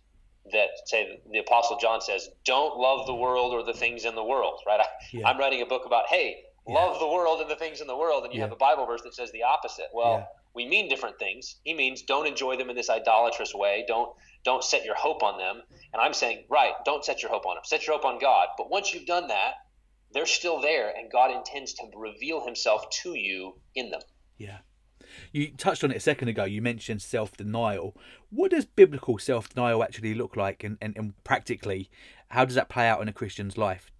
that 0.51 0.69
say 0.85 1.19
the 1.31 1.39
apostle 1.39 1.77
john 1.77 1.99
says 2.01 2.29
don't 2.45 2.77
love 2.77 3.05
the 3.05 3.13
world 3.13 3.53
or 3.53 3.63
the 3.63 3.73
things 3.73 4.05
in 4.05 4.15
the 4.15 4.23
world 4.23 4.61
right 4.65 4.79
I, 5.25 5.29
am 5.29 5.37
writing 5.37 5.61
a 5.61 5.65
book 5.65 5.83
about 5.85 6.05
hey 6.07 6.43
yeah. 6.67 6.73
love 6.73 6.99
the 6.99 7.07
world 7.07 7.41
and 7.41 7.49
the 7.49 7.55
things 7.55 7.81
in 7.81 7.87
the 7.87 7.97
world 7.97 8.23
and 8.23 8.33
you 8.33 8.39
yeah. 8.39 8.45
have 8.45 8.53
a 8.53 8.57
bible 8.57 8.85
verse 8.85 9.01
that 9.01 9.13
says 9.13 9.31
the 9.31 9.43
opposite 9.43 9.87
well 9.93 10.27
we 10.53 10.67
mean 10.67 10.89
different 10.89 11.19
things. 11.19 11.55
He 11.63 11.73
means 11.73 12.01
don't 12.01 12.27
enjoy 12.27 12.57
them 12.57 12.69
in 12.69 12.75
this 12.75 12.89
idolatrous 12.89 13.53
way. 13.53 13.85
Don't 13.87 14.09
don't 14.43 14.63
set 14.63 14.85
your 14.85 14.95
hope 14.95 15.23
on 15.23 15.37
them. 15.37 15.61
And 15.93 16.01
I'm 16.01 16.13
saying, 16.13 16.45
right, 16.49 16.73
don't 16.85 17.03
set 17.03 17.21
your 17.21 17.31
hope 17.31 17.45
on 17.45 17.55
them. 17.55 17.63
Set 17.65 17.85
your 17.85 17.95
hope 17.97 18.05
on 18.05 18.19
God. 18.19 18.47
But 18.57 18.69
once 18.69 18.93
you've 18.93 19.05
done 19.05 19.27
that, 19.27 19.53
they're 20.13 20.25
still 20.25 20.61
there, 20.61 20.93
and 20.95 21.11
God 21.11 21.31
intends 21.31 21.73
to 21.73 21.83
reveal 21.95 22.45
Himself 22.45 22.89
to 23.01 23.13
you 23.13 23.59
in 23.75 23.89
them. 23.89 24.01
Yeah. 24.37 24.59
You 25.31 25.51
touched 25.51 25.83
on 25.83 25.91
it 25.91 25.97
a 25.97 26.01
second 26.01 26.27
ago. 26.27 26.43
You 26.43 26.61
mentioned 26.61 27.01
self 27.01 27.35
denial. 27.35 27.95
What 28.29 28.51
does 28.51 28.65
biblical 28.65 29.17
self 29.17 29.49
denial 29.49 29.83
actually 29.83 30.13
look 30.13 30.35
like, 30.35 30.63
and, 30.63 30.77
and, 30.81 30.97
and 30.97 31.23
practically, 31.23 31.89
how 32.29 32.45
does 32.45 32.55
that 32.55 32.69
play 32.69 32.87
out 32.87 33.01
in 33.01 33.07
a 33.07 33.13
Christian's 33.13 33.57
life? 33.57 33.91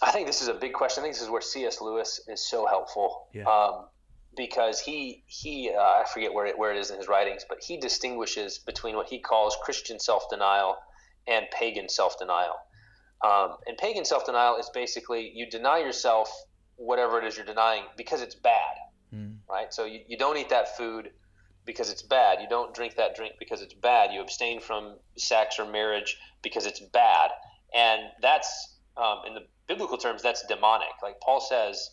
I 0.00 0.10
think 0.10 0.26
this 0.26 0.42
is 0.42 0.48
a 0.48 0.54
big 0.54 0.72
question. 0.72 1.02
I 1.02 1.04
think 1.04 1.14
this 1.14 1.22
is 1.22 1.30
where 1.30 1.40
C.S. 1.40 1.80
Lewis 1.80 2.20
is 2.26 2.40
so 2.40 2.66
helpful. 2.66 3.28
Yeah. 3.32 3.44
Um, 3.44 3.86
because 4.36 4.80
he 4.80 5.22
he 5.26 5.70
uh, 5.76 5.80
I 5.80 6.04
forget 6.12 6.32
where 6.32 6.46
it, 6.46 6.58
where 6.58 6.72
it 6.72 6.78
is 6.78 6.90
in 6.90 6.98
his 6.98 7.08
writings, 7.08 7.44
but 7.48 7.58
he 7.62 7.76
distinguishes 7.78 8.58
between 8.58 8.96
what 8.96 9.08
he 9.08 9.18
calls 9.18 9.56
Christian 9.62 9.98
self 10.00 10.24
denial 10.30 10.76
and 11.26 11.46
pagan 11.50 11.88
self 11.88 12.18
denial. 12.18 12.54
Um, 13.24 13.56
and 13.66 13.76
pagan 13.78 14.04
self 14.04 14.26
denial 14.26 14.56
is 14.56 14.70
basically 14.74 15.30
you 15.34 15.48
deny 15.48 15.78
yourself 15.78 16.30
whatever 16.76 17.18
it 17.20 17.24
is 17.24 17.36
you're 17.36 17.46
denying 17.46 17.84
because 17.96 18.22
it's 18.22 18.34
bad, 18.34 18.74
Mm. 19.14 19.36
right? 19.48 19.72
So 19.72 19.84
you, 19.84 20.00
you 20.08 20.16
don't 20.16 20.36
eat 20.38 20.48
that 20.48 20.76
food 20.76 21.10
because 21.66 21.90
it's 21.90 22.02
bad. 22.02 22.40
You 22.40 22.48
don't 22.48 22.74
drink 22.74 22.96
that 22.96 23.14
drink 23.14 23.34
because 23.38 23.60
it's 23.62 23.74
bad. 23.74 24.12
You 24.12 24.20
abstain 24.22 24.60
from 24.60 24.96
sex 25.16 25.58
or 25.58 25.70
marriage 25.70 26.16
because 26.42 26.66
it's 26.66 26.80
bad. 26.80 27.30
And 27.74 28.00
that's, 28.20 28.78
um, 28.96 29.18
in 29.26 29.34
the 29.34 29.46
biblical 29.68 29.98
terms, 29.98 30.22
that's 30.22 30.44
demonic. 30.46 30.88
Like 31.02 31.20
Paul 31.20 31.40
says, 31.40 31.90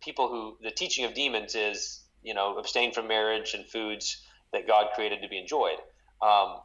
people 0.00 0.28
who, 0.28 0.56
the 0.62 0.70
teaching 0.70 1.04
of 1.04 1.14
demons 1.14 1.54
is, 1.54 2.04
you 2.22 2.34
know, 2.34 2.58
abstain 2.58 2.92
from 2.92 3.08
marriage 3.08 3.54
and 3.54 3.66
foods 3.66 4.22
that 4.52 4.66
God 4.66 4.88
created 4.94 5.20
to 5.22 5.28
be 5.28 5.38
enjoyed. 5.38 5.78
Um, 6.22 6.56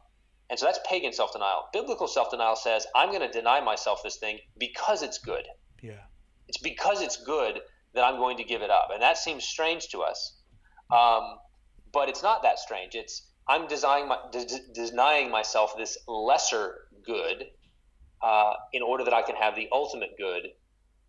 and 0.50 0.58
so 0.58 0.66
that's 0.66 0.80
pagan 0.88 1.12
self 1.12 1.32
denial. 1.32 1.64
Biblical 1.72 2.06
self 2.06 2.30
denial 2.30 2.56
says, 2.56 2.86
I'm 2.94 3.10
going 3.10 3.20
to 3.22 3.30
deny 3.30 3.60
myself 3.60 4.02
this 4.02 4.16
thing 4.16 4.38
because 4.58 5.02
it's 5.02 5.18
good. 5.18 5.44
Yeah. 5.82 6.02
It's 6.48 6.58
because 6.58 7.00
it's 7.00 7.16
good 7.24 7.60
that 7.94 8.04
I'm 8.04 8.16
going 8.16 8.36
to 8.38 8.44
give 8.44 8.62
it 8.62 8.70
up. 8.70 8.88
And 8.92 9.02
that 9.02 9.16
seems 9.16 9.44
strange 9.44 9.88
to 9.88 10.00
us. 10.00 10.36
Um, 10.90 11.38
but 11.92 12.08
it's 12.08 12.22
not 12.22 12.42
that 12.42 12.58
strange. 12.58 12.94
It's 12.94 13.26
I'm 13.48 13.66
designing 13.66 14.08
my, 14.08 14.18
de- 14.32 14.46
denying 14.74 15.30
myself 15.30 15.76
this 15.76 15.96
lesser 16.08 16.74
good 17.04 17.44
uh, 18.22 18.52
in 18.72 18.82
order 18.82 19.04
that 19.04 19.14
I 19.14 19.22
can 19.22 19.36
have 19.36 19.54
the 19.54 19.68
ultimate 19.70 20.16
good 20.18 20.42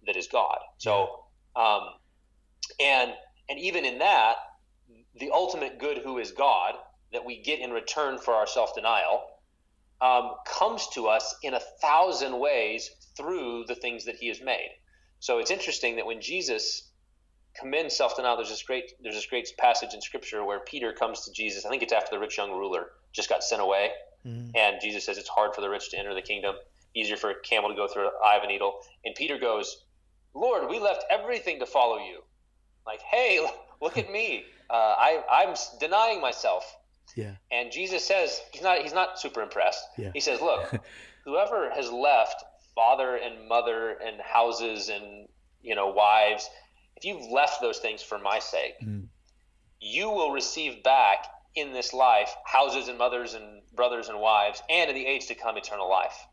that 0.05 0.15
is 0.15 0.27
God. 0.27 0.57
So, 0.77 1.09
um, 1.55 1.81
and 2.79 3.13
and 3.49 3.59
even 3.59 3.85
in 3.85 3.99
that, 3.99 4.35
the 5.19 5.31
ultimate 5.31 5.79
good, 5.79 5.99
who 5.99 6.17
is 6.17 6.31
God, 6.31 6.73
that 7.13 7.23
we 7.25 7.41
get 7.41 7.59
in 7.59 7.71
return 7.71 8.17
for 8.17 8.33
our 8.33 8.47
self 8.47 8.73
denial, 8.75 9.23
um, 10.01 10.31
comes 10.47 10.87
to 10.89 11.07
us 11.07 11.35
in 11.43 11.53
a 11.53 11.59
thousand 11.81 12.37
ways 12.39 12.89
through 13.15 13.65
the 13.67 13.75
things 13.75 14.05
that 14.05 14.15
He 14.15 14.27
has 14.27 14.41
made. 14.41 14.71
So 15.19 15.39
it's 15.39 15.51
interesting 15.51 15.95
that 15.95 16.05
when 16.05 16.21
Jesus 16.21 16.91
commends 17.57 17.95
self-denial, 17.95 18.35
there's 18.35 18.49
this 18.49 18.63
great 18.63 18.91
there's 19.01 19.15
this 19.15 19.25
great 19.27 19.47
passage 19.57 19.93
in 19.93 20.01
Scripture 20.01 20.43
where 20.43 20.59
Peter 20.59 20.91
comes 20.91 21.23
to 21.25 21.31
Jesus. 21.31 21.65
I 21.65 21.69
think 21.69 21.83
it's 21.83 21.93
after 21.93 22.15
the 22.15 22.19
rich 22.19 22.37
young 22.37 22.51
ruler 22.51 22.87
just 23.13 23.29
got 23.29 23.43
sent 23.43 23.61
away, 23.61 23.91
Mm. 24.25 24.51
and 24.55 24.81
Jesus 24.81 25.05
says 25.05 25.19
it's 25.19 25.29
hard 25.29 25.53
for 25.53 25.61
the 25.61 25.69
rich 25.69 25.91
to 25.91 25.97
enter 25.97 26.13
the 26.15 26.21
kingdom, 26.21 26.55
easier 26.95 27.15
for 27.15 27.29
a 27.29 27.39
camel 27.41 27.69
to 27.69 27.75
go 27.75 27.87
through 27.87 28.07
an 28.07 28.13
eye 28.25 28.35
of 28.37 28.43
a 28.43 28.47
needle. 28.47 28.79
And 29.05 29.13
Peter 29.15 29.37
goes, 29.37 29.85
"Lord, 30.33 30.67
we 30.67 30.79
left 30.79 31.05
everything 31.11 31.59
to 31.59 31.65
follow 31.65 31.99
you. 31.99 32.23
Like, 32.85 33.01
hey, 33.01 33.45
look 33.81 33.97
at 33.97 34.11
me. 34.11 34.45
Uh, 34.69 34.73
I 34.73 35.23
I'm 35.29 35.55
denying 35.79 36.21
myself." 36.21 36.63
Yeah. 37.15 37.35
And 37.51 37.71
Jesus 37.71 38.03
says 38.03 38.41
he's 38.51 38.61
not 38.63 38.79
he's 38.81 38.93
not 38.93 39.19
super 39.19 39.41
impressed. 39.41 39.83
Yeah. 39.97 40.11
He 40.13 40.19
says, 40.19 40.41
"Look, 40.41 40.73
whoever 41.25 41.69
has 41.71 41.91
left 41.91 42.43
father 42.75 43.15
and 43.15 43.47
mother 43.47 43.91
and 44.05 44.19
houses 44.21 44.89
and 44.89 45.27
you 45.61 45.75
know 45.75 45.89
wives, 45.89 46.49
if 46.97 47.05
you've 47.05 47.31
left 47.31 47.61
those 47.61 47.79
things 47.79 48.01
for 48.01 48.17
my 48.19 48.39
sake, 48.39 48.73
Mm. 48.83 49.07
you 49.79 50.09
will 50.09 50.31
receive 50.31 50.83
back 50.83 51.25
in 51.55 51.71
this 51.73 51.93
life 51.93 52.33
houses 52.45 52.89
and 52.89 52.97
mothers 52.97 53.33
and 53.33 53.61
brothers 53.73 54.09
and 54.09 54.19
wives, 54.19 54.61
and 54.69 54.89
in 54.89 54.95
the 54.95 55.05
age 55.05 55.27
to 55.27 55.35
come, 55.35 55.57
eternal 55.57 55.89
life." 55.89 56.27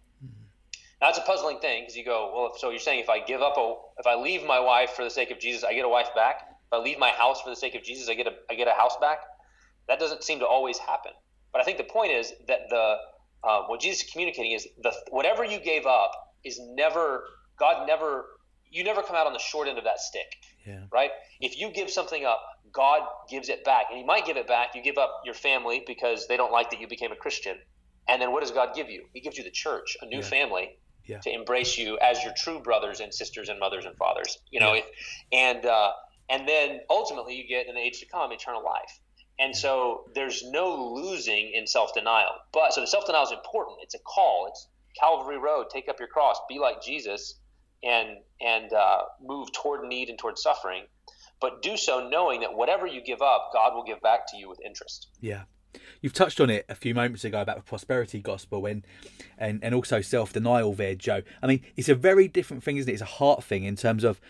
Now 1.02 1.08
it's 1.08 1.18
a 1.18 1.22
puzzling 1.22 1.58
thing 1.58 1.82
because 1.82 1.96
you 1.96 2.04
go, 2.04 2.30
well, 2.32 2.52
if, 2.54 2.60
so 2.60 2.70
you're 2.70 2.78
saying 2.78 3.00
if 3.00 3.10
I 3.10 3.18
give 3.18 3.42
up 3.42 3.54
a, 3.58 3.74
if 3.98 4.06
I 4.06 4.14
leave 4.14 4.46
my 4.46 4.60
wife 4.60 4.90
for 4.90 5.02
the 5.02 5.10
sake 5.10 5.32
of 5.32 5.40
Jesus, 5.40 5.64
I 5.64 5.74
get 5.74 5.84
a 5.84 5.88
wife 5.88 6.10
back. 6.14 6.36
If 6.70 6.72
I 6.72 6.78
leave 6.78 6.98
my 7.00 7.10
house 7.10 7.42
for 7.42 7.50
the 7.50 7.56
sake 7.56 7.74
of 7.74 7.82
Jesus, 7.82 8.08
I 8.08 8.14
get 8.14 8.28
a, 8.28 8.34
I 8.48 8.54
get 8.54 8.68
a 8.68 8.72
house 8.72 8.96
back. 9.00 9.18
That 9.88 9.98
doesn't 9.98 10.22
seem 10.22 10.38
to 10.38 10.46
always 10.46 10.78
happen. 10.78 11.10
But 11.52 11.60
I 11.60 11.64
think 11.64 11.78
the 11.78 11.84
point 11.84 12.12
is 12.12 12.32
that 12.46 12.60
the, 12.70 12.94
uh, 13.42 13.62
what 13.66 13.80
Jesus 13.80 14.04
is 14.04 14.10
communicating 14.12 14.52
is 14.52 14.68
the 14.80 14.92
whatever 15.10 15.44
you 15.44 15.58
gave 15.58 15.86
up 15.86 16.12
is 16.44 16.60
never 16.74 17.24
God 17.58 17.86
never 17.88 18.24
you 18.70 18.84
never 18.84 19.02
come 19.02 19.16
out 19.16 19.26
on 19.26 19.32
the 19.32 19.40
short 19.40 19.66
end 19.68 19.78
of 19.78 19.84
that 19.84 19.98
stick, 19.98 20.28
Yeah. 20.66 20.84
right? 20.92 21.10
If 21.40 21.58
you 21.58 21.70
give 21.72 21.90
something 21.90 22.24
up, 22.24 22.40
God 22.72 23.02
gives 23.28 23.48
it 23.50 23.64
back, 23.64 23.86
and 23.90 23.98
He 23.98 24.04
might 24.04 24.24
give 24.24 24.36
it 24.38 24.46
back. 24.46 24.74
You 24.74 24.82
give 24.82 24.96
up 24.98 25.10
your 25.26 25.34
family 25.34 25.82
because 25.86 26.26
they 26.28 26.36
don't 26.38 26.52
like 26.52 26.70
that 26.70 26.80
you 26.80 26.88
became 26.88 27.12
a 27.12 27.16
Christian, 27.16 27.56
and 28.08 28.22
then 28.22 28.32
what 28.32 28.40
does 28.40 28.52
God 28.52 28.74
give 28.74 28.88
you? 28.88 29.04
He 29.12 29.20
gives 29.20 29.36
you 29.36 29.44
the 29.44 29.50
church, 29.50 29.96
a 30.00 30.06
new 30.06 30.20
Yeah. 30.20 30.22
family 30.22 30.70
Yeah. 31.06 31.18
to 31.20 31.30
embrace 31.30 31.76
you 31.78 31.98
as 31.98 32.22
your 32.22 32.32
true 32.36 32.60
brothers 32.60 33.00
and 33.00 33.12
sisters 33.12 33.48
and 33.48 33.58
mothers 33.58 33.84
and 33.84 33.96
fathers. 33.96 34.38
You 34.50 34.60
know, 34.60 34.74
Yeah. 34.74 34.80
if, 34.80 34.86
and 35.32 35.66
uh, 35.66 35.92
and 36.28 36.48
then 36.48 36.80
ultimately 36.88 37.34
you 37.34 37.46
get 37.46 37.66
in 37.66 37.74
the 37.74 37.80
age 37.80 38.00
to 38.00 38.06
come 38.06 38.32
eternal 38.32 38.64
life. 38.64 38.98
And 39.38 39.56
so 39.56 40.04
there's 40.14 40.44
no 40.50 40.92
losing 40.94 41.52
in 41.54 41.66
self 41.66 41.92
denial. 41.94 42.32
But 42.52 42.72
so 42.74 42.80
the 42.80 42.86
self 42.86 43.06
denial 43.06 43.24
is 43.24 43.32
important. 43.32 43.78
It's 43.82 43.94
a 43.94 43.98
call. 44.00 44.46
It's 44.48 44.68
Calvary 45.00 45.38
Road. 45.38 45.66
Take 45.72 45.88
up 45.88 45.98
your 45.98 46.08
cross. 46.08 46.38
Be 46.48 46.58
like 46.58 46.82
Jesus, 46.82 47.40
and 47.82 48.18
and 48.40 48.72
uh, 48.72 49.02
move 49.20 49.50
toward 49.52 49.86
need 49.88 50.08
and 50.10 50.18
toward 50.18 50.38
suffering. 50.38 50.84
But 51.40 51.60
do 51.62 51.76
so 51.76 52.08
knowing 52.08 52.40
that 52.42 52.54
whatever 52.54 52.86
you 52.86 53.00
give 53.02 53.20
up, 53.20 53.50
God 53.52 53.74
will 53.74 53.82
give 53.82 54.00
back 54.00 54.30
to 54.30 54.36
you 54.36 54.48
with 54.48 54.60
interest. 54.64 55.08
Yeah. 55.20 55.42
You've 56.00 56.12
touched 56.12 56.40
on 56.40 56.50
it 56.50 56.64
a 56.68 56.74
few 56.74 56.94
moments 56.94 57.24
ago 57.24 57.40
about 57.40 57.56
the 57.56 57.62
prosperity 57.62 58.20
gospel 58.20 58.66
and 58.66 58.84
and, 59.38 59.62
and 59.62 59.74
also 59.74 60.00
self 60.00 60.32
denial 60.32 60.74
there, 60.74 60.94
Joe. 60.94 61.22
I 61.42 61.46
mean, 61.46 61.62
it's 61.76 61.88
a 61.88 61.94
very 61.94 62.28
different 62.28 62.62
thing, 62.62 62.76
isn't 62.76 62.88
it? 62.90 62.92
It's 62.94 63.02
a 63.02 63.06
heart 63.06 63.42
thing 63.44 63.64
in 63.64 63.76
terms 63.76 64.04
of 64.04 64.20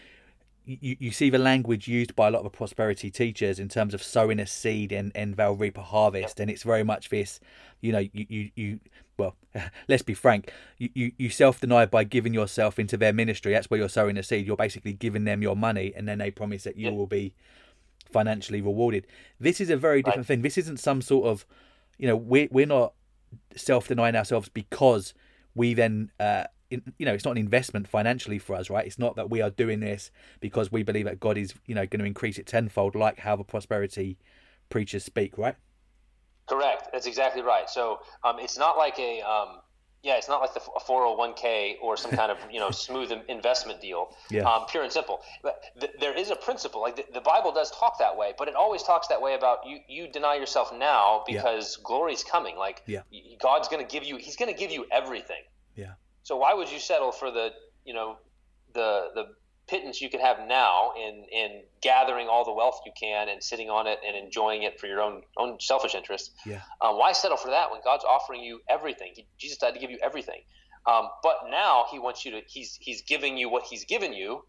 you, 0.64 0.96
you 1.00 1.10
see 1.10 1.28
the 1.30 1.38
language 1.38 1.88
used 1.88 2.14
by 2.14 2.28
a 2.28 2.30
lot 2.30 2.38
of 2.38 2.44
the 2.44 2.50
prosperity 2.56 3.10
teachers 3.10 3.58
in 3.58 3.68
terms 3.68 3.94
of 3.94 4.02
sowing 4.02 4.38
a 4.38 4.46
seed 4.46 4.92
and, 4.92 5.10
and 5.14 5.36
they'll 5.36 5.56
reap 5.56 5.76
a 5.76 5.82
harvest. 5.82 6.38
And 6.38 6.50
it's 6.50 6.62
very 6.62 6.84
much 6.84 7.08
this, 7.08 7.40
you 7.80 7.92
know, 7.92 7.98
you, 7.98 8.26
you, 8.28 8.50
you 8.54 8.80
well, 9.18 9.34
let's 9.88 10.02
be 10.02 10.14
frank, 10.14 10.52
you, 10.78 10.90
you, 10.94 11.12
you 11.18 11.30
self 11.30 11.60
deny 11.60 11.86
by 11.86 12.04
giving 12.04 12.32
yourself 12.32 12.78
into 12.78 12.96
their 12.96 13.12
ministry. 13.12 13.52
That's 13.52 13.70
where 13.70 13.80
you're 13.80 13.88
sowing 13.88 14.16
a 14.16 14.22
seed. 14.22 14.46
You're 14.46 14.56
basically 14.56 14.92
giving 14.92 15.24
them 15.24 15.42
your 15.42 15.56
money 15.56 15.92
and 15.96 16.06
then 16.06 16.18
they 16.18 16.30
promise 16.30 16.64
that 16.64 16.76
you 16.76 16.90
Yeah. 16.90 16.96
will 16.96 17.06
be 17.08 17.34
financially 18.12 18.60
rewarded. 18.60 19.06
This 19.40 19.60
is 19.60 19.70
a 19.70 19.76
very 19.76 20.02
different 20.02 20.26
thing. 20.26 20.42
This 20.42 20.58
isn't 20.58 20.78
some 20.78 21.02
sort 21.02 21.26
of, 21.26 21.46
you 21.98 22.06
know, 22.06 22.16
we're, 22.16 22.48
we're 22.50 22.66
not 22.66 22.94
self 23.56 23.88
denying 23.88 24.16
ourselves 24.16 24.48
because 24.48 25.14
we 25.54 25.74
then, 25.74 26.10
uh, 26.20 26.44
in, 26.70 26.92
you 26.98 27.06
know, 27.06 27.14
it's 27.14 27.24
not 27.24 27.32
an 27.32 27.38
investment 27.38 27.88
financially 27.88 28.38
for 28.38 28.54
us, 28.54 28.70
right? 28.70 28.86
It's 28.86 28.98
not 28.98 29.16
that 29.16 29.30
we 29.30 29.40
are 29.40 29.50
doing 29.50 29.80
this 29.80 30.10
because 30.40 30.72
we 30.72 30.82
believe 30.82 31.04
that 31.06 31.20
God 31.20 31.36
is, 31.36 31.54
you 31.66 31.74
know, 31.74 31.86
going 31.86 32.00
to 32.00 32.06
increase 32.06 32.38
it 32.38 32.46
tenfold, 32.46 32.94
like 32.94 33.18
how 33.18 33.36
the 33.36 33.44
prosperity 33.44 34.18
preachers 34.68 35.04
speak, 35.04 35.36
right? 35.36 35.56
Correct. 36.48 36.88
That's 36.92 37.06
exactly 37.06 37.42
right. 37.42 37.68
So 37.68 38.00
um, 38.24 38.36
it's 38.38 38.58
not 38.58 38.76
like 38.76 38.98
a 38.98 39.20
um, 39.22 39.60
yeah, 40.02 40.16
it's 40.16 40.28
not 40.28 40.40
like 40.40 40.52
the 40.54 40.60
a 40.76 40.80
401k 40.80 41.74
or 41.80 41.96
some 41.96 42.10
kind 42.10 42.30
of 42.32 42.38
you 42.50 42.58
know 42.60 42.70
smooth 42.86 43.12
investment 43.28 43.80
deal. 43.80 44.14
Yeah. 44.30 44.42
Um, 44.42 44.66
pure 44.68 44.82
and 44.82 44.92
simple. 44.92 45.20
But 45.42 45.62
th- 45.80 45.92
there 46.00 46.16
is 46.16 46.30
a 46.30 46.36
principle. 46.36 46.80
Like 46.80 46.96
the, 46.96 47.04
the 47.14 47.20
Bible 47.20 47.52
does 47.52 47.70
talk 47.70 47.98
that 48.00 48.16
way, 48.16 48.32
but 48.36 48.48
it 48.48 48.54
always 48.54 48.82
talks 48.82 49.06
that 49.08 49.20
way 49.22 49.34
about 49.34 49.58
you. 49.66 49.78
You 49.88 50.08
deny 50.08 50.34
yourself 50.34 50.72
now 50.76 51.22
Yeah. 51.28 51.36
because 51.42 51.76
glory's 51.76 52.24
coming. 52.24 52.56
Like 52.56 52.82
Yeah. 52.86 53.02
God's 53.40 53.68
going 53.68 53.84
to 53.84 53.90
give 53.90 54.04
you. 54.04 54.16
He's 54.16 54.36
going 54.36 54.52
to 54.52 54.58
give 54.58 54.70
you 54.72 54.86
everything. 54.90 55.42
Yeah. 55.76 55.92
So 56.24 56.36
why 56.36 56.54
would 56.54 56.70
you 56.70 56.78
settle 56.78 57.12
for 57.12 57.30
the 57.30 57.50
you 57.84 57.94
know 57.94 58.16
the 58.74 59.10
the 59.14 59.24
pittance 59.72 60.02
you 60.02 60.10
could 60.10 60.20
have 60.20 60.36
now 60.46 60.92
in 60.96 61.24
in 61.32 61.62
gathering 61.80 62.28
all 62.28 62.44
the 62.44 62.52
wealth 62.52 62.80
you 62.84 62.92
can 62.98 63.30
and 63.30 63.42
sitting 63.42 63.70
on 63.70 63.86
it 63.86 63.98
and 64.06 64.14
enjoying 64.14 64.64
it 64.64 64.78
for 64.78 64.86
your 64.86 65.00
own 65.00 65.22
own 65.38 65.58
selfish 65.60 65.94
interest? 65.94 66.32
Yeah. 66.44 66.60
Um, 66.82 66.98
why 66.98 67.12
settle 67.12 67.38
for 67.38 67.48
that 67.48 67.70
when 67.70 67.80
God's 67.82 68.04
offering 68.04 68.42
you 68.42 68.60
everything? 68.68 69.12
He, 69.14 69.26
Jesus 69.38 69.56
died 69.56 69.72
to 69.72 69.80
give 69.80 69.90
you 69.90 69.98
everything. 70.02 70.42
Um, 70.86 71.08
but 71.22 71.36
now 71.50 71.86
He 71.90 71.98
wants 71.98 72.24
you 72.24 72.32
to. 72.32 72.40
He's 72.46 72.76
He's 72.80 73.00
giving 73.02 73.38
you 73.38 73.48
what 73.48 73.62
He's 73.64 73.84
given 73.86 74.12
you, 74.12 74.44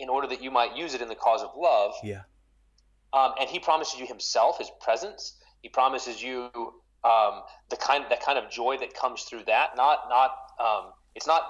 in 0.00 0.08
order 0.08 0.26
that 0.26 0.42
you 0.42 0.50
might 0.50 0.76
use 0.76 0.94
it 0.94 1.00
in 1.00 1.08
the 1.08 1.14
cause 1.14 1.42
of 1.42 1.50
love. 1.56 1.92
Yeah. 2.02 2.22
Um, 3.12 3.34
and 3.40 3.48
He 3.48 3.60
promises 3.60 4.00
you 4.00 4.06
Himself, 4.06 4.58
His 4.58 4.70
presence. 4.80 5.36
He 5.62 5.68
promises 5.68 6.20
you 6.20 6.50
um, 7.04 7.42
the 7.70 7.76
kind 7.76 8.04
that 8.10 8.22
kind 8.24 8.38
of 8.38 8.50
joy 8.50 8.78
that 8.78 8.92
comes 8.94 9.22
through 9.22 9.44
that. 9.46 9.76
Not 9.76 10.08
not 10.08 10.30
um, 10.58 10.92
it's 11.14 11.28
not. 11.28 11.42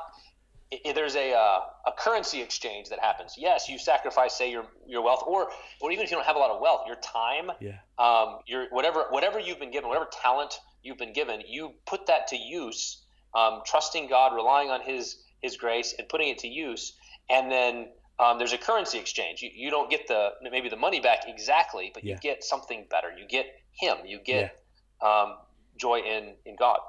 There's 0.95 1.15
a 1.17 1.33
uh, 1.33 1.61
a 1.87 1.93
currency 1.97 2.41
exchange 2.43 2.89
that 2.89 2.99
happens. 3.01 3.35
Yes, 3.37 3.69
you 3.69 3.79
sacrifice, 3.79 4.35
say 4.35 4.51
your 4.51 4.67
your 4.87 5.03
wealth, 5.03 5.23
or 5.27 5.51
or 5.81 5.93
even 5.93 6.05
if 6.05 6.11
you 6.11 6.17
don't 6.17 6.27
have 6.27 6.37
a 6.37 6.39
lot 6.39 6.51
of 6.51 6.61
wealth, 6.61 6.83
your 6.87 6.97
time 6.97 7.51
Yeah. 7.61 7.79
um, 7.99 8.39
your 8.47 8.67
whatever 8.71 9.07
whatever 9.11 9.39
you've 9.39 9.59
been 9.61 9.71
given, 9.71 9.89
whatever 9.89 10.09
talent 10.11 10.59
you've 10.83 10.99
been 10.99 11.13
given, 11.13 11.43
you 11.47 11.75
put 11.87 12.07
that 12.07 12.29
to 12.29 12.37
use, 12.37 13.03
um, 13.35 13.63
trusting 13.65 14.09
God, 14.09 14.35
relying 14.35 14.71
on 14.71 14.81
His 14.83 15.23
His 15.43 15.57
grace, 15.57 15.95
and 15.99 16.09
putting 16.09 16.29
it 16.29 16.39
to 16.39 16.49
use. 16.49 16.95
And 17.31 17.51
then 17.51 17.89
um, 18.19 18.39
there's 18.39 18.53
a 18.53 18.59
currency 18.59 18.99
exchange. 18.99 19.43
You, 19.43 19.51
you 19.55 19.71
don't 19.71 19.91
get 19.91 20.09
the 20.09 20.31
maybe 20.43 20.69
the 20.69 20.77
money 20.77 21.01
back 21.01 21.21
exactly, 21.27 21.91
but 21.95 22.05
Yeah. 22.05 22.15
you 22.15 22.19
get 22.21 22.43
something 22.45 22.87
better. 22.91 23.11
You 23.17 23.27
get 23.29 23.47
Him. 23.73 23.99
You 24.05 24.19
get 24.25 24.57
um, 25.01 25.37
joy 25.79 26.01
in 26.01 26.35
in 26.47 26.57
God. 26.57 26.81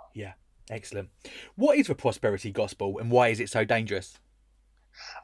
Excellent. 0.69 1.09
What 1.55 1.77
is 1.77 1.87
the 1.87 1.95
prosperity 1.95 2.51
gospel 2.51 2.97
and 2.99 3.11
why 3.11 3.29
is 3.29 3.39
it 3.39 3.49
so 3.49 3.63
dangerous? 3.65 4.19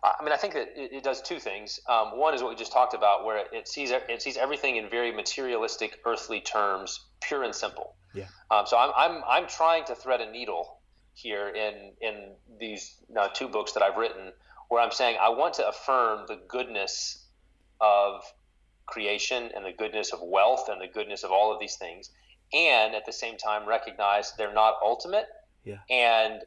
I 0.03 0.23
mean, 0.23 0.33
I 0.33 0.37
think 0.37 0.53
that 0.53 0.69
it, 0.75 0.91
it 0.91 1.03
does 1.03 1.21
two 1.21 1.39
things. 1.39 1.79
Um, 1.87 2.17
one 2.17 2.33
is 2.33 2.41
what 2.41 2.49
we 2.49 2.55
just 2.55 2.73
talked 2.73 2.93
about, 2.93 3.25
where 3.25 3.37
it, 3.37 3.47
it, 3.53 3.67
sees 3.67 3.91
it 3.91 4.21
sees 4.21 4.37
everything 4.37 4.75
in 4.75 4.89
very 4.89 5.11
materialistic, 5.11 5.99
earthly 6.05 6.41
terms, 6.41 7.05
pure 7.21 7.43
and 7.43 7.55
simple. 7.55 7.95
Yeah. 8.13 8.25
Um, 8.49 8.65
so 8.65 8.77
I'm, 8.77 8.91
I'm 8.95 9.23
I'm 9.27 9.47
trying 9.47 9.85
to 9.85 9.95
thread 9.95 10.19
a 10.19 10.29
needle 10.29 10.79
here 11.13 11.49
in 11.49 11.93
in 12.01 12.33
these 12.59 12.97
uh, 13.17 13.29
two 13.29 13.47
books 13.47 13.71
that 13.73 13.83
I've 13.83 13.95
written, 13.95 14.33
where 14.69 14.81
I'm 14.81 14.91
saying 14.91 15.17
I 15.21 15.29
want 15.29 15.53
to 15.55 15.67
affirm 15.67 16.25
the 16.27 16.39
goodness 16.47 17.25
of 17.79 18.23
creation 18.85 19.51
and 19.55 19.65
the 19.65 19.71
goodness 19.71 20.11
of 20.11 20.19
wealth 20.21 20.67
and 20.69 20.81
the 20.81 20.87
goodness 20.87 21.23
of 21.23 21.31
all 21.31 21.53
of 21.53 21.59
these 21.59 21.77
things, 21.77 22.09
and 22.53 22.95
at 22.95 23.05
the 23.05 23.13
same 23.13 23.37
time 23.37 23.67
recognize 23.67 24.33
they're 24.37 24.53
not 24.53 24.75
ultimate. 24.83 25.25
Yeah. 25.63 25.77
And 25.89 26.41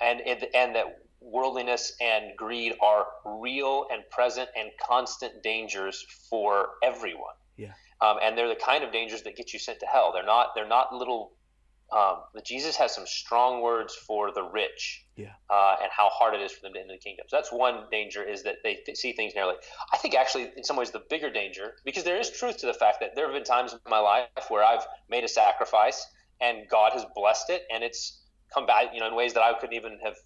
and 0.00 0.20
it, 0.20 0.50
and 0.54 0.74
that 0.74 0.98
worldliness 1.20 1.96
and 2.00 2.36
greed 2.36 2.74
are 2.82 3.06
real 3.24 3.86
and 3.90 4.02
present 4.10 4.48
and 4.56 4.70
constant 4.86 5.42
dangers 5.42 6.04
for 6.30 6.70
everyone. 6.82 7.34
Yeah. 7.56 7.72
Um, 8.00 8.18
and 8.22 8.36
they're 8.36 8.48
the 8.48 8.54
kind 8.54 8.84
of 8.84 8.92
dangers 8.92 9.22
that 9.22 9.36
get 9.36 9.52
you 9.52 9.58
sent 9.58 9.80
to 9.80 9.86
hell. 9.86 10.12
They're 10.12 10.24
not. 10.24 10.48
They're 10.54 10.68
not 10.68 10.92
little. 10.92 11.32
Um, 11.92 12.22
Jesus 12.44 12.76
has 12.76 12.94
some 12.94 13.06
strong 13.06 13.62
words 13.62 13.94
for 13.94 14.32
the 14.32 14.42
rich. 14.42 15.04
Yeah. 15.16 15.32
Uh, 15.48 15.76
and 15.80 15.90
how 15.90 16.08
hard 16.10 16.34
it 16.34 16.40
is 16.40 16.52
for 16.52 16.62
them 16.62 16.74
to 16.74 16.80
enter 16.80 16.94
the 16.94 16.98
kingdom. 16.98 17.26
So 17.28 17.36
that's 17.36 17.52
one 17.52 17.84
danger 17.90 18.22
is 18.22 18.42
that 18.42 18.56
they 18.62 18.80
th- 18.84 18.96
see 18.96 19.12
things 19.12 19.34
narrowly. 19.34 19.56
I 19.92 19.96
think 19.96 20.14
actually, 20.14 20.50
in 20.56 20.64
some 20.64 20.76
ways, 20.76 20.90
the 20.90 21.02
bigger 21.08 21.30
danger 21.30 21.74
because 21.84 22.04
there 22.04 22.18
is 22.18 22.30
truth 22.30 22.58
to 22.58 22.66
the 22.66 22.74
fact 22.74 22.98
that 23.00 23.14
there 23.14 23.24
have 23.24 23.34
been 23.34 23.44
times 23.44 23.72
in 23.72 23.78
my 23.88 24.00
life 24.00 24.28
where 24.48 24.64
I've 24.64 24.86
made 25.08 25.24
a 25.24 25.28
sacrifice 25.28 26.06
and 26.40 26.68
God 26.68 26.92
has 26.92 27.06
blessed 27.14 27.50
it, 27.50 27.62
and 27.72 27.82
it's 27.82 28.20
come 28.52 28.66
back, 28.66 28.86
you 28.92 29.00
know, 29.00 29.06
in 29.06 29.14
ways 29.14 29.34
that 29.34 29.42
I 29.42 29.54
couldn't 29.58 29.74
even 29.74 29.98
have 30.04 30.16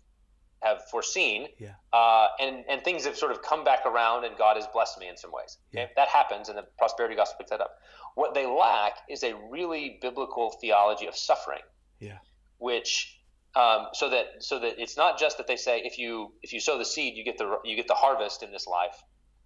have 0.63 0.83
foreseen. 0.91 1.49
Yeah. 1.59 1.71
Uh, 1.93 2.29
and 2.41 2.65
and 2.69 2.83
things 2.83 3.05
have 3.05 3.17
sort 3.17 3.33
of 3.33 3.43
come 3.43 3.65
back 3.65 3.87
around, 3.87 4.25
and 4.25 4.37
God 4.37 4.57
has 4.57 4.67
blessed 4.73 4.99
me 4.99 5.09
in 5.09 5.17
some 5.17 5.33
ways. 5.33 5.59
Okay? 5.73 5.83
Yeah. 5.83 5.89
That 5.97 6.09
happens, 6.09 6.49
and 6.49 6.59
the 6.59 6.67
prosperity 6.79 7.17
gospel 7.17 7.39
picks 7.39 7.51
that 7.51 7.61
up. 7.61 7.73
What 8.15 8.35
they 8.35 8.47
lack 8.47 8.99
is 9.09 9.23
a 9.23 9.35
really 9.51 9.99
biblical 10.01 10.51
theology 10.61 11.07
of 11.07 11.17
suffering. 11.17 11.63
Yeah. 11.99 12.19
Which 12.59 13.19
um, 13.57 13.89
so 13.93 14.11
that 14.11 14.27
so 14.41 14.59
that 14.61 14.75
it's 14.79 14.97
not 14.97 15.19
just 15.19 15.39
that 15.39 15.47
they 15.47 15.57
say 15.57 15.81
if 15.85 15.99
you 15.99 16.33
if 16.43 16.53
you 16.53 16.61
sow 16.61 16.79
the 16.79 16.85
seed 16.85 17.17
you 17.17 17.25
get 17.25 17.39
the 17.39 17.59
you 17.65 17.77
get 17.77 17.89
the 17.89 17.95
harvest 17.95 18.43
in 18.43 18.53
this 18.53 18.67
life. 18.67 18.97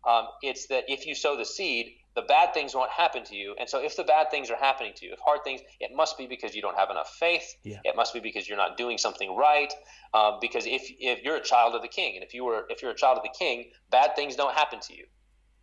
Um, 0.06 0.26
it's 0.42 0.66
that 0.66 0.84
if 0.88 1.06
you 1.06 1.14
sow 1.14 1.34
the 1.36 1.46
seed, 1.46 1.86
the 2.14 2.22
bad 2.22 2.54
things 2.54 2.74
won't 2.74 2.90
happen 2.90 3.24
to 3.24 3.34
you. 3.34 3.56
And 3.58 3.68
so 3.68 3.82
if 3.82 3.96
the 3.96 4.04
bad 4.04 4.30
things 4.30 4.50
are 4.50 4.56
happening 4.56 4.92
to 4.96 5.06
you, 5.06 5.12
if 5.12 5.18
hard 5.18 5.40
things, 5.42 5.60
it 5.80 5.90
must 5.94 6.16
be 6.16 6.26
because 6.26 6.54
you 6.54 6.62
don't 6.62 6.76
have 6.76 6.90
enough 6.90 7.12
faith. 7.18 7.56
Yeah. 7.64 7.78
It 7.84 7.96
must 7.96 8.14
be 8.14 8.20
because 8.20 8.48
you're 8.48 8.58
not 8.58 8.76
doing 8.76 8.98
something 8.98 9.34
right. 9.36 9.72
Um, 10.12 10.38
because 10.40 10.64
if, 10.66 10.82
if 11.00 11.24
you're 11.24 11.36
a 11.36 11.42
child 11.42 11.74
of 11.74 11.82
the 11.82 11.88
king, 11.88 12.14
and 12.14 12.24
if 12.24 12.32
you 12.32 12.44
were 12.44 12.66
if 12.68 12.82
you're 12.82 12.92
a 12.92 12.96
child 12.96 13.18
of 13.18 13.24
the 13.24 13.34
king, 13.36 13.70
bad 13.90 14.14
things 14.14 14.36
don't 14.36 14.54
happen 14.54 14.78
to 14.80 14.94
you. 14.94 15.06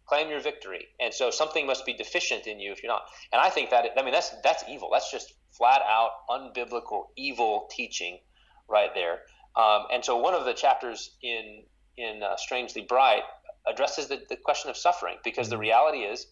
Claim 0.05 0.29
your 0.29 0.41
victory. 0.41 0.87
And 0.99 1.13
so 1.13 1.31
something 1.31 1.65
must 1.65 1.85
be 1.85 1.93
deficient 1.93 2.47
in 2.47 2.59
you 2.59 2.73
if 2.73 2.83
you're 2.83 2.91
not. 2.91 3.03
And 3.31 3.41
I 3.41 3.49
think 3.49 3.69
that 3.69 3.85
I 3.97 4.03
mean 4.03 4.13
that's 4.13 4.31
that's 4.43 4.63
evil. 4.69 4.89
That's 4.91 5.09
just 5.09 5.33
flat 5.51 5.81
out 5.87 6.11
unbiblical 6.29 7.05
evil 7.15 7.69
teaching 7.71 8.19
right 8.67 8.89
there. 8.93 9.19
Um, 9.55 9.85
and 9.91 10.03
so 10.03 10.17
one 10.17 10.33
of 10.33 10.43
the 10.43 10.53
chapters 10.53 11.15
in 11.21 11.63
in 11.95 12.23
uh, 12.23 12.35
Strangely 12.35 12.81
Bright 12.81 13.23
addresses 13.67 14.07
the, 14.07 14.21
the 14.27 14.35
question 14.35 14.69
of 14.69 14.75
suffering 14.75 15.17
because 15.23 15.49
the 15.49 15.57
reality 15.57 15.99
is 15.99 16.27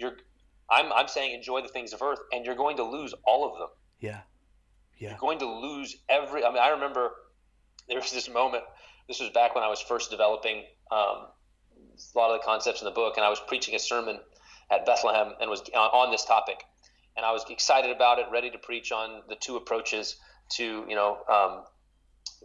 you're 0.00 0.16
I'm, 0.70 0.92
I'm 0.92 1.08
saying 1.08 1.34
enjoy 1.34 1.62
the 1.62 1.68
things 1.68 1.92
of 1.92 2.02
earth 2.02 2.20
and 2.32 2.44
you're 2.44 2.54
going 2.54 2.76
to 2.76 2.84
lose 2.84 3.14
all 3.26 3.44
of 3.50 3.58
them 3.58 3.68
Yeah. 4.00 4.20
Yeah. 4.98 5.10
you're 5.10 5.18
going 5.18 5.38
to 5.40 5.46
lose 5.46 5.96
every 6.08 6.44
i 6.44 6.48
mean 6.48 6.62
i 6.62 6.70
remember 6.70 7.10
there 7.88 7.98
was 7.98 8.12
this 8.12 8.28
moment 8.28 8.64
this 9.08 9.20
was 9.20 9.30
back 9.30 9.54
when 9.54 9.64
i 9.64 9.68
was 9.68 9.80
first 9.80 10.10
developing 10.10 10.64
um, 10.90 11.26
a 12.14 12.18
lot 12.18 12.30
of 12.30 12.40
the 12.40 12.44
concepts 12.44 12.80
in 12.80 12.86
the 12.86 12.90
book 12.92 13.14
and 13.16 13.24
i 13.24 13.28
was 13.28 13.40
preaching 13.46 13.74
a 13.74 13.78
sermon 13.78 14.18
at 14.70 14.86
bethlehem 14.86 15.32
and 15.40 15.50
was 15.50 15.60
on, 15.74 15.90
on 15.90 16.10
this 16.10 16.24
topic 16.24 16.62
and 17.16 17.26
i 17.26 17.32
was 17.32 17.44
excited 17.50 17.90
about 17.94 18.18
it 18.18 18.26
ready 18.32 18.50
to 18.50 18.58
preach 18.58 18.92
on 18.92 19.22
the 19.28 19.36
two 19.36 19.56
approaches 19.56 20.16
to 20.50 20.84
you 20.88 20.94
know 20.94 21.18
um, 21.32 21.64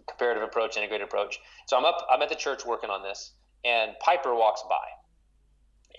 comparative 0.08 0.44
approach 0.44 0.78
integrated 0.78 1.08
approach 1.08 1.40
so 1.68 1.78
i'm 1.78 1.86
up 1.86 2.06
i'm 2.12 2.22
at 2.22 2.30
the 2.30 2.36
church 2.36 2.66
working 2.66 2.90
on 2.90 3.04
this 3.04 3.34
and 3.64 3.92
piper 4.00 4.34
walks 4.36 4.64
by 4.70 4.86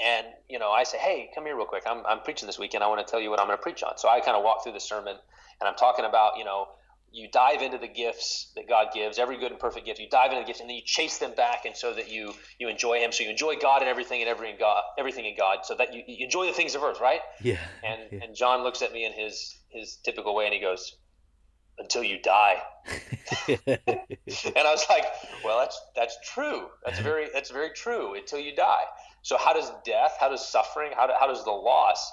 and 0.04 0.26
you 0.48 0.58
know 0.58 0.70
i 0.70 0.82
say 0.84 0.98
hey 0.98 1.30
come 1.34 1.44
here 1.44 1.56
real 1.56 1.66
quick 1.66 1.82
i'm, 1.86 2.04
I'm 2.06 2.20
preaching 2.20 2.46
this 2.46 2.58
weekend 2.58 2.82
i 2.84 2.86
want 2.88 3.04
to 3.06 3.10
tell 3.10 3.20
you 3.20 3.30
what 3.30 3.40
i'm 3.40 3.46
going 3.46 3.58
to 3.58 3.62
preach 3.62 3.82
on 3.82 3.96
so 3.98 4.08
i 4.08 4.20
kind 4.20 4.36
of 4.36 4.42
walk 4.44 4.62
through 4.62 4.72
the 4.72 4.80
sermon 4.80 5.16
and 5.60 5.68
i'm 5.68 5.74
talking 5.76 6.04
about 6.04 6.36
you 6.38 6.44
know 6.44 6.66
you 7.12 7.28
dive 7.30 7.62
into 7.62 7.78
the 7.78 7.88
gifts 7.88 8.52
that 8.56 8.68
god 8.68 8.88
gives 8.92 9.18
every 9.18 9.38
good 9.38 9.50
and 9.50 9.60
perfect 9.60 9.86
gift 9.86 9.98
you 10.00 10.08
dive 10.10 10.30
into 10.32 10.42
the 10.42 10.46
gifts 10.46 10.60
and 10.60 10.68
then 10.68 10.76
you 10.76 10.82
chase 10.84 11.18
them 11.18 11.32
back 11.34 11.64
and 11.64 11.76
so 11.76 11.94
that 11.94 12.10
you 12.10 12.34
you 12.58 12.68
enjoy 12.68 12.98
him 12.98 13.12
so 13.12 13.22
you 13.24 13.30
enjoy 13.30 13.54
god 13.56 13.80
and 13.80 13.88
everything 13.88 14.20
and 14.20 14.28
every 14.28 14.50
in 14.50 14.58
god 14.58 14.82
everything 14.98 15.24
in 15.24 15.36
god 15.36 15.58
so 15.64 15.74
that 15.74 15.94
you, 15.94 16.02
you 16.06 16.24
enjoy 16.24 16.46
the 16.46 16.52
things 16.52 16.74
of 16.74 16.82
earth 16.82 17.00
right 17.00 17.20
Yeah. 17.42 17.58
and 17.84 18.00
yeah. 18.12 18.24
and 18.24 18.36
john 18.36 18.62
looks 18.62 18.82
at 18.82 18.92
me 18.92 19.04
in 19.06 19.12
his 19.12 19.56
his 19.68 19.96
typical 20.04 20.34
way 20.34 20.44
and 20.46 20.54
he 20.54 20.60
goes 20.60 20.96
until 21.78 22.02
you 22.02 22.18
die 22.20 22.56
and 23.48 23.58
I 23.76 24.70
was 24.70 24.86
like, 24.88 25.04
well, 25.44 25.58
that's 25.58 25.80
that's 25.94 26.16
true. 26.24 26.66
That's 26.84 26.98
very 27.00 27.28
that's 27.32 27.50
very 27.50 27.70
true 27.70 28.14
until 28.14 28.38
you 28.38 28.54
die. 28.54 28.84
So 29.26 29.36
how 29.36 29.54
does 29.54 29.72
death, 29.84 30.16
how 30.20 30.28
does 30.28 30.46
suffering, 30.48 30.92
how, 30.94 31.08
do, 31.08 31.12
how 31.18 31.26
does 31.26 31.42
the 31.42 31.50
loss 31.50 32.12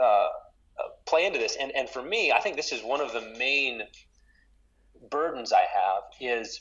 uh, 0.00 0.04
uh, 0.04 0.28
play 1.04 1.26
into 1.26 1.40
this? 1.40 1.56
And 1.60 1.72
and 1.72 1.90
for 1.90 2.00
me, 2.00 2.30
I 2.30 2.38
think 2.38 2.54
this 2.54 2.70
is 2.70 2.80
one 2.80 3.00
of 3.00 3.12
the 3.12 3.22
main 3.36 3.82
burdens 5.10 5.52
I 5.52 5.62
have 5.62 6.02
is 6.20 6.60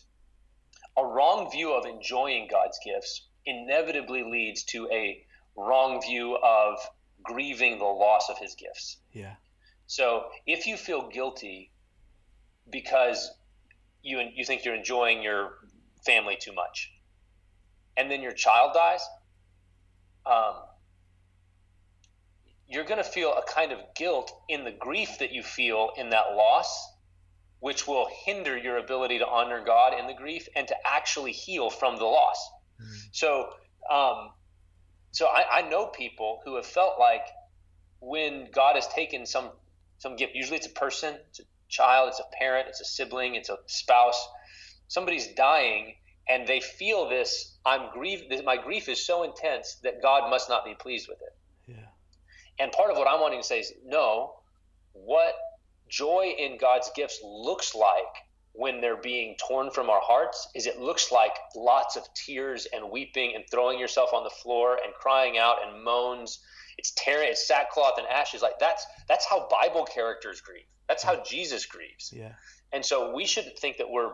a 0.97 1.05
wrong 1.05 1.51
view 1.51 1.73
of 1.73 1.85
enjoying 1.85 2.47
God's 2.49 2.79
gifts 2.83 3.27
inevitably 3.45 4.23
leads 4.23 4.63
to 4.63 4.89
a 4.91 5.23
wrong 5.55 6.01
view 6.01 6.37
of 6.37 6.79
grieving 7.21 7.77
the 7.77 7.85
loss 7.85 8.31
of 8.31 8.39
His 8.39 8.55
gifts. 8.55 8.97
yeah. 9.13 9.35
So 9.85 10.23
if 10.47 10.65
you 10.65 10.75
feel 10.75 11.07
guilty 11.07 11.71
because 12.71 13.29
you 14.01 14.19
you 14.33 14.43
think 14.43 14.65
you're 14.65 14.73
enjoying 14.73 15.21
your 15.21 15.51
family 16.03 16.35
too 16.35 16.53
much, 16.53 16.91
and 17.95 18.09
then 18.09 18.23
your 18.23 18.33
child 18.33 18.71
dies, 18.73 19.01
um, 20.25 20.55
you're 22.67 22.83
going 22.83 23.03
to 23.03 23.09
feel 23.09 23.33
a 23.33 23.43
kind 23.43 23.71
of 23.71 23.79
guilt 23.95 24.31
in 24.49 24.63
the 24.63 24.71
grief 24.71 25.19
that 25.19 25.31
you 25.31 25.43
feel 25.43 25.91
in 25.97 26.09
that 26.09 26.35
loss, 26.35 26.87
which 27.59 27.87
will 27.87 28.07
hinder 28.25 28.57
your 28.57 28.77
ability 28.77 29.19
to 29.19 29.27
honor 29.27 29.63
God 29.63 29.97
in 29.99 30.07
the 30.07 30.13
grief 30.13 30.47
and 30.55 30.67
to 30.67 30.75
actually 30.85 31.31
heal 31.31 31.69
from 31.69 31.97
the 31.97 32.05
loss. 32.05 32.49
Mm. 32.81 33.09
So, 33.11 33.49
um, 33.91 34.31
so 35.11 35.27
I, 35.27 35.59
I 35.59 35.69
know 35.69 35.87
people 35.87 36.41
who 36.43 36.55
have 36.55 36.65
felt 36.65 36.99
like 36.99 37.25
when 37.99 38.49
God 38.51 38.75
has 38.75 38.87
taken 38.87 39.25
some 39.25 39.49
some 39.97 40.17
gift, 40.17 40.35
usually 40.35 40.57
it's 40.57 40.67
a 40.67 40.71
person, 40.71 41.15
it's 41.29 41.39
a 41.39 41.43
child, 41.69 42.09
it's 42.09 42.19
a 42.19 42.37
parent, 42.37 42.67
it's 42.67 42.81
a 42.81 42.85
sibling, 42.85 43.35
it's 43.35 43.49
a 43.49 43.57
spouse, 43.65 44.27
somebody's 44.87 45.27
dying, 45.35 45.95
and 46.27 46.47
they 46.47 46.59
feel 46.59 47.09
this. 47.09 47.54
I'm 47.65 47.91
grief. 47.91 48.21
My 48.43 48.57
grief 48.57 48.89
is 48.89 49.05
so 49.05 49.23
intense 49.23 49.77
that 49.83 50.01
God 50.01 50.29
must 50.29 50.49
not 50.49 50.65
be 50.65 50.75
pleased 50.75 51.07
with 51.07 51.17
it. 51.21 51.73
Yeah. 51.73 51.87
And 52.59 52.71
part 52.71 52.91
of 52.91 52.97
what 52.97 53.07
I'm 53.07 53.19
wanting 53.19 53.41
to 53.41 53.47
say 53.47 53.59
is 53.59 53.73
no. 53.83 54.33
What 54.93 55.33
joy 55.89 56.35
in 56.37 56.57
God's 56.57 56.91
gifts 56.95 57.19
looks 57.23 57.75
like 57.75 57.89
when 58.53 58.79
they're 58.79 59.01
being 59.01 59.35
torn 59.47 59.69
from 59.69 59.89
our 59.89 59.99
hearts 60.01 60.47
is 60.55 60.65
it 60.65 60.79
looks 60.79 61.11
like 61.11 61.33
lots 61.55 61.97
of 61.97 62.03
tears 62.13 62.67
and 62.71 62.89
weeping 62.89 63.33
and 63.35 63.43
throwing 63.51 63.77
yourself 63.77 64.13
on 64.13 64.23
the 64.23 64.29
floor 64.29 64.79
and 64.83 64.93
crying 64.93 65.37
out 65.37 65.57
and 65.65 65.83
moans. 65.83 66.39
It's 66.77 66.91
tearing, 66.91 67.29
it's 67.29 67.47
sackcloth 67.47 67.97
and 67.97 68.07
ashes. 68.07 68.41
Like 68.41 68.59
that's 68.59 68.85
that's 69.07 69.25
how 69.25 69.47
Bible 69.49 69.85
characters 69.85 70.41
grieve. 70.41 70.65
That's 70.87 71.03
how 71.03 71.21
Jesus 71.23 71.65
grieves. 71.65 72.13
Yeah. 72.15 72.33
And 72.71 72.85
so 72.85 73.13
we 73.13 73.25
shouldn't 73.25 73.57
think 73.57 73.77
that 73.77 73.89
we're 73.89 74.11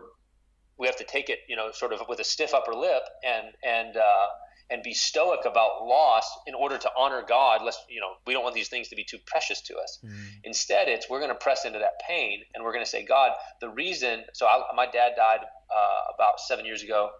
we 0.82 0.88
have 0.88 0.96
to 0.96 1.04
take 1.04 1.28
it, 1.30 1.38
you 1.48 1.56
know, 1.56 1.70
sort 1.72 1.92
of 1.94 2.00
with 2.08 2.18
a 2.20 2.24
stiff 2.24 2.52
upper 2.52 2.74
lip 2.74 3.04
and 3.24 3.46
and 3.64 3.96
uh, 3.96 4.26
and 4.70 4.82
be 4.82 4.92
stoic 4.94 5.40
about 5.46 5.84
loss 5.84 6.26
in 6.46 6.54
order 6.54 6.76
to 6.76 6.90
honor 6.98 7.22
God. 7.26 7.62
Lest 7.62 7.80
you 7.88 8.00
know, 8.00 8.12
we 8.26 8.32
don't 8.34 8.42
want 8.42 8.54
these 8.56 8.68
things 8.68 8.88
to 8.88 8.96
be 8.96 9.04
too 9.04 9.18
precious 9.24 9.60
to 9.68 9.74
us. 9.78 9.98
Mm. 10.04 10.10
Instead, 10.44 10.88
it's 10.88 11.08
we're 11.08 11.20
going 11.20 11.30
to 11.30 11.42
press 11.46 11.64
into 11.64 11.78
that 11.78 11.96
pain 12.06 12.42
and 12.54 12.64
we're 12.64 12.72
going 12.72 12.84
to 12.84 12.90
say, 12.90 13.04
God, 13.04 13.30
the 13.60 13.70
reason. 13.70 14.24
So 14.34 14.46
I, 14.46 14.60
my 14.74 14.86
dad 14.86 15.12
died 15.16 15.40
uh, 15.42 16.02
about 16.14 16.40
seven 16.40 16.64
years 16.66 16.82
ago, 16.82 17.10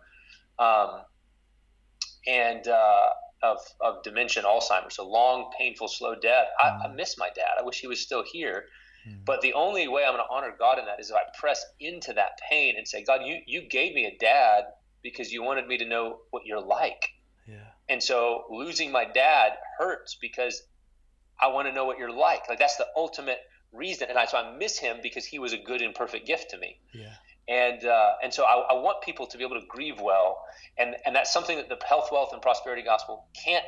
um, 0.58 0.90
and 2.26 2.66
uh, 2.66 3.08
of 3.42 3.58
of 3.80 4.02
dementia, 4.02 4.42
and 4.42 4.46
Alzheimer's, 4.52 4.98
a 4.98 5.02
long, 5.04 5.50
painful, 5.58 5.88
slow 5.88 6.14
death. 6.16 6.46
I, 6.62 6.68
I 6.68 6.88
Mm. 6.88 6.96
miss 6.96 7.16
my 7.16 7.30
dad. 7.34 7.52
I 7.58 7.62
wish 7.62 7.78
he 7.80 7.86
was 7.86 8.00
still 8.00 8.24
here. 8.32 8.64
Mm. 9.08 9.24
But 9.24 9.40
the 9.40 9.54
only 9.54 9.88
way 9.88 10.04
I'm 10.04 10.14
going 10.14 10.24
to 10.24 10.34
honor 10.34 10.54
God 10.56 10.78
in 10.78 10.86
that 10.86 11.00
is 11.00 11.10
if 11.10 11.16
I 11.16 11.22
press 11.38 11.64
into 11.80 12.12
that 12.14 12.38
pain 12.50 12.74
and 12.76 12.86
say, 12.86 13.04
God, 13.04 13.22
you, 13.24 13.38
you 13.46 13.68
gave 13.68 13.94
me 13.94 14.06
a 14.06 14.16
dad 14.18 14.64
because 15.02 15.32
you 15.32 15.42
wanted 15.42 15.66
me 15.66 15.78
to 15.78 15.86
know 15.86 16.20
what 16.30 16.46
you're 16.46 16.60
like. 16.60 17.08
Yeah. 17.46 17.56
And 17.88 18.02
so 18.02 18.44
losing 18.50 18.92
my 18.92 19.04
dad 19.04 19.52
hurts 19.78 20.16
because 20.20 20.62
I 21.40 21.48
want 21.48 21.68
to 21.68 21.74
know 21.74 21.84
what 21.84 21.98
you're 21.98 22.12
like. 22.12 22.48
Like 22.48 22.58
that's 22.58 22.76
the 22.76 22.86
ultimate 22.96 23.38
reason. 23.72 24.08
And 24.08 24.18
I, 24.18 24.26
so 24.26 24.38
I 24.38 24.56
miss 24.56 24.78
him 24.78 24.98
because 25.02 25.24
he 25.24 25.38
was 25.38 25.52
a 25.52 25.58
good 25.58 25.82
and 25.82 25.94
perfect 25.94 26.26
gift 26.26 26.50
to 26.50 26.58
me. 26.58 26.78
Yeah. 26.94 27.14
And 27.48 27.84
uh, 27.84 28.12
and 28.22 28.32
so 28.32 28.44
I, 28.44 28.54
I 28.70 28.74
want 28.74 29.02
people 29.02 29.26
to 29.26 29.36
be 29.36 29.42
able 29.42 29.60
to 29.60 29.66
grieve 29.66 30.00
well, 30.00 30.40
and 30.78 30.94
and 31.04 31.16
that's 31.16 31.32
something 31.32 31.56
that 31.56 31.68
the 31.68 31.76
health, 31.84 32.10
wealth, 32.12 32.32
and 32.32 32.40
prosperity 32.40 32.82
gospel 32.82 33.26
can't 33.44 33.64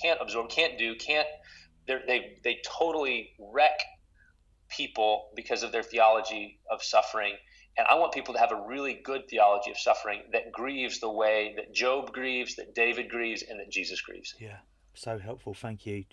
can't 0.00 0.18
absorb, 0.22 0.48
can't 0.48 0.78
do, 0.78 0.94
can't. 0.94 1.28
They 1.86 2.38
they 2.42 2.60
totally 2.64 3.32
wreck 3.38 3.78
people 4.68 5.28
because 5.34 5.62
of 5.62 5.72
their 5.72 5.82
theology 5.82 6.58
of 6.70 6.82
suffering. 6.82 7.34
And 7.76 7.86
I 7.88 7.94
want 7.94 8.12
people 8.12 8.34
to 8.34 8.40
have 8.40 8.52
a 8.52 8.60
really 8.66 8.94
good 9.04 9.28
theology 9.28 9.70
of 9.70 9.78
suffering 9.78 10.22
that 10.32 10.50
grieves 10.50 10.98
the 10.98 11.10
way 11.10 11.54
that 11.56 11.72
Job 11.72 12.12
grieves, 12.12 12.56
that 12.56 12.74
David 12.74 13.08
grieves, 13.08 13.42
and 13.42 13.60
that 13.60 13.70
Jesus 13.70 14.00
grieves. 14.00 14.34
Yeah, 14.40 14.58
so 14.94 15.18
helpful. 15.18 15.54
Thank 15.54 15.86
you. 15.86 16.04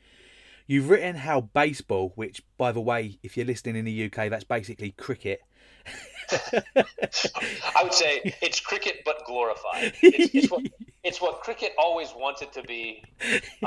You've 0.68 0.90
written 0.90 1.16
how 1.16 1.42
baseball, 1.42 2.12
which, 2.16 2.42
by 2.58 2.72
the 2.72 2.82
way, 2.82 3.20
if 3.24 3.38
you're 3.38 3.46
listening 3.46 3.76
in 3.76 3.86
the 3.86 4.06
UK, 4.06 4.30
that's 4.30 4.44
basically 4.44 4.92
cricket. 4.92 5.42
I 6.32 7.84
would 7.84 7.94
say 7.94 8.34
it's 8.42 8.60
cricket, 8.60 9.02
but 9.06 9.26
glorified. 9.26 9.94
It's, 10.02 10.34
it's, 10.34 10.52
what, 10.52 10.64
it's 11.04 11.22
what, 11.22 11.42
cricket 11.42 11.74
always 11.78 12.14
wanted 12.16 12.52
to 12.54 12.64
be, 12.64 13.04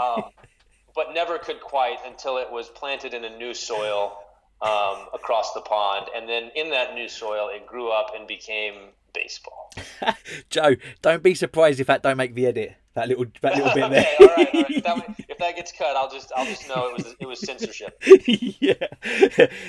um, 0.01 0.25
but 0.95 1.15
never 1.15 1.39
could 1.39 1.61
quite 1.61 1.99
until 2.05 2.39
it 2.39 2.51
was 2.51 2.69
planted 2.69 3.15
in 3.15 3.25
a 3.25 3.37
new 3.37 3.55
soil 3.55 4.19
um, 4.61 5.07
across 5.15 5.53
the 5.53 5.61
pond, 5.61 6.07
and 6.15 6.29
then 6.29 6.51
in 6.55 6.71
that 6.71 6.95
new 6.95 7.09
soil, 7.09 7.49
it 7.53 7.67
grew 7.67 7.91
up 7.91 8.13
and 8.17 8.27
became 8.27 8.91
baseball. 9.15 9.71
Joe, 10.51 10.77
don't 11.03 11.23
be 11.23 11.35
surprised 11.35 11.81
if 11.81 11.87
that 11.87 12.03
don't 12.03 12.17
make 12.17 12.35
the 12.35 12.47
edit. 12.47 12.77
That 12.95 13.09
little 13.09 13.27
that 13.43 13.55
little 13.55 13.75
bit 13.75 13.91
there. 13.91 14.01
okay, 14.01 14.17
all 14.19 14.27
right, 14.27 14.55
all 14.55 14.63
right. 14.63 14.71
If, 14.71 14.85
that, 14.85 15.15
if, 15.29 15.39
that, 15.39 15.57
gets 15.57 15.71
cut, 15.71 15.97
I'll 15.97 16.11
just 16.11 16.33
I'll 16.37 16.47
just 16.47 16.69
know 16.69 16.89
it 16.89 16.97
was 16.97 17.15
it 17.21 17.27
was 17.27 17.41
censorship. 17.41 18.03
yeah, 18.27 18.75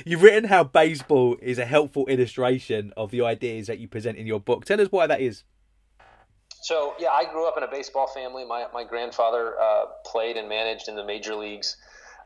you've 0.06 0.24
written 0.24 0.46
how 0.46 0.64
baseball 0.64 1.38
is 1.42 1.60
a 1.60 1.66
helpful 1.66 2.08
illustration 2.08 2.92
of 2.98 3.12
the 3.12 3.22
ideas 3.22 3.68
that 3.68 3.78
you 3.78 3.88
present 3.88 4.18
in 4.18 4.26
your 4.26 4.40
book. 4.40 4.66
Tell 4.66 4.82
us 4.82 4.88
why 4.92 5.06
that 5.06 5.22
is. 5.22 5.44
So 6.62 6.96
yeah, 7.00 7.10
I 7.10 7.32
grew 7.32 7.48
up 7.48 7.56
in 7.56 7.64
a 7.64 7.68
baseball 7.68 8.08
family. 8.08 8.46
My 8.46 8.66
my 8.74 8.84
grandfather 8.84 9.54
uh, 9.62 9.86
played 10.06 10.36
and 10.36 10.50
managed 10.50 10.88
in 10.88 10.96
the 10.96 11.06
major 11.06 11.36
leagues. 11.36 11.78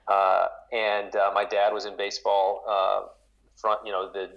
Uh, 0.07 0.47
and 0.71 1.15
uh, 1.15 1.31
my 1.33 1.45
dad 1.45 1.73
was 1.73 1.85
in 1.85 1.95
baseball, 1.95 2.63
uh, 2.67 3.07
front, 3.55 3.81
you 3.85 3.91
know, 3.91 4.11
the 4.11 4.29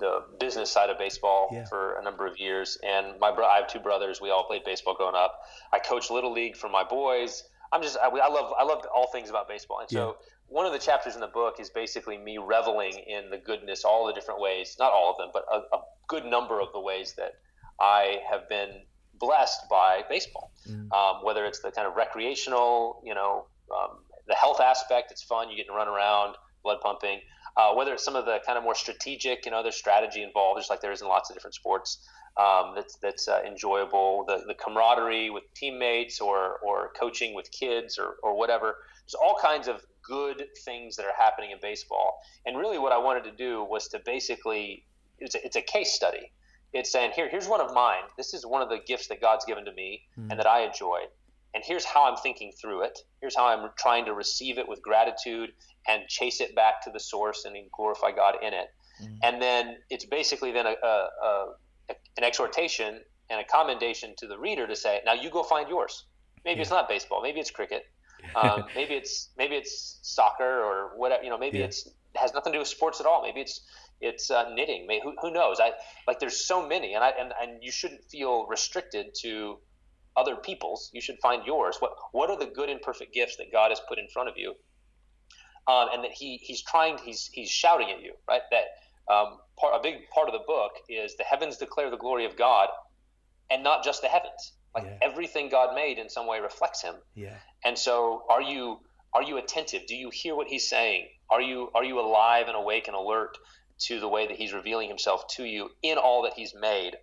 the 0.00 0.24
business 0.40 0.70
side 0.70 0.90
of 0.90 0.98
baseball 0.98 1.48
yeah. 1.52 1.64
for 1.66 1.98
a 1.98 2.02
number 2.02 2.26
of 2.26 2.38
years. 2.38 2.78
And 2.84 3.18
my 3.20 3.32
bro- 3.32 3.46
I 3.46 3.56
have 3.56 3.68
two 3.68 3.78
brothers. 3.78 4.20
We 4.20 4.30
all 4.30 4.44
played 4.44 4.64
baseball 4.64 4.94
growing 4.94 5.14
up. 5.14 5.40
I 5.72 5.78
coached 5.78 6.10
little 6.10 6.32
league 6.32 6.56
for 6.56 6.68
my 6.68 6.84
boys. 6.84 7.44
I'm 7.72 7.82
just 7.82 7.96
I, 8.02 8.08
I 8.08 8.28
love 8.28 8.52
I 8.58 8.64
love 8.64 8.84
all 8.94 9.10
things 9.10 9.30
about 9.30 9.48
baseball. 9.48 9.80
And 9.80 9.90
so 9.90 10.08
yeah. 10.08 10.12
one 10.48 10.66
of 10.66 10.72
the 10.72 10.78
chapters 10.78 11.14
in 11.14 11.20
the 11.20 11.28
book 11.28 11.60
is 11.60 11.70
basically 11.70 12.18
me 12.18 12.38
reveling 12.38 12.92
in 13.06 13.30
the 13.30 13.38
goodness, 13.38 13.84
all 13.84 14.06
the 14.06 14.12
different 14.12 14.40
ways, 14.40 14.76
not 14.78 14.92
all 14.92 15.10
of 15.12 15.16
them, 15.16 15.30
but 15.32 15.44
a, 15.50 15.76
a 15.76 15.80
good 16.08 16.24
number 16.24 16.60
of 16.60 16.68
the 16.72 16.80
ways 16.80 17.14
that 17.16 17.34
I 17.80 18.18
have 18.30 18.48
been 18.48 18.82
blessed 19.18 19.68
by 19.70 20.02
baseball. 20.08 20.52
Mm. 20.68 20.92
Um, 20.92 21.24
whether 21.24 21.44
it's 21.44 21.60
the 21.60 21.70
kind 21.70 21.86
of 21.86 21.96
recreational, 21.96 23.00
you 23.04 23.14
know, 23.14 23.46
um, 23.72 23.98
the 24.26 24.34
health 24.34 24.60
aspect, 24.60 25.10
it's 25.10 25.22
fun. 25.22 25.50
You 25.50 25.56
get 25.56 25.66
to 25.66 25.72
run 25.72 25.88
around, 25.88 26.36
blood 26.62 26.78
pumping. 26.82 27.20
Uh, 27.56 27.72
whether 27.74 27.92
it's 27.94 28.04
some 28.04 28.16
of 28.16 28.24
the 28.24 28.38
kind 28.44 28.58
of 28.58 28.64
more 28.64 28.74
strategic, 28.74 29.44
you 29.44 29.52
know, 29.52 29.62
there's 29.62 29.76
strategy 29.76 30.22
involved, 30.22 30.58
just 30.58 30.70
like 30.70 30.80
there 30.80 30.90
is 30.90 31.02
in 31.02 31.08
lots 31.08 31.30
of 31.30 31.36
different 31.36 31.54
sports. 31.54 31.98
Um, 32.36 32.72
that's 32.74 32.96
that's 32.96 33.28
uh, 33.28 33.42
enjoyable. 33.46 34.24
The 34.26 34.42
the 34.44 34.54
camaraderie 34.54 35.30
with 35.30 35.44
teammates, 35.54 36.20
or 36.20 36.58
or 36.66 36.90
coaching 36.98 37.32
with 37.32 37.48
kids, 37.52 37.96
or 37.96 38.16
or 38.24 38.36
whatever. 38.36 38.74
There's 39.04 39.14
all 39.14 39.36
kinds 39.40 39.68
of 39.68 39.84
good 40.02 40.46
things 40.64 40.96
that 40.96 41.06
are 41.06 41.14
happening 41.16 41.52
in 41.52 41.58
baseball. 41.62 42.20
And 42.44 42.58
really, 42.58 42.78
what 42.78 42.90
I 42.90 42.98
wanted 42.98 43.24
to 43.24 43.32
do 43.32 43.62
was 43.62 43.86
to 43.88 44.00
basically 44.04 44.84
it's 45.20 45.36
a, 45.36 45.46
it's 45.46 45.56
a 45.56 45.62
case 45.62 45.92
study. 45.92 46.32
It's 46.72 46.90
saying 46.90 47.12
here 47.14 47.28
here's 47.28 47.46
one 47.46 47.60
of 47.60 47.72
mine. 47.72 48.02
This 48.16 48.34
is 48.34 48.44
one 48.44 48.62
of 48.62 48.68
the 48.68 48.78
gifts 48.84 49.06
that 49.08 49.20
God's 49.20 49.44
given 49.44 49.64
to 49.66 49.72
me 49.72 50.02
mm. 50.18 50.28
and 50.28 50.40
that 50.40 50.46
I 50.46 50.62
enjoy 50.62 51.04
and 51.54 51.62
here's 51.64 51.84
how 51.84 52.10
I'm 52.10 52.16
thinking 52.16 52.52
through 52.60 52.82
it. 52.82 52.98
Here's 53.20 53.36
how 53.36 53.46
I'm 53.46 53.70
trying 53.78 54.04
to 54.06 54.14
receive 54.14 54.58
it 54.58 54.68
with 54.68 54.82
gratitude 54.82 55.52
and 55.86 56.06
chase 56.08 56.40
it 56.40 56.54
back 56.54 56.82
to 56.84 56.90
the 56.90 57.00
source 57.00 57.44
and 57.44 57.56
glorify 57.72 58.10
God 58.10 58.36
in 58.42 58.52
it. 58.52 58.68
Mm-hmm. 59.02 59.14
And 59.22 59.42
then 59.42 59.76
it's 59.90 60.04
basically 60.04 60.52
then 60.52 60.66
a, 60.66 60.74
a, 60.82 61.08
a, 61.22 61.94
an 62.16 62.24
exhortation 62.24 63.00
and 63.30 63.40
a 63.40 63.44
commendation 63.44 64.14
to 64.18 64.26
the 64.26 64.38
reader 64.38 64.66
to 64.66 64.76
say, 64.76 65.00
now 65.06 65.14
you 65.14 65.30
go 65.30 65.42
find 65.42 65.68
yours. 65.68 66.04
Maybe 66.44 66.56
yeah. 66.56 66.62
it's 66.62 66.70
not 66.70 66.88
baseball. 66.88 67.22
Maybe 67.22 67.40
it's 67.40 67.50
cricket. 67.50 67.84
Um, 68.34 68.64
maybe 68.74 68.94
it's 68.94 69.28
maybe 69.36 69.54
it's 69.54 69.98
soccer 70.00 70.62
or 70.62 70.96
whatever. 70.96 71.22
You 71.22 71.28
know, 71.28 71.36
maybe 71.36 71.58
yeah. 71.58 71.66
it's 71.66 71.86
it 71.86 71.92
has 72.14 72.32
nothing 72.32 72.54
to 72.54 72.56
do 72.56 72.60
with 72.60 72.68
sports 72.68 72.98
at 72.98 73.04
all. 73.04 73.20
Maybe 73.20 73.42
it's 73.42 73.60
it's 74.00 74.30
uh, 74.30 74.48
knitting. 74.54 74.86
Maybe, 74.86 75.02
who, 75.04 75.14
who 75.20 75.30
knows? 75.30 75.60
I 75.60 75.72
like 76.08 76.20
there's 76.20 76.46
so 76.46 76.66
many, 76.66 76.94
and 76.94 77.04
I 77.04 77.10
and, 77.10 77.34
and 77.38 77.62
you 77.62 77.70
shouldn't 77.70 78.02
feel 78.04 78.46
restricted 78.46 79.14
to 79.20 79.58
other 80.16 80.36
people's. 80.36 80.90
You 80.92 81.00
should 81.00 81.18
find 81.20 81.44
yours. 81.44 81.76
What 81.80 81.92
what 82.12 82.30
are 82.30 82.38
the 82.38 82.46
good 82.46 82.68
and 82.68 82.80
perfect 82.80 83.14
gifts 83.14 83.36
that 83.36 83.52
God 83.52 83.70
has 83.70 83.80
put 83.88 83.98
in 83.98 84.08
front 84.08 84.28
of 84.28 84.36
you? 84.36 84.54
Um, 85.66 85.88
and 85.92 86.04
that 86.04 86.12
he 86.12 86.38
he's 86.42 86.62
trying 86.62 86.98
he's 86.98 87.30
he's 87.32 87.50
shouting 87.50 87.90
at 87.90 88.02
you 88.02 88.12
right 88.28 88.42
that 88.50 89.12
um, 89.12 89.38
part 89.58 89.74
a 89.74 89.82
big 89.82 90.08
part 90.10 90.28
of 90.28 90.34
the 90.34 90.44
book 90.46 90.72
is 90.88 91.16
the 91.16 91.24
heavens 91.24 91.56
declare 91.56 91.90
the 91.90 91.96
glory 91.96 92.26
of 92.26 92.36
God 92.36 92.68
and 93.50 93.62
not 93.62 93.82
just 93.82 94.02
the 94.02 94.08
heavens 94.08 94.52
like 94.74 94.84
yeah. 94.84 94.98
everything 95.00 95.48
God 95.48 95.74
made 95.74 95.98
in 95.98 96.10
some 96.10 96.26
way 96.26 96.40
reflects 96.40 96.82
him 96.82 96.96
yeah 97.14 97.36
and 97.64 97.78
so 97.78 98.24
are 98.28 98.42
you 98.42 98.80
are 99.14 99.22
you 99.22 99.38
attentive 99.38 99.86
do 99.86 99.96
you 99.96 100.10
hear 100.10 100.34
what 100.34 100.48
he's 100.48 100.68
saying 100.68 101.08
are 101.30 101.40
you 101.40 101.70
are 101.74 101.84
you 101.84 101.98
alive 101.98 102.46
and 102.48 102.56
awake 102.56 102.86
and 102.86 102.96
alert 102.96 103.38
to 103.78 104.00
the 104.00 104.08
way 104.08 104.26
that 104.26 104.36
he's 104.36 104.52
revealing 104.52 104.88
himself 104.88 105.26
to 105.28 105.44
you 105.44 105.70
in 105.82 105.96
all 105.96 106.22
that 106.22 106.34
he's 106.34 106.54
made 106.54 106.94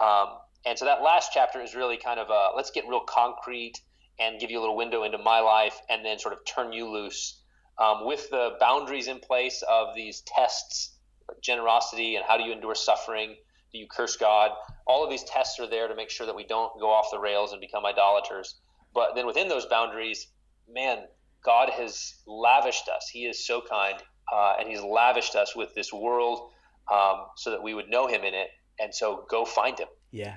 um, 0.00 0.28
and 0.66 0.78
so 0.78 0.84
that 0.84 1.02
last 1.02 1.30
chapter 1.32 1.60
is 1.60 1.74
really 1.74 1.96
kind 1.96 2.20
of 2.20 2.30
a 2.30 2.50
let's 2.56 2.70
get 2.70 2.86
real 2.88 3.00
concrete 3.00 3.74
and 4.20 4.40
give 4.40 4.50
you 4.50 4.58
a 4.58 4.62
little 4.62 4.76
window 4.76 5.04
into 5.04 5.18
my 5.18 5.40
life 5.40 5.78
and 5.88 6.04
then 6.04 6.18
sort 6.18 6.34
of 6.34 6.44
turn 6.44 6.72
you 6.72 6.88
loose 6.90 7.40
um, 7.78 8.04
with 8.04 8.28
the 8.30 8.56
boundaries 8.58 9.06
in 9.06 9.20
place 9.20 9.62
of 9.68 9.94
these 9.94 10.22
tests, 10.26 10.96
like 11.28 11.40
generosity 11.40 12.16
and 12.16 12.24
how 12.26 12.36
do 12.36 12.44
you 12.44 12.52
endure 12.52 12.74
suffering? 12.74 13.36
Do 13.72 13.78
you 13.78 13.86
curse 13.86 14.16
God? 14.16 14.50
All 14.86 15.04
of 15.04 15.10
these 15.10 15.24
tests 15.24 15.60
are 15.60 15.68
there 15.68 15.88
to 15.88 15.94
make 15.94 16.10
sure 16.10 16.26
that 16.26 16.34
we 16.34 16.44
don't 16.44 16.72
go 16.80 16.90
off 16.90 17.10
the 17.12 17.18
rails 17.18 17.52
and 17.52 17.60
become 17.60 17.84
idolaters. 17.86 18.56
But 18.94 19.14
then 19.14 19.26
within 19.26 19.48
those 19.48 19.66
boundaries, 19.66 20.26
man, 20.68 21.04
God 21.44 21.70
has 21.70 22.14
lavished 22.26 22.88
us. 22.88 23.08
He 23.12 23.26
is 23.26 23.46
so 23.46 23.60
kind, 23.60 23.96
uh, 24.32 24.54
and 24.58 24.68
He's 24.68 24.80
lavished 24.80 25.36
us 25.36 25.54
with 25.54 25.74
this 25.74 25.92
world 25.92 26.50
um, 26.90 27.26
so 27.36 27.50
that 27.50 27.62
we 27.62 27.74
would 27.74 27.88
know 27.88 28.06
Him 28.06 28.24
in 28.24 28.34
it. 28.34 28.48
And 28.80 28.94
so 28.94 29.26
go 29.30 29.44
find 29.44 29.78
Him. 29.78 29.88
Yeah. 30.10 30.36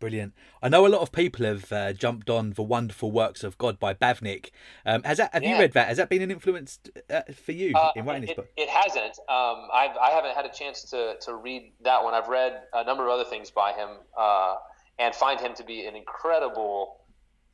Brilliant. 0.00 0.32
I 0.62 0.70
know 0.70 0.86
a 0.86 0.88
lot 0.88 1.02
of 1.02 1.12
people 1.12 1.44
have 1.44 1.70
uh, 1.70 1.92
jumped 1.92 2.30
on 2.30 2.54
the 2.54 2.62
wonderful 2.62 3.12
works 3.12 3.44
of 3.44 3.58
God 3.58 3.78
by 3.78 3.92
Bavinck. 3.92 4.48
Um, 4.86 5.02
has 5.02 5.18
that? 5.18 5.32
Have 5.34 5.42
yeah. 5.42 5.52
you 5.52 5.58
read 5.58 5.74
that? 5.74 5.88
Has 5.88 5.98
that 5.98 6.08
been 6.08 6.22
an 6.22 6.30
influence 6.30 6.80
uh, 7.10 7.20
for 7.34 7.52
you 7.52 7.76
uh, 7.76 7.92
in 7.94 8.06
writing 8.06 8.22
it, 8.22 8.26
this 8.28 8.36
book? 8.36 8.48
It 8.56 8.70
hasn't. 8.70 9.18
Um, 9.28 9.68
I've, 9.72 9.94
I 10.02 10.08
haven't 10.10 10.34
had 10.34 10.46
a 10.46 10.52
chance 10.52 10.84
to, 10.84 11.16
to 11.26 11.34
read 11.34 11.74
that 11.84 12.02
one. 12.02 12.14
I've 12.14 12.28
read 12.28 12.62
a 12.72 12.82
number 12.82 13.04
of 13.06 13.12
other 13.12 13.28
things 13.28 13.50
by 13.50 13.74
him 13.74 13.90
uh, 14.18 14.54
and 14.98 15.14
find 15.14 15.38
him 15.38 15.52
to 15.56 15.64
be 15.64 15.84
an 15.84 15.94
incredible, 15.94 17.02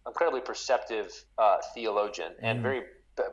incredibly 0.07 0.41
perceptive 0.41 1.11
uh, 1.39 1.57
theologian 1.75 2.31
and 2.41 2.61
mm. 2.61 2.63
very 2.63 2.83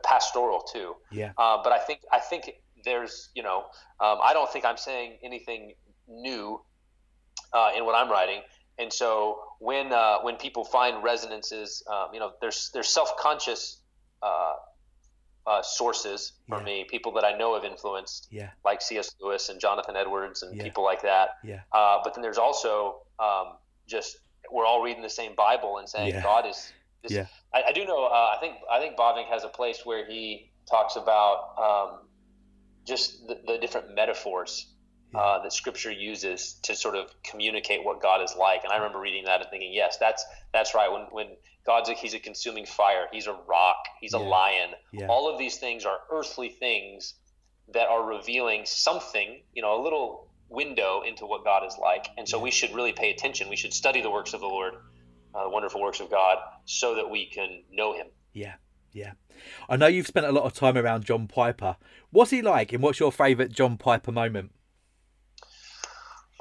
pastoral 0.02 0.60
too. 0.60 0.96
Yeah. 1.12 1.30
Uh, 1.38 1.58
but 1.62 1.72
I 1.72 1.78
think 1.78 2.00
I 2.12 2.18
think 2.18 2.50
there's 2.84 3.30
you 3.36 3.44
know 3.44 3.58
um, 4.00 4.18
I 4.20 4.32
don't 4.32 4.52
think 4.52 4.64
I'm 4.64 4.76
saying 4.76 5.18
anything 5.22 5.74
new 6.08 6.60
in 7.76 7.84
what 7.84 7.94
I'm 7.94 8.10
writing 8.10 8.40
and 8.78 8.92
so 8.92 9.40
when 9.60 9.92
uh, 9.92 10.18
when 10.22 10.36
people 10.36 10.64
find 10.64 11.02
resonances, 11.02 11.82
um, 11.90 12.08
you 12.12 12.20
know, 12.20 12.32
there's 12.40 12.70
there's 12.74 12.88
self 12.88 13.16
conscious 13.16 13.78
uh, 14.22 14.54
uh, 15.46 15.62
sources 15.62 16.32
for 16.48 16.58
yeah. 16.58 16.64
me, 16.64 16.86
people 16.88 17.12
that 17.12 17.24
I 17.24 17.36
know 17.36 17.54
have 17.54 17.64
influenced, 17.64 18.28
yeah. 18.30 18.50
like 18.64 18.82
C.S. 18.82 19.14
Lewis 19.20 19.48
and 19.48 19.60
Jonathan 19.60 19.94
Edwards 19.96 20.42
and 20.42 20.56
yeah. 20.56 20.62
people 20.62 20.82
like 20.84 21.02
that. 21.02 21.30
Yeah. 21.44 21.60
Uh, 21.72 21.98
but 22.02 22.14
then 22.14 22.22
there's 22.22 22.38
also 22.38 23.02
um, 23.18 23.56
just 23.86 24.18
we're 24.50 24.66
all 24.66 24.82
reading 24.82 25.02
the 25.02 25.10
same 25.10 25.34
Bible 25.34 25.78
and 25.78 25.88
saying 25.88 26.20
God 26.22 26.46
is. 26.46 26.72
This, 27.02 27.12
yeah. 27.12 27.26
I, 27.52 27.64
I 27.68 27.72
do 27.72 27.84
know. 27.84 28.06
Uh, 28.06 28.34
I 28.34 28.38
think 28.40 28.56
I 28.70 28.80
think 28.80 28.96
Bavinck 28.96 29.28
has 29.28 29.44
a 29.44 29.48
place 29.48 29.82
where 29.84 30.06
he 30.06 30.50
talks 30.68 30.96
about 30.96 31.54
um, 31.58 31.98
just 32.86 33.26
the, 33.28 33.38
the 33.46 33.58
different 33.58 33.94
metaphors 33.94 34.66
uh, 35.14 35.42
that 35.42 35.52
Scripture 35.52 35.90
uses 35.90 36.54
to 36.62 36.74
sort 36.74 36.96
of 36.96 37.14
communicate 37.22 37.84
what 37.84 38.00
God 38.02 38.22
is 38.22 38.34
like. 38.38 38.64
And 38.64 38.72
I 38.72 38.76
remember 38.76 39.00
reading 39.00 39.24
that 39.24 39.40
and 39.40 39.50
thinking, 39.50 39.72
yes, 39.72 39.96
that's 39.98 40.24
that's 40.52 40.74
right. 40.74 40.90
When 40.90 41.02
when 41.10 41.36
God's 41.66 41.88
a, 41.88 41.94
he's 41.94 42.14
a 42.14 42.18
consuming 42.18 42.66
fire, 42.66 43.06
he's 43.12 43.26
a 43.26 43.36
rock, 43.48 43.84
he's 44.00 44.12
yeah. 44.12 44.20
a 44.20 44.22
lion. 44.22 44.70
Yeah. 44.92 45.06
All 45.06 45.32
of 45.32 45.38
these 45.38 45.56
things 45.58 45.84
are 45.84 45.98
earthly 46.10 46.48
things 46.48 47.14
that 47.72 47.88
are 47.88 48.04
revealing 48.04 48.62
something, 48.66 49.42
you 49.54 49.62
know, 49.62 49.80
a 49.80 49.82
little 49.82 50.28
window 50.48 51.02
into 51.06 51.26
what 51.26 51.44
God 51.44 51.66
is 51.66 51.76
like. 51.80 52.06
And 52.18 52.28
so 52.28 52.36
yeah. 52.36 52.44
we 52.44 52.50
should 52.50 52.74
really 52.74 52.92
pay 52.92 53.10
attention. 53.10 53.48
We 53.48 53.56
should 53.56 53.72
study 53.72 54.02
the 54.02 54.10
works 54.10 54.34
of 54.34 54.40
the 54.40 54.46
Lord, 54.46 54.74
uh, 55.34 55.44
the 55.44 55.50
wonderful 55.50 55.80
works 55.80 56.00
of 56.00 56.10
God, 56.10 56.38
so 56.66 56.94
that 56.96 57.08
we 57.08 57.26
can 57.26 57.62
know 57.72 57.94
Him. 57.94 58.06
Yeah. 58.32 58.54
Yeah. 58.92 59.12
I 59.68 59.76
know 59.76 59.88
you've 59.88 60.06
spent 60.06 60.26
a 60.26 60.32
lot 60.32 60.44
of 60.44 60.54
time 60.54 60.76
around 60.76 61.04
John 61.04 61.26
Piper. 61.26 61.76
What's 62.10 62.30
he 62.30 62.42
like 62.42 62.72
and 62.72 62.82
what's 62.82 63.00
your 63.00 63.10
favourite 63.10 63.50
John 63.50 63.76
Piper 63.76 64.12
moment? 64.12 64.52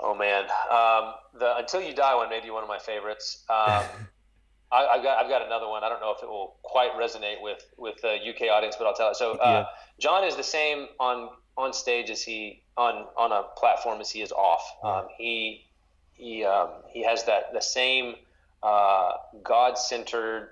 Oh 0.05 0.13
man, 0.13 0.43
um, 0.69 1.13
the 1.39 1.57
Until 1.57 1.81
You 1.81 1.93
Die 1.93 2.15
one 2.15 2.29
may 2.29 2.41
be 2.41 2.49
one 2.49 2.61
of 2.61 2.69
my 2.69 2.77
favorites. 2.77 3.43
Um, 3.49 3.83
I, 4.71 4.95
have 4.95 5.03
got 5.03 5.23
I've 5.23 5.29
got 5.29 5.45
another 5.45 5.67
one. 5.67 5.83
I 5.83 5.89
don't 5.89 6.01
know 6.01 6.13
if 6.15 6.21
it 6.21 6.27
will 6.27 6.57
quite 6.63 6.91
resonate 6.93 7.41
with 7.41 7.63
with 7.77 8.01
the 8.01 8.15
UK 8.15 8.51
audience, 8.51 8.75
but 8.77 8.85
I'll 8.85 8.93
tell 8.93 9.11
it. 9.11 9.15
So 9.15 9.33
uh, 9.33 9.37
yeah. 9.43 9.65
John 9.99 10.23
is 10.23 10.35
the 10.35 10.43
same 10.43 10.87
on 10.99 11.29
on 11.55 11.71
stage 11.73 12.09
as 12.09 12.21
he 12.21 12.63
on 12.75 13.05
on 13.15 13.31
a 13.31 13.43
platform 13.57 14.01
as 14.01 14.09
he 14.11 14.21
is 14.21 14.31
off. 14.31 14.63
Um, 14.83 15.07
he 15.17 15.65
he 16.13 16.43
um, 16.43 16.69
he 16.89 17.03
has 17.03 17.23
that 17.25 17.53
the 17.53 17.61
same 17.61 18.15
uh, 18.63 19.13
God 19.43 19.77
centered, 19.77 20.49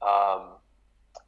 um, 0.00 0.42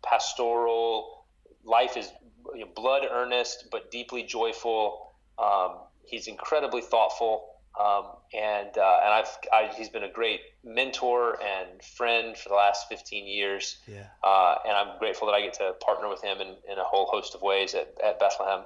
pastoral 0.02 1.24
life 1.64 1.96
is 1.96 2.10
you 2.54 2.60
know, 2.60 2.70
blood 2.74 3.02
earnest 3.10 3.66
but 3.70 3.90
deeply 3.90 4.22
joyful. 4.22 5.12
Um, 5.38 5.76
he's 6.04 6.26
incredibly 6.26 6.82
thoughtful. 6.82 7.49
Um, 7.78 8.04
and 8.34 8.76
uh, 8.76 8.98
and 9.04 9.14
I've 9.14 9.28
I, 9.52 9.70
he's 9.76 9.88
been 9.88 10.02
a 10.02 10.10
great 10.10 10.40
mentor 10.64 11.38
and 11.40 11.82
friend 11.82 12.36
for 12.36 12.48
the 12.48 12.54
last 12.54 12.88
15 12.88 13.26
years. 13.26 13.78
Yeah. 13.86 14.06
Uh, 14.24 14.56
and 14.66 14.76
I'm 14.76 14.98
grateful 14.98 15.28
that 15.28 15.34
I 15.34 15.40
get 15.40 15.54
to 15.54 15.74
partner 15.80 16.08
with 16.08 16.22
him 16.22 16.40
in, 16.40 16.48
in 16.70 16.78
a 16.78 16.84
whole 16.84 17.06
host 17.06 17.34
of 17.34 17.42
ways 17.42 17.74
at, 17.74 17.94
at 18.04 18.18
Bethlehem. 18.18 18.62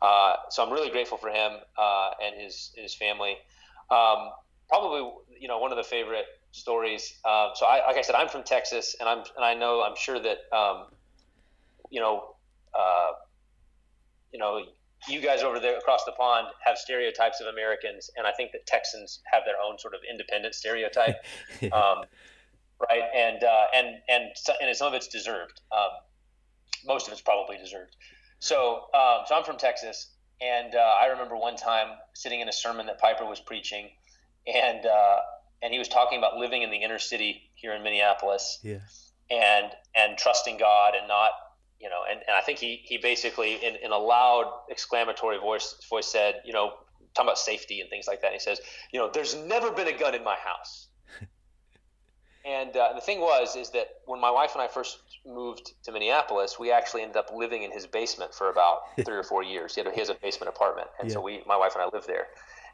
Uh, 0.00 0.36
so 0.50 0.64
I'm 0.64 0.72
really 0.72 0.90
grateful 0.90 1.18
for 1.18 1.28
him 1.28 1.52
uh, 1.78 2.10
and 2.24 2.40
his 2.40 2.72
his 2.76 2.94
family. 2.94 3.36
Um, 3.90 4.30
probably 4.68 5.10
you 5.38 5.48
know 5.48 5.58
one 5.58 5.70
of 5.70 5.76
the 5.76 5.84
favorite 5.84 6.26
stories. 6.52 7.18
Um, 7.24 7.50
so 7.54 7.66
I, 7.66 7.86
like 7.86 7.96
I 7.96 8.02
said, 8.02 8.14
I'm 8.14 8.28
from 8.28 8.42
Texas, 8.42 8.96
and 8.98 9.08
I'm 9.08 9.18
and 9.18 9.44
I 9.44 9.54
know 9.54 9.82
I'm 9.82 9.96
sure 9.96 10.18
that 10.18 10.38
um, 10.52 10.86
you 11.90 12.00
know 12.00 12.36
uh, 12.74 13.12
you 14.32 14.38
know 14.38 14.62
you 15.08 15.20
guys 15.20 15.42
over 15.42 15.60
there 15.60 15.78
across 15.78 16.04
the 16.04 16.12
pond 16.12 16.48
have 16.64 16.78
stereotypes 16.78 17.40
of 17.40 17.46
Americans, 17.46 18.10
and 18.16 18.26
I 18.26 18.32
think 18.32 18.52
that 18.52 18.66
Texans 18.66 19.20
have 19.32 19.42
their 19.44 19.54
own 19.64 19.78
sort 19.78 19.94
of 19.94 20.00
independent 20.08 20.54
stereotype, 20.54 21.16
um, 21.72 22.04
right? 22.80 23.02
And 23.14 23.42
uh, 23.44 23.64
and 23.74 23.86
and 24.08 24.24
and 24.60 24.76
some 24.76 24.88
of 24.88 24.94
it's 24.94 25.08
deserved. 25.08 25.60
Um, 25.72 25.90
most 26.84 27.06
of 27.06 27.12
it's 27.12 27.22
probably 27.22 27.58
deserved. 27.58 27.96
So 28.38 28.86
um, 28.94 29.24
so 29.26 29.36
I'm 29.36 29.44
from 29.44 29.58
Texas, 29.58 30.10
and 30.40 30.74
uh, 30.74 30.94
I 31.00 31.06
remember 31.06 31.36
one 31.36 31.56
time 31.56 31.88
sitting 32.14 32.40
in 32.40 32.48
a 32.48 32.52
sermon 32.52 32.86
that 32.86 32.98
Piper 32.98 33.26
was 33.26 33.40
preaching, 33.40 33.90
and 34.46 34.84
uh, 34.84 35.16
and 35.62 35.72
he 35.72 35.78
was 35.78 35.88
talking 35.88 36.18
about 36.18 36.36
living 36.36 36.62
in 36.62 36.70
the 36.70 36.78
inner 36.78 36.98
city 36.98 37.50
here 37.54 37.74
in 37.74 37.82
Minneapolis, 37.82 38.58
yeah. 38.62 38.78
and 39.30 39.72
and 39.94 40.18
trusting 40.18 40.58
God 40.58 40.94
and 40.98 41.08
not 41.08 41.30
you 41.80 41.88
know, 41.88 42.02
and, 42.10 42.20
and 42.26 42.36
I 42.36 42.40
think 42.40 42.58
he, 42.58 42.80
he 42.84 42.98
basically 42.98 43.54
in, 43.54 43.76
in 43.76 43.92
a 43.92 43.98
loud 43.98 44.50
exclamatory 44.70 45.38
voice 45.38 45.76
voice 45.88 46.06
said, 46.06 46.40
you 46.44 46.52
know, 46.52 46.72
talking 47.14 47.28
about 47.28 47.38
safety 47.38 47.80
and 47.80 47.90
things 47.90 48.06
like 48.06 48.22
that. 48.22 48.32
He 48.32 48.38
says, 48.38 48.60
you 48.92 49.00
know, 49.00 49.10
there's 49.12 49.34
never 49.34 49.70
been 49.70 49.88
a 49.88 49.96
gun 49.96 50.14
in 50.14 50.24
my 50.24 50.36
house. 50.36 50.88
and 52.44 52.76
uh, 52.76 52.92
the 52.94 53.00
thing 53.00 53.20
was, 53.20 53.56
is 53.56 53.70
that 53.70 53.88
when 54.06 54.20
my 54.20 54.30
wife 54.30 54.52
and 54.54 54.62
I 54.62 54.68
first 54.68 54.98
moved 55.26 55.72
to 55.84 55.92
Minneapolis, 55.92 56.58
we 56.58 56.70
actually 56.70 57.02
ended 57.02 57.16
up 57.16 57.30
living 57.34 57.62
in 57.62 57.70
his 57.70 57.86
basement 57.86 58.34
for 58.34 58.50
about 58.50 58.80
three 59.04 59.16
or 59.16 59.22
four 59.22 59.42
years. 59.42 59.74
He, 59.74 59.82
had, 59.82 59.92
he 59.92 60.00
has 60.00 60.08
a 60.08 60.14
basement 60.14 60.48
apartment, 60.48 60.88
and 61.00 61.08
yeah. 61.08 61.14
so 61.14 61.20
we, 61.20 61.42
my 61.46 61.56
wife 61.56 61.72
and 61.74 61.82
I 61.82 61.88
lived 61.92 62.06
there. 62.06 62.28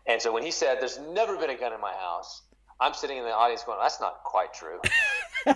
And 0.07 0.20
so 0.20 0.32
when 0.32 0.42
he 0.42 0.50
said, 0.50 0.78
"There's 0.80 0.98
never 0.98 1.36
been 1.36 1.50
a 1.50 1.57
gun 1.57 1.72
in 1.72 1.80
my 1.80 1.92
house," 1.92 2.42
I'm 2.80 2.92
sitting 2.92 3.18
in 3.18 3.24
the 3.24 3.30
audience 3.30 3.62
going, 3.62 3.78
"That's 3.80 4.00
not 4.00 4.24
quite 4.24 4.53
true," 4.53 4.80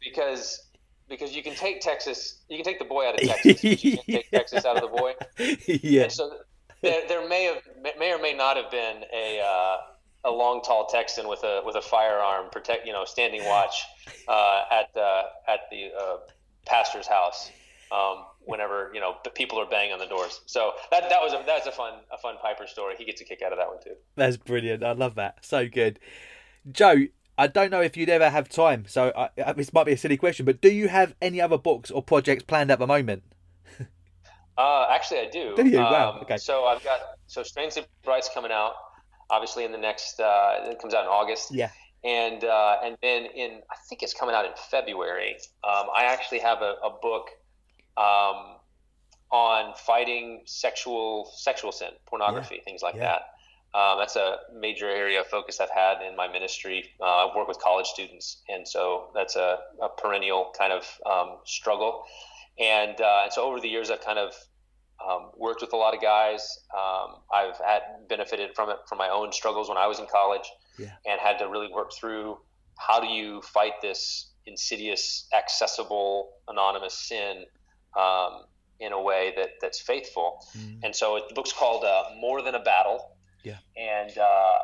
because 0.00 0.62
because 1.10 1.34
you 1.36 1.42
can 1.42 1.54
take 1.54 1.80
Texas, 1.80 2.38
you 2.48 2.56
can 2.56 2.64
take 2.64 2.78
the 2.78 2.84
boy 2.86 3.06
out 3.06 3.20
of 3.20 3.20
Texas, 3.28 3.60
but 3.60 3.84
you 3.84 3.98
can 3.98 4.06
take 4.06 4.30
Texas 4.30 4.64
out 4.64 4.76
of 4.76 4.82
the 4.82 4.96
boy. 4.96 5.12
Yeah. 5.66 6.04
And 6.04 6.12
so 6.12 6.38
there, 6.80 7.02
there 7.08 7.28
may 7.28 7.44
have, 7.44 7.62
may 7.98 8.12
or 8.12 8.18
may 8.18 8.32
not 8.32 8.56
have 8.56 8.70
been 8.70 9.04
a, 9.12 9.40
uh, 9.40 9.76
a 10.24 10.30
long, 10.30 10.62
tall 10.62 10.86
Texan 10.86 11.28
with 11.28 11.42
a 11.44 11.62
with 11.64 11.76
a 11.76 11.80
firearm, 11.80 12.50
protect, 12.50 12.86
you 12.86 12.92
know, 12.92 13.04
standing 13.04 13.44
watch 13.44 13.84
uh, 14.28 14.62
at 14.70 14.92
the 14.94 15.22
at 15.48 15.60
the 15.70 15.90
uh, 15.98 16.16
pastor's 16.66 17.06
house. 17.06 17.50
Um, 17.92 18.24
whenever 18.42 18.90
you 18.94 19.00
know 19.00 19.16
the 19.24 19.30
people 19.30 19.58
are 19.58 19.66
banging 19.66 19.92
on 19.92 19.98
the 19.98 20.06
doors, 20.06 20.42
so 20.46 20.72
that 20.90 21.08
that 21.08 21.20
was 21.20 21.32
a 21.32 21.42
that's 21.46 21.66
a 21.66 21.72
fun 21.72 21.94
a 22.12 22.18
fun 22.18 22.36
Piper 22.40 22.66
story. 22.66 22.94
He 22.98 23.04
gets 23.04 23.20
a 23.20 23.24
kick 23.24 23.40
out 23.42 23.52
of 23.52 23.58
that 23.58 23.68
one 23.68 23.82
too. 23.82 23.94
That's 24.14 24.36
brilliant. 24.36 24.84
I 24.84 24.92
love 24.92 25.16
that. 25.16 25.44
So 25.44 25.66
good, 25.66 25.98
Joe. 26.70 27.06
I 27.40 27.46
don't 27.46 27.70
know 27.70 27.80
if 27.80 27.96
you'd 27.96 28.10
ever 28.10 28.28
have 28.28 28.50
time, 28.50 28.84
so 28.86 29.14
I, 29.16 29.52
this 29.54 29.72
might 29.72 29.84
be 29.84 29.92
a 29.92 29.96
silly 29.96 30.18
question, 30.18 30.44
but 30.44 30.60
do 30.60 30.70
you 30.70 30.88
have 30.88 31.14
any 31.22 31.40
other 31.40 31.56
books 31.56 31.90
or 31.90 32.02
projects 32.02 32.42
planned 32.42 32.70
at 32.70 32.78
the 32.78 32.86
moment? 32.86 33.22
uh, 34.58 34.86
actually, 34.90 35.20
I 35.20 35.30
do. 35.32 35.56
Do 35.56 35.66
you? 35.66 35.78
Wow. 35.78 36.16
Um, 36.16 36.20
okay. 36.20 36.36
So 36.36 36.66
I've 36.66 36.84
got 36.84 37.00
so 37.28 37.42
Strangely 37.42 37.86
Bright's 38.04 38.28
coming 38.34 38.52
out, 38.52 38.74
obviously 39.30 39.64
in 39.64 39.72
the 39.72 39.78
next. 39.78 40.20
Uh, 40.20 40.66
it 40.66 40.78
comes 40.82 40.92
out 40.92 41.04
in 41.04 41.08
August. 41.08 41.50
Yeah. 41.50 41.70
And 42.04 42.44
uh, 42.44 42.76
and 42.84 42.98
then 43.00 43.24
in 43.24 43.62
I 43.70 43.76
think 43.88 44.02
it's 44.02 44.12
coming 44.12 44.34
out 44.34 44.44
in 44.44 44.52
February. 44.70 45.38
Um, 45.64 45.86
I 45.96 46.04
actually 46.04 46.40
have 46.40 46.60
a, 46.60 46.74
a 46.84 46.90
book 47.00 47.28
um, 47.96 48.56
on 49.32 49.74
fighting 49.76 50.42
sexual 50.44 51.32
sexual 51.34 51.72
sin, 51.72 51.92
pornography, 52.06 52.56
yeah. 52.56 52.64
things 52.64 52.82
like 52.82 52.96
yeah. 52.96 53.00
that. 53.00 53.22
Um, 53.72 53.98
that's 53.98 54.16
a 54.16 54.36
major 54.58 54.88
area 54.88 55.20
of 55.20 55.26
focus 55.28 55.60
I've 55.60 55.70
had 55.70 56.02
in 56.02 56.16
my 56.16 56.26
ministry. 56.26 56.90
Uh, 57.00 57.28
I've 57.28 57.36
worked 57.36 57.48
with 57.48 57.60
college 57.60 57.86
students, 57.86 58.42
and 58.48 58.66
so 58.66 59.10
that's 59.14 59.36
a, 59.36 59.58
a 59.80 59.88
perennial 59.88 60.52
kind 60.58 60.72
of 60.72 60.84
um, 61.06 61.36
struggle. 61.44 62.02
And, 62.58 63.00
uh, 63.00 63.20
and 63.24 63.32
so 63.32 63.44
over 63.44 63.60
the 63.60 63.68
years, 63.68 63.90
I've 63.90 64.04
kind 64.04 64.18
of 64.18 64.34
um, 65.08 65.30
worked 65.36 65.60
with 65.60 65.72
a 65.72 65.76
lot 65.76 65.94
of 65.94 66.02
guys. 66.02 66.58
Um, 66.76 67.16
I've 67.32 67.56
had 67.64 67.82
benefited 68.08 68.50
from 68.56 68.70
it 68.70 68.78
from 68.88 68.98
my 68.98 69.08
own 69.08 69.32
struggles 69.32 69.68
when 69.68 69.78
I 69.78 69.86
was 69.86 70.00
in 70.00 70.06
college, 70.06 70.50
yeah. 70.76 70.90
and 71.06 71.20
had 71.20 71.38
to 71.38 71.44
really 71.48 71.72
work 71.72 71.92
through 71.92 72.38
how 72.76 72.98
do 73.00 73.06
you 73.06 73.40
fight 73.42 73.74
this 73.82 74.32
insidious, 74.46 75.28
accessible, 75.36 76.32
anonymous 76.48 76.94
sin 76.94 77.44
um, 77.96 78.44
in 78.80 78.92
a 78.92 79.00
way 79.00 79.32
that 79.36 79.50
that's 79.60 79.80
faithful. 79.80 80.44
Mm. 80.58 80.80
And 80.82 80.96
so 80.96 81.16
it, 81.16 81.24
the 81.28 81.34
book's 81.34 81.52
called 81.52 81.84
uh, 81.84 82.04
More 82.18 82.42
Than 82.42 82.56
a 82.56 82.62
Battle 82.62 83.16
yeah. 83.42 83.58
And 83.76 84.16
uh, 84.16 84.58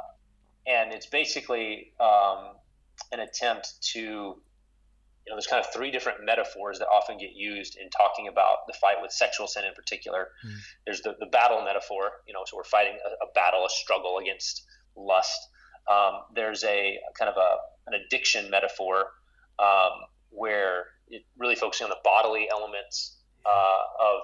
and 0.67 0.93
it's 0.93 1.07
basically 1.07 1.93
um, 2.01 2.57
an 3.13 3.21
attempt 3.21 3.83
to 3.93 4.37
you 5.27 5.33
know, 5.33 5.37
there's 5.37 5.49
kind 5.49 5.65
of 5.65 5.73
three 5.73 5.91
different 5.91 6.25
metaphors 6.25 6.79
that 6.79 6.87
often 6.87 7.19
get 7.19 7.35
used 7.35 7.77
in 7.77 7.91
talking 7.91 8.29
about 8.29 8.67
the 8.69 8.75
fight 8.75 8.97
with 9.03 9.11
sexual 9.11 9.49
sin 9.49 9.65
in 9.65 9.75
particular. 9.75 10.29
Mm. 10.47 10.55
There's 10.85 11.01
the, 11.01 11.17
the 11.19 11.27
battle 11.27 11.63
metaphor, 11.65 12.13
you 12.29 12.33
know, 12.33 12.45
so 12.47 12.57
we're 12.57 12.65
fighting 12.65 12.97
a, 13.05 13.25
a 13.25 13.33
battle, 13.35 13.67
a 13.67 13.69
struggle 13.69 14.19
against 14.19 14.65
lust. 14.97 15.49
Um, 15.91 16.21
there's 16.35 16.63
a 16.63 16.99
kind 17.19 17.29
of 17.29 17.37
a, 17.37 17.57
an 17.89 18.01
addiction 18.01 18.51
metaphor 18.51 19.07
um, 19.59 20.07
where 20.31 20.87
it 21.09 21.25
really 21.37 21.57
focusing 21.57 21.87
on 21.87 21.91
the 21.91 21.99
bodily 22.05 22.47
elements 22.49 23.17
uh, 23.45 23.83
of, 24.01 24.21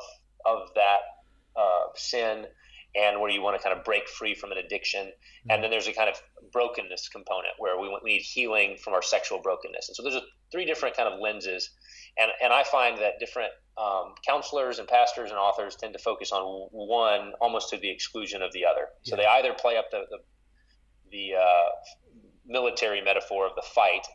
of 0.46 0.68
that 0.76 0.98
uh, 1.56 1.86
sin 1.96 2.46
and 2.94 3.20
where 3.20 3.30
you 3.30 3.40
want 3.40 3.56
to 3.56 3.62
kind 3.62 3.76
of 3.76 3.84
break 3.84 4.08
free 4.08 4.34
from 4.34 4.52
an 4.52 4.58
addiction. 4.58 5.06
Mm-hmm. 5.06 5.50
And 5.50 5.62
then 5.62 5.70
there's 5.70 5.88
a 5.88 5.92
kind 5.92 6.10
of 6.10 6.16
brokenness 6.52 7.08
component 7.08 7.54
where 7.58 7.78
we, 7.80 7.88
we 7.88 8.12
need 8.12 8.22
healing 8.22 8.76
from 8.82 8.92
our 8.92 9.02
sexual 9.02 9.40
brokenness. 9.40 9.88
And 9.88 9.96
so 9.96 10.02
there's 10.02 10.16
a, 10.16 10.22
three 10.50 10.64
different 10.64 10.96
kind 10.96 11.12
of 11.12 11.18
lenses. 11.18 11.70
And, 12.18 12.30
and 12.42 12.52
I 12.52 12.64
find 12.64 12.98
that 12.98 13.18
different 13.18 13.50
um, 13.78 14.14
counselors 14.26 14.78
and 14.78 14.86
pastors 14.86 15.30
and 15.30 15.38
authors 15.38 15.76
tend 15.76 15.94
to 15.94 15.98
focus 15.98 16.30
on 16.32 16.68
one 16.70 17.32
almost 17.40 17.70
to 17.70 17.78
the 17.78 17.90
exclusion 17.90 18.42
of 18.42 18.52
the 18.52 18.66
other. 18.66 18.88
So 19.02 19.16
they 19.16 19.24
either 19.24 19.54
play 19.54 19.78
up 19.78 19.90
the, 19.90 20.04
the, 20.10 20.18
the 21.10 21.38
uh, 21.40 21.68
military 22.46 23.00
metaphor 23.00 23.46
of 23.46 23.54
the 23.54 23.62
fight 23.62 24.06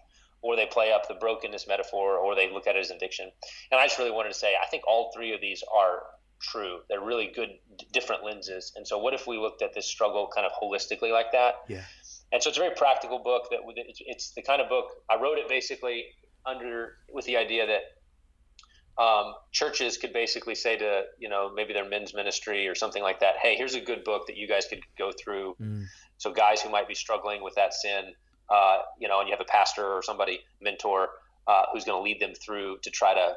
or 0.42 0.56
they 0.56 0.68
play 0.68 0.92
up 0.92 1.08
the 1.08 1.16
brokenness 1.16 1.68
metaphor, 1.68 2.18
or 2.18 2.36
they 2.36 2.52
look 2.52 2.68
at 2.68 2.76
it 2.76 2.80
as 2.80 2.92
addiction. 2.92 3.30
And 3.72 3.80
I 3.80 3.86
just 3.88 3.98
really 3.98 4.12
wanted 4.12 4.30
to 4.30 4.36
say, 4.38 4.54
I 4.62 4.68
think 4.68 4.84
all 4.88 5.12
three 5.14 5.34
of 5.34 5.42
these 5.42 5.64
are 5.76 6.04
true. 6.42 6.80
They're 6.90 7.02
really 7.02 7.32
good, 7.34 7.50
different 7.92 8.24
lenses. 8.24 8.74
And 8.76 8.88
so, 8.88 8.98
what 8.98 9.14
if 9.14 9.28
we 9.28 9.38
looked 9.38 9.62
at 9.62 9.74
this 9.74 9.86
struggle 9.86 10.30
kind 10.34 10.46
of 10.46 10.52
holistically 10.54 11.12
like 11.12 11.32
that? 11.32 11.56
Yeah. 11.68 11.84
And 12.32 12.42
so, 12.42 12.50
it's 12.50 12.58
a 12.58 12.62
very 12.62 12.76
practical 12.76 13.20
book. 13.20 13.50
That 13.52 13.60
it's 14.00 14.32
the 14.32 14.42
kind 14.42 14.62
of 14.62 14.70
book 14.70 14.92
I 15.10 15.22
wrote 15.22 15.38
it 15.38 15.48
basically 15.48 16.06
under 16.46 16.98
with 17.12 17.26
the 17.26 17.38
idea 17.38 17.66
that 17.68 19.02
um, 19.02 19.34
churches 19.52 19.98
could 19.98 20.14
basically 20.14 20.56
say 20.56 20.78
to 20.78 21.04
you 21.20 21.30
know 21.30 21.52
maybe 21.54 21.74
their 21.74 21.88
men's 21.88 22.14
ministry 22.14 22.68
or 22.68 22.76
something 22.76 23.04
like 23.04 23.20
that, 23.20 23.36
hey, 23.42 23.56
here's 23.56 23.76
a 23.76 23.82
good 23.82 24.04
book 24.04 24.28
that 24.28 24.38
you 24.38 24.48
guys 24.48 24.66
could 24.68 24.82
go 24.98 25.12
through. 25.12 25.56
Mm. 25.62 25.86
So 26.18 26.32
guys 26.32 26.62
who 26.62 26.70
might 26.70 26.88
be 26.88 26.96
struggling 26.96 27.44
with 27.44 27.56
that 27.56 27.74
sin, 27.74 28.14
uh, 28.50 28.80
you 29.00 29.08
know, 29.08 29.20
and 29.20 29.30
you 29.30 29.34
have 29.34 29.42
a 29.42 29.50
pastor 29.50 29.86
or 29.86 30.02
somebody 30.02 30.40
mentor 30.62 31.10
uh, 31.48 31.64
who's 31.72 31.86
going 31.86 32.00
to 32.00 32.04
lead 32.04 32.20
them 32.20 32.34
through 32.34 32.78
to 32.82 32.90
try 32.90 33.14
to 33.14 33.36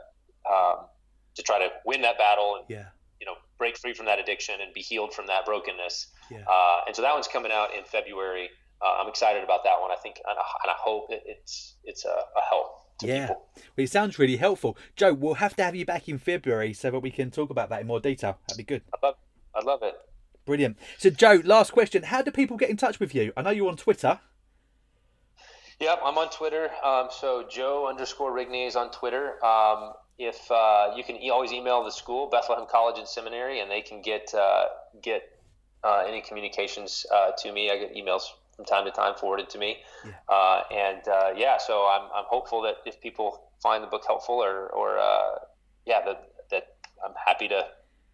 um, 0.51 0.87
to 1.41 1.45
try 1.45 1.59
to 1.59 1.69
win 1.85 2.03
that 2.03 2.19
battle 2.19 2.57
and 2.57 2.65
yeah. 2.69 2.87
you 3.19 3.27
know 3.27 3.35
break 3.59 3.77
free 3.79 3.95
from 3.95 4.07
that 4.07 4.19
addiction 4.19 4.57
and 4.61 4.73
be 4.75 4.81
healed 4.81 5.13
from 5.13 5.27
that 5.27 5.45
brokenness. 5.45 6.09
Yeah. 6.31 6.45
Uh, 6.49 6.81
and 6.87 6.95
so 6.95 7.03
that 7.03 7.13
one's 7.15 7.29
coming 7.29 7.53
out 7.53 7.75
in 7.77 7.85
February. 7.85 8.49
Uh, 8.83 9.01
I'm 9.01 9.09
excited 9.09 9.43
about 9.45 9.65
that 9.65 9.81
one. 9.81 9.91
I 9.91 9.97
think 9.97 10.17
and 10.27 10.39
I, 10.39 10.43
and 10.65 10.71
I 10.71 10.77
hope 10.79 11.09
it's 11.11 11.77
it's 11.85 12.05
a, 12.05 12.09
a 12.09 12.43
help. 12.49 12.67
yeah, 13.03 13.29
people. 13.29 13.49
well, 13.77 13.85
it 13.85 13.91
sounds 13.91 14.19
really 14.19 14.37
helpful, 14.37 14.77
Joe. 14.97 15.13
We'll 15.15 15.35
have 15.35 15.57
to 15.57 15.65
have 15.65 15.75
you 15.75 15.85
back 15.85 16.09
in 16.09 16.19
February 16.19 16.73
so 16.73 16.91
that 16.91 17.01
we 17.01 17.11
can 17.11 17.31
talk 17.31 17.51
about 17.51 17.71
that 17.71 17.81
in 17.81 17.87
more 17.87 18.01
detail. 18.01 18.39
That'd 18.49 18.59
be 18.59 18.65
good. 18.65 18.83
I 18.95 19.07
love, 19.07 19.15
I 19.55 19.65
love 19.65 19.83
it. 19.83 19.95
Brilliant. 20.47 20.79
So, 20.99 21.11
Joe, 21.11 21.41
last 21.45 21.73
question: 21.73 22.05
How 22.05 22.23
do 22.23 22.31
people 22.31 22.57
get 22.57 22.71
in 22.71 22.77
touch 22.77 23.01
with 23.01 23.15
you? 23.15 23.33
I 23.37 23.43
know 23.43 23.51
you're 23.51 23.69
on 23.69 23.77
Twitter. 23.77 24.21
Yep, 25.81 26.01
I'm 26.05 26.19
on 26.19 26.29
Twitter. 26.29 26.71
Um, 26.85 27.09
so 27.11 27.47
Joe 27.51 27.89
underscore 27.89 28.33
Rigney 28.33 28.67
is 28.67 28.77
on 28.77 28.91
Twitter. 28.91 29.43
Um, 29.43 29.95
if 30.21 30.51
uh, 30.51 30.93
you 30.95 31.03
can 31.03 31.17
e- 31.17 31.31
always 31.31 31.51
email 31.51 31.83
the 31.83 31.91
school, 31.91 32.29
Bethlehem 32.29 32.67
College 32.71 32.99
and 32.99 33.09
Seminary, 33.09 33.61
and 33.61 33.71
they 33.71 33.81
can 33.81 34.03
get 34.03 34.33
uh, 34.35 34.67
get 35.03 35.23
uh, 35.83 36.05
any 36.07 36.21
communications 36.21 37.07
uh, 37.11 37.31
to 37.39 37.51
me. 37.51 37.71
I 37.71 37.79
get 37.79 37.95
emails 37.95 38.25
from 38.55 38.67
time 38.67 38.85
to 38.85 38.91
time 38.91 39.15
forwarded 39.15 39.49
to 39.51 39.59
me, 39.59 39.79
yeah. 40.05 40.13
Uh, 40.29 40.63
and 40.71 41.09
uh, 41.09 41.31
yeah, 41.35 41.57
so 41.57 41.87
I'm, 41.87 42.11
I'm 42.15 42.27
hopeful 42.29 42.61
that 42.63 42.77
if 42.85 43.01
people 43.01 43.51
find 43.63 43.83
the 43.83 43.89
book 43.89 44.03
helpful 44.07 44.35
or 44.35 44.69
or 44.69 44.99
yeah, 45.87 46.05
that 46.05 46.29
that 46.51 46.65
I'm 47.03 47.15
happy 47.27 47.49
to 47.49 47.65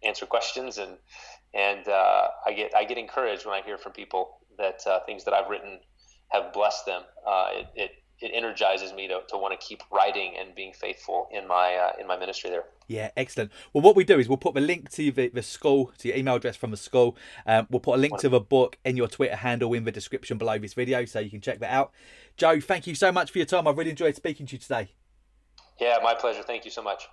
answer 0.01 0.25
questions 0.25 0.77
and 0.77 0.97
and 1.53 1.89
I 1.89 2.53
get 2.55 2.73
I 2.73 2.85
get 2.85 2.97
encouraged 2.97 3.45
when 3.45 3.53
I 3.53 3.65
hear 3.65 3.77
from 3.77 3.91
people 3.91 4.39
that 4.57 4.79
things 5.05 5.25
that 5.25 5.33
I've 5.33 5.49
written 5.49 5.79
have 6.29 6.53
blessed 6.53 6.85
them. 6.85 7.03
it, 7.51 7.67
it 7.75 7.91
it 8.19 8.31
energizes 8.33 8.93
me 8.93 9.07
to, 9.07 9.21
to 9.29 9.37
want 9.37 9.59
to 9.59 9.65
keep 9.65 9.81
writing 9.91 10.35
and 10.39 10.55
being 10.55 10.73
faithful 10.73 11.27
in 11.31 11.47
my 11.47 11.75
uh, 11.75 12.01
in 12.01 12.07
my 12.07 12.17
ministry 12.17 12.49
there. 12.49 12.65
Yeah, 12.87 13.11
excellent. 13.17 13.51
Well, 13.73 13.81
what 13.81 13.95
we 13.95 14.03
do 14.03 14.17
is 14.17 14.29
we'll 14.29 14.37
put 14.37 14.53
the 14.53 14.61
link 14.61 14.89
to 14.91 15.11
the, 15.11 15.27
the 15.27 15.43
school, 15.43 15.91
to 15.97 16.07
your 16.07 16.15
email 16.17 16.35
address 16.35 16.55
from 16.55 16.71
the 16.71 16.77
school. 16.77 17.17
Um, 17.45 17.67
we'll 17.69 17.81
put 17.81 17.95
a 17.95 17.97
link 17.97 18.17
to 18.19 18.29
the 18.29 18.39
book 18.39 18.77
and 18.85 18.95
your 18.95 19.07
Twitter 19.07 19.35
handle 19.35 19.73
in 19.73 19.83
the 19.83 19.91
description 19.91 20.37
below 20.37 20.57
this 20.57 20.73
video, 20.73 21.05
so 21.05 21.19
you 21.19 21.29
can 21.29 21.41
check 21.41 21.59
that 21.59 21.71
out. 21.71 21.91
Joe, 22.37 22.59
thank 22.61 22.87
you 22.87 22.95
so 22.95 23.11
much 23.11 23.31
for 23.31 23.39
your 23.39 23.45
time. 23.45 23.67
I've 23.67 23.77
really 23.77 23.89
enjoyed 23.89 24.15
speaking 24.15 24.45
to 24.47 24.53
you 24.53 24.59
today. 24.59 24.89
Yeah, 25.79 25.97
my 26.01 26.15
pleasure. 26.15 26.43
Thank 26.43 26.65
you 26.65 26.71
so 26.71 26.81
much. 26.81 27.07